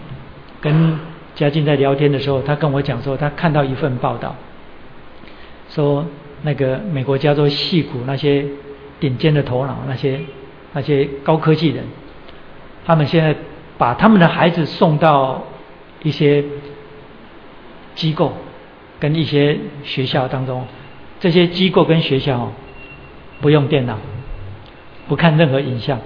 [0.61, 0.99] 跟
[1.35, 4.37] 嘉靖在聊天的时候，他跟我讲说，他看到一份报道，
[5.71, 6.05] 说
[6.43, 8.45] 那个美国加州戏骨那些
[9.01, 10.21] 顶尖的头脑，那些
[10.73, 11.85] 那些高科技人，
[12.85, 13.37] 他们现在
[13.77, 15.45] 把他们的孩子送到
[16.03, 16.45] 一些
[17.95, 18.33] 机构
[18.99, 20.67] 跟一些学校当中，
[21.21, 22.53] 这些机构跟学校。
[23.41, 23.97] 不用电脑，
[25.07, 26.01] 不看任何影像，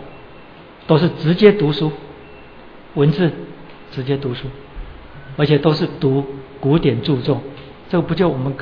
[0.86, 1.90] 都是直接读书，
[2.93, 3.32] 文字
[3.90, 4.48] 直接读书，
[5.39, 6.26] 而且都是读
[6.60, 7.40] 古典著作。
[7.89, 8.55] 这个不就我们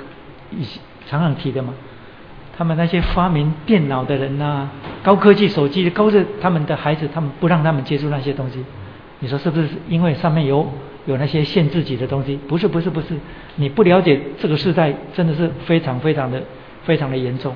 [1.09, 1.75] 常常提的吗？
[2.61, 4.69] 他们那些发明电脑的人呐，
[5.03, 8.63] 高科技手机，高着他们的孩子，他们不让他们接触那些东西。
[9.21, 9.67] 你说是不是？
[9.89, 10.71] 因为上面有
[11.07, 12.39] 有那些限制级的东西？
[12.47, 13.15] 不是，不是，不是。
[13.55, 16.43] 你不了解这个时代，真的是非常非常的
[16.85, 17.55] 非常的严重。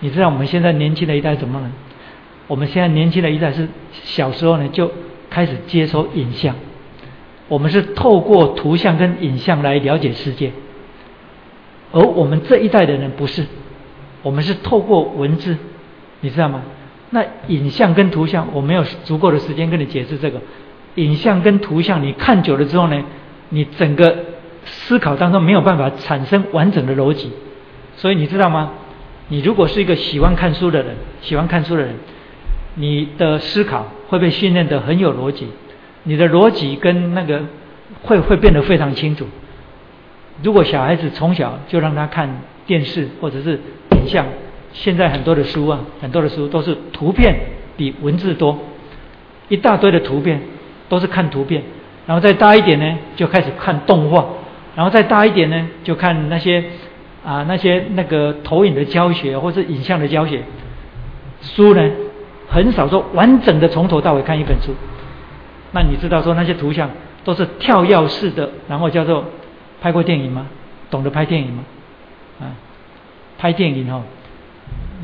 [0.00, 1.70] 你知道我们现在年轻的一代怎么呢？
[2.48, 4.90] 我们现在年轻的一代是小时候呢就
[5.30, 6.56] 开始接收影像，
[7.46, 10.50] 我们是透过图像跟影像来了解世界，
[11.92, 13.46] 而我们这一代的人不是，
[14.24, 15.56] 我们是透过文字，
[16.20, 16.62] 你知道吗？
[17.10, 20.40] 那影像跟图像，我没有足够的时间跟你解释这个。
[20.96, 23.04] 影像跟图像，你看久了之后呢，
[23.50, 24.16] 你整个
[24.64, 27.30] 思考当中没有办法产生完整的逻辑，
[27.96, 28.72] 所以你知道吗？
[29.28, 31.94] 你如果是一个喜欢看书的人，喜欢看书的人，
[32.74, 35.46] 你的思考会被训练得很有逻辑，
[36.02, 37.42] 你的逻辑跟那个
[38.02, 39.26] 会会变得非常清楚。
[40.42, 43.60] 如果小孩子从小就让他看电视或者是
[44.06, 44.26] 像，
[44.72, 47.34] 现在很多的书啊，很多的书都是图片
[47.76, 48.58] 比文字多，
[49.48, 50.40] 一大堆的图片
[50.88, 51.62] 都是看图片，
[52.06, 54.26] 然后再大一点呢就开始看动画，
[54.74, 56.64] 然后再大一点呢就看那些
[57.24, 60.42] 啊那些那个投影的教学或者影像的教学
[61.40, 61.90] 书呢，
[62.48, 64.72] 很少说完整的从头到尾看一本书。
[65.72, 66.90] 那你知道说那些图像
[67.24, 69.24] 都是跳跃式的，然后叫做。
[69.80, 70.46] 拍过电影吗？
[70.88, 71.62] 懂得拍电影吗？
[73.38, 74.02] 拍电影哦，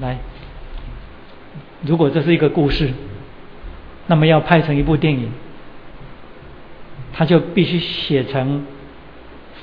[0.00, 0.18] 来，
[1.82, 2.90] 如果这是一个故事，
[4.06, 5.30] 那么要拍成一部电影，
[7.12, 8.64] 他就必须写成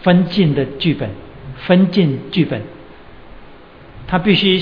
[0.01, 1.09] 分镜的剧本，
[1.65, 2.61] 分镜剧本，
[4.07, 4.61] 他必须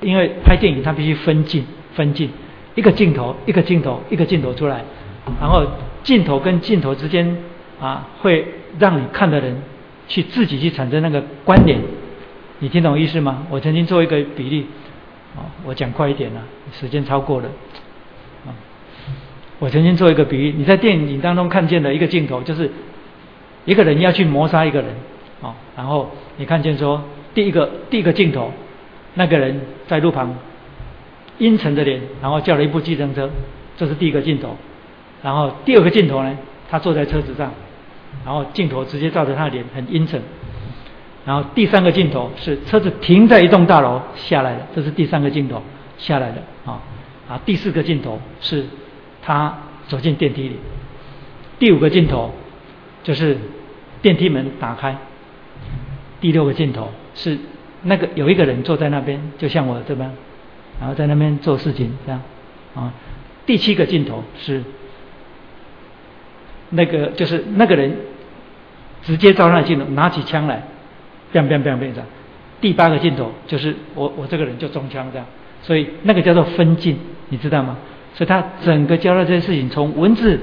[0.00, 1.64] 因为拍电影，他必须分镜，
[1.94, 2.30] 分镜，
[2.74, 4.84] 一个镜头一个镜头一个镜头出来，
[5.40, 5.66] 然后
[6.02, 7.36] 镜头跟镜头之间
[7.80, 8.46] 啊会。
[8.78, 9.56] 让你看的人
[10.06, 11.80] 去自己去产生那个关联，
[12.60, 13.46] 你听懂意思吗？
[13.50, 14.66] 我曾经做一个比例，
[15.36, 17.48] 哦，我讲快一点了，时间超过了，
[18.46, 18.50] 啊，
[19.58, 22.70] 我曾经做一个比喻，你在电影当中看见的一个镜头，就是
[23.64, 24.90] 一个人要去谋杀一个人，
[25.40, 27.02] 哦，然后你看见说
[27.32, 28.52] 第一个第一个镜头，
[29.14, 30.34] 那个人在路旁
[31.38, 33.30] 阴沉着脸，然后叫了一部计程车，
[33.76, 34.56] 这是第一个镜头，
[35.22, 36.36] 然后第二个镜头呢，
[36.68, 37.52] 他坐在车子上。
[38.24, 40.20] 然后镜头直接照着他的脸，很阴沉。
[41.28, 45.62] 然后第三个镜头是车子停在一栋大楼下来的，这是第三个镜头
[45.98, 46.80] 下来的啊
[47.28, 47.38] 啊。
[47.44, 48.64] 第四个镜头是
[49.20, 49.54] 他
[49.88, 50.56] 走进电梯里。
[51.58, 52.32] 第五个镜头
[53.04, 53.36] 就是
[54.00, 54.96] 电梯门打开。
[56.18, 57.36] 第六个镜头是
[57.82, 60.10] 那个有一个人坐在那边，就像我这边，
[60.80, 62.22] 然后在那边做事情这样
[62.74, 62.94] 啊。
[63.44, 64.62] 第七个镜头是。
[66.70, 67.96] 那个就是那个人
[69.02, 70.62] 直接照那镜头，拿起枪来
[71.32, 72.06] 变变变变这样。
[72.60, 75.26] 第八个镜头就是我我这个人就中枪这样，
[75.62, 76.96] 所以那个叫做分镜，
[77.28, 77.76] 你知道吗？
[78.14, 80.40] 所以他整个交代这些事情，从文字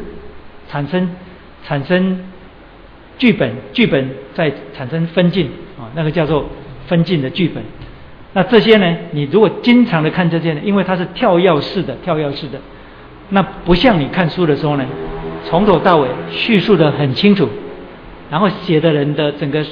[0.70, 1.10] 产生
[1.66, 2.20] 产生
[3.18, 6.46] 剧本，剧本再产生分镜啊，那个叫做
[6.88, 7.64] 分镜的剧本。
[8.34, 12.60] 那这些呢，你如果经常的看这些呢，因为它是跳跃式的，跳跃式的，
[13.30, 14.86] 那不像你看书的时候呢。
[15.48, 17.48] 从头到尾叙述的很清楚，
[18.32, 19.64] 然后写的人的整个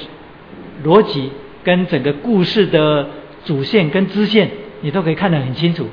[0.82, 1.30] 逻辑
[1.62, 3.06] 跟整个故事的
[3.44, 5.86] 主线跟支线，你都可以看得很清楚，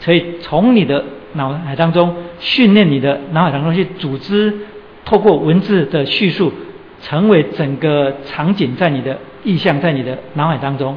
[0.00, 4.52] 所以从你的脑海当中训练你的脑海当中去组织，
[5.04, 6.52] 透过文字的叙述，
[7.02, 10.96] 成为整个场景在你的意象在你的脑海当中，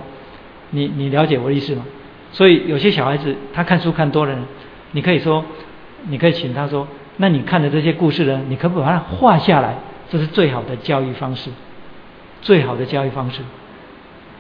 [0.72, 1.86] 你你了解我的意思吗？
[2.32, 4.36] 所以有些小孩子他看书看多了，
[4.92, 5.44] 你可以说，
[6.10, 6.88] 你可以请他说。
[7.18, 8.42] 那你看的这些故事呢？
[8.50, 9.78] 你可不可以把它画下来？
[10.10, 11.52] 这是最好的教育方式，
[12.44, 13.42] 最好的教育方式。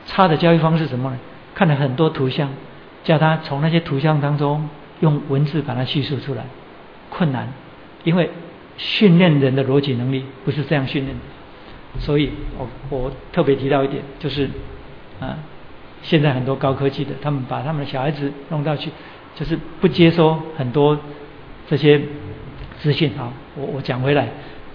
[0.05, 1.17] 差的教育方式什么呢？
[1.55, 2.49] 看了很多图像，
[3.03, 4.69] 叫他从那些图像当中
[4.99, 6.43] 用文字把它叙述出来，
[7.09, 7.51] 困难，
[8.03, 8.29] 因为
[8.77, 11.99] 训练人的逻辑能力不是这样训练的。
[11.99, 14.47] 所以我我特别提到一点，就是
[15.19, 15.39] 啊，
[16.03, 18.91] 现在很多高科技的，他们把他们的小孩子弄到去，
[19.35, 20.99] 就是不接收很多
[21.67, 21.99] 这些。
[22.79, 24.27] 资讯啊，我我讲回来，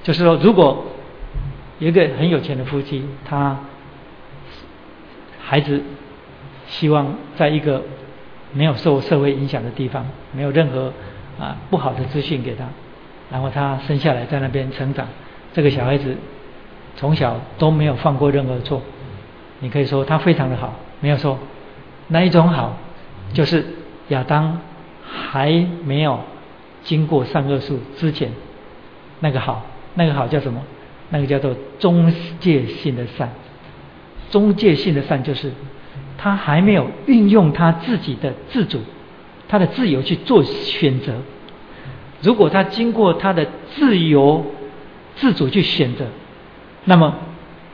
[0.03, 0.83] 就是说，如果
[1.79, 3.59] 一个很有钱的夫妻，他
[5.41, 5.83] 孩子
[6.67, 7.83] 希望在一个
[8.53, 10.93] 没有受社会影响的地方，没有任何
[11.39, 12.65] 啊不好的资讯给他，
[13.31, 15.07] 然后他生下来在那边成长，
[15.53, 16.17] 这个小孩子
[16.97, 18.83] 从小都没有犯过任何错，
[19.61, 21.39] 你可以说他非常的好，没有错。
[22.09, 22.77] 那一种好，
[23.33, 23.65] 就是
[24.09, 24.61] 亚当
[25.05, 26.21] 还没有。
[26.85, 28.31] 经过善恶树之前，
[29.21, 30.63] 那个好，那个好叫什么？
[31.11, 33.31] 那个叫做中介性的善。
[34.31, 35.53] 中介性的善就是
[36.17, 38.81] 他还没有运用他自己的自主，
[39.49, 41.15] 他的自由去做选择。
[42.23, 44.47] 如果他经过他的自由
[45.17, 46.07] 自主去选择，
[46.85, 47.17] 那么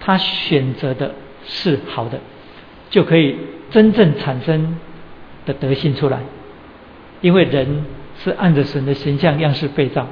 [0.01, 2.21] 他选择的是好的，
[2.91, 3.37] 就可以
[3.71, 4.79] 真正产生
[5.47, 6.21] 的德性出来。
[7.21, 7.85] 因为人。
[8.23, 10.07] 是按着神的形象样式被造，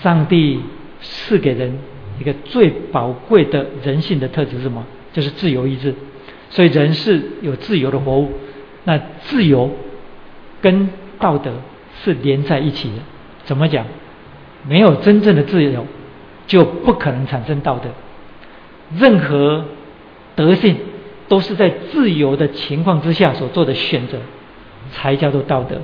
[0.00, 0.60] 上帝
[1.00, 1.76] 赐给人
[2.20, 4.84] 一个最宝贵的人性的特质是什么？
[5.12, 5.92] 就是自由意志。
[6.50, 8.30] 所以人是有自由的活物。
[8.84, 9.70] 那自由
[10.60, 11.50] 跟道德
[12.04, 12.96] 是连在一起的。
[13.44, 13.86] 怎么讲？
[14.68, 15.86] 没有真正的自由，
[16.46, 17.88] 就不可能产生道德。
[18.98, 19.64] 任何
[20.36, 20.76] 德性
[21.28, 24.18] 都是在自由的情况之下所做的选择，
[24.92, 25.80] 才叫做道德。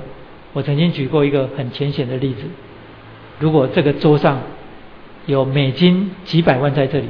[0.53, 2.43] 我曾经举过一个很浅显的例子：
[3.39, 4.39] 如果这个桌上
[5.27, 7.05] 有美金几百万在这里，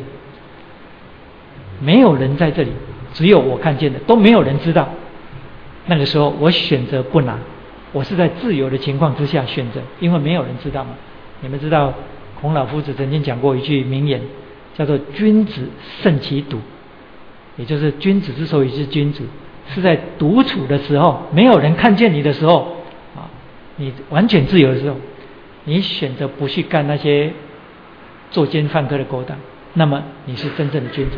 [1.79, 2.71] 没有人在这里，
[3.13, 4.89] 只有我看见的，都没有人知道。
[5.85, 7.37] 那个时候，我选择不拿，
[7.93, 10.89] 我是在自由的情况之下选择，因为没有人知道嘛。
[11.41, 11.93] 你们知道，
[12.41, 14.19] 孔老夫子曾经讲过一句名言，
[14.75, 15.69] 叫做“君子
[16.01, 16.59] 慎其独”，
[17.55, 19.23] 也就是君子之所以是君子，
[19.73, 22.75] 是在独处的时候，没有人看见你的时候，
[23.15, 23.29] 啊，
[23.75, 24.95] 你完全自由的时候，
[25.65, 27.31] 你选择不去干那些
[28.31, 29.37] 作奸犯科的勾当，
[29.73, 31.17] 那么你是真正的君子。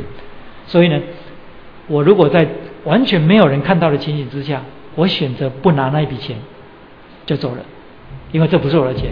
[0.68, 1.00] 所以呢，
[1.88, 2.48] 我如果在
[2.84, 4.62] 完全没有人看到的情形之下，
[4.96, 6.38] 我选择不拿那一笔钱
[7.26, 7.64] 就走了，
[8.32, 9.12] 因为这不是我的钱，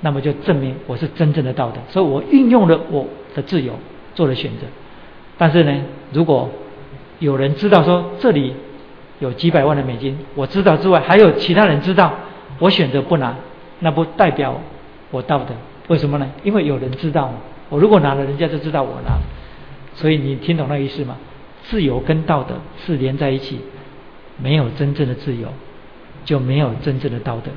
[0.00, 3.72] 那么就证明我是真正的道德，所以我运用了我的自由
[4.14, 4.66] 做了选择。
[5.38, 5.82] 但是呢，
[6.12, 6.50] 如果
[7.18, 8.54] 有人知道说这里
[9.20, 12.12] 有几百万的美金，我知道之外还有其他人知道，
[12.58, 13.34] 我选择不拿，
[13.80, 14.60] 那不代表
[15.10, 15.54] 我道德？
[15.88, 16.30] 为什么呢？
[16.42, 17.32] 因为有人知道，
[17.68, 19.18] 我如果拿了，人家就知道我拿。
[19.94, 21.16] 所以你听懂那意思吗？
[21.64, 23.60] 自由跟道德是连在一起，
[24.40, 25.48] 没有真正的自由，
[26.24, 27.50] 就没有真正的道德。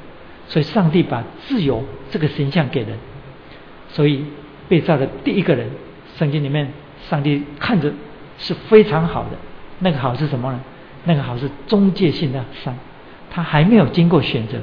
[0.48, 2.98] 所以上帝把自由这个形象给人，
[3.90, 4.26] 所以
[4.68, 5.70] 被造的第一个人，
[6.18, 6.72] 圣经里面
[7.10, 7.92] 上帝看着
[8.38, 9.32] 是非常好的。
[9.80, 10.60] 那个好是什么呢？
[11.06, 12.76] 那个好是中介性的善，
[13.30, 14.58] 他还没有经过选择，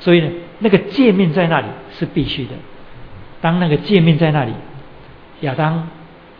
[0.00, 1.66] 所以呢，那个界面在那里
[1.98, 2.52] 是必须的。
[3.40, 4.52] 当那个界面在那里，
[5.40, 5.88] 亚当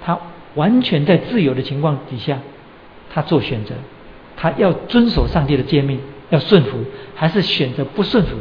[0.05, 0.19] 他。
[0.55, 2.41] 完全在自由的情况底下，
[3.13, 3.75] 他做选择，
[4.37, 6.01] 他要遵守上帝的诫命，
[6.31, 6.79] 要顺服，
[7.15, 8.35] 还是选择不顺服？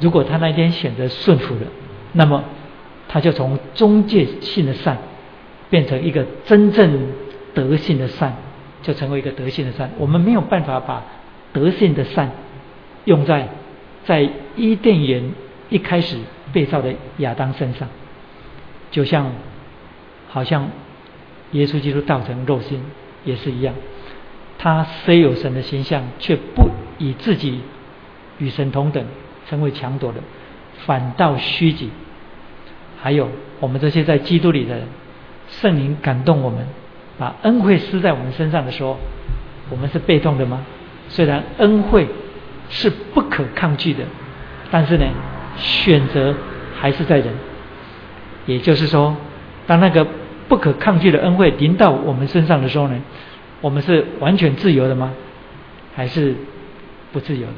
[0.00, 1.60] 如果他那天选择顺服了，
[2.12, 2.42] 那么
[3.08, 4.98] 他就从中介性的善
[5.70, 7.12] 变成一个真正
[7.54, 8.34] 德性的善，
[8.82, 9.88] 就成为一个德性的善。
[9.98, 11.04] 我们没有办法把
[11.52, 12.32] 德性的善
[13.04, 13.46] 用在
[14.04, 15.30] 在伊甸园
[15.68, 16.16] 一开始
[16.52, 17.88] 被造的亚当身上，
[18.90, 19.32] 就像
[20.28, 20.68] 好像。
[21.52, 22.78] 耶稣基督道成肉身
[23.24, 23.74] 也是一样，
[24.58, 26.68] 他虽有神的形象，却不
[26.98, 27.62] 以自己
[28.36, 29.02] 与神同等，
[29.48, 30.20] 成为强夺的，
[30.84, 31.88] 反倒虚己。
[33.00, 33.30] 还有
[33.60, 34.86] 我们这些在基督里的人，
[35.48, 36.66] 圣灵感动我们，
[37.16, 38.98] 把恩惠施在我们身上的时候，
[39.70, 40.66] 我们是被动的吗？
[41.08, 42.06] 虽然恩惠
[42.68, 44.04] 是不可抗拒的，
[44.70, 45.06] 但是呢，
[45.58, 46.34] 选择
[46.76, 47.34] 还是在人。
[48.46, 49.16] 也就是说，
[49.66, 50.06] 当那个。
[50.48, 52.98] 不可抗拒的恩惠临到我们身上的时候呢，
[53.60, 55.12] 我们是完全自由的吗？
[55.94, 56.34] 还是
[57.12, 57.52] 不自由的？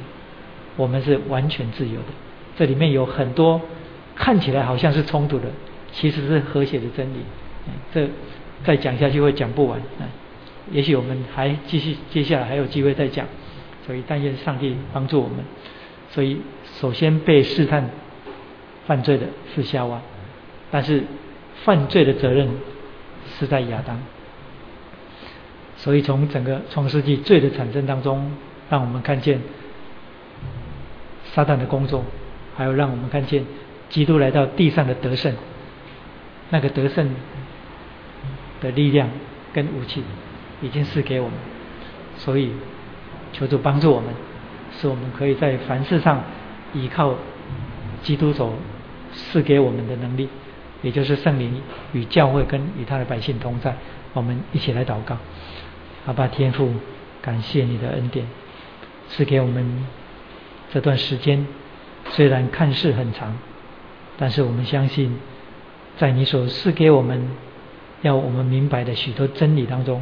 [0.74, 2.06] 我们是完全自由的。
[2.56, 3.60] 这里面有很多
[4.16, 5.44] 看起来好像是冲突的，
[5.92, 7.18] 其实是和谐的真理。
[7.94, 8.08] 这
[8.64, 9.80] 再讲下去会讲不完。
[10.72, 13.24] 也许我们还继续，接下来还有机会再讲。
[13.86, 15.36] 所以但愿上帝帮助我们。
[16.10, 16.40] 所以
[16.80, 17.90] 首先被试探
[18.86, 20.00] 犯罪的是夏娃，
[20.70, 21.04] 但是
[21.64, 22.48] 犯罪的责任。
[23.38, 23.96] 是在亚当，
[25.76, 28.32] 所以从整个创世纪罪的产生当中，
[28.68, 29.40] 让我们看见
[31.32, 32.04] 撒旦的工作，
[32.56, 33.44] 还有让我们看见
[33.88, 35.32] 基督来到地上的得胜，
[36.48, 37.14] 那个得胜
[38.60, 39.08] 的力量
[39.52, 40.02] 跟武器
[40.60, 41.36] 已经是给我们，
[42.16, 42.50] 所以
[43.32, 44.12] 求主帮助我们，
[44.72, 46.24] 使我们可以在凡事上
[46.74, 47.14] 依靠
[48.02, 48.52] 基督所
[49.12, 50.28] 赐给我们的能力。
[50.82, 51.60] 也就是圣灵
[51.92, 53.76] 与教会跟与他的百姓同在，
[54.14, 55.14] 我们一起来祷告。
[56.06, 56.72] 好吧，天父，
[57.20, 58.26] 感谢你的恩典，
[59.10, 59.84] 赐给我们
[60.72, 61.46] 这段时间，
[62.12, 63.36] 虽然看似很长，
[64.16, 65.14] 但是我们相信，
[65.98, 67.28] 在你所赐给我们
[68.00, 70.00] 要我们明白的许多真理当中，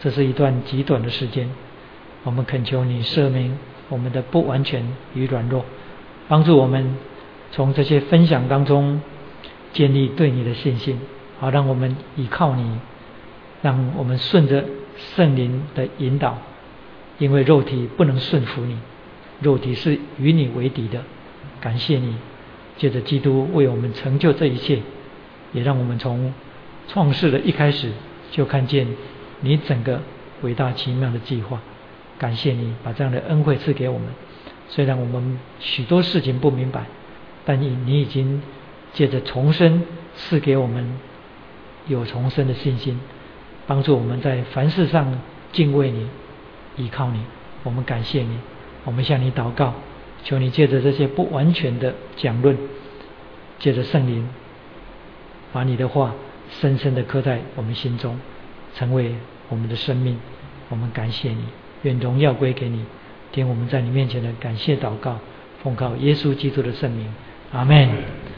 [0.00, 1.48] 这是一段极短的时间。
[2.24, 3.56] 我们恳求你赦免
[3.88, 5.64] 我们的不完全与软弱，
[6.28, 6.96] 帮助我们
[7.50, 9.00] 从这些分享当中。
[9.70, 10.98] 建立对你的信心，
[11.38, 12.78] 好让我们依靠你，
[13.60, 14.64] 让我们顺着
[14.96, 16.38] 圣灵的引导，
[17.18, 18.78] 因为肉体不能顺服你，
[19.42, 21.02] 肉体是与你为敌的。
[21.60, 22.16] 感谢你，
[22.78, 24.80] 借着基督为我们成就这一切，
[25.52, 26.32] 也让我们从
[26.88, 27.92] 创世的一开始
[28.32, 28.86] 就看见
[29.42, 30.00] 你整个
[30.40, 31.60] 伟大奇妙的计划。
[32.18, 34.08] 感谢你把这样的恩惠赐给我们，
[34.68, 36.86] 虽然我们许多事情不明白，
[37.44, 38.40] 但你你已经。
[38.94, 39.82] 借着重生
[40.16, 40.98] 赐给我们
[41.86, 42.98] 有重生的信心，
[43.66, 45.20] 帮助我们在凡事上
[45.52, 46.08] 敬畏你、
[46.76, 47.20] 依靠你。
[47.62, 48.38] 我们感谢你，
[48.84, 49.74] 我们向你祷告，
[50.24, 52.56] 求你借着这些不完全的讲论，
[53.58, 54.26] 借着圣灵，
[55.52, 56.14] 把你的话
[56.50, 58.18] 深深的刻在我们心中，
[58.74, 59.14] 成为
[59.50, 60.18] 我们的生命。
[60.70, 61.44] 我们感谢你，
[61.82, 62.84] 愿荣耀归给你。
[63.32, 65.18] 听我们在你面前的感谢祷告，
[65.62, 67.12] 奉靠耶稣基督的圣名，
[67.52, 67.88] 阿门。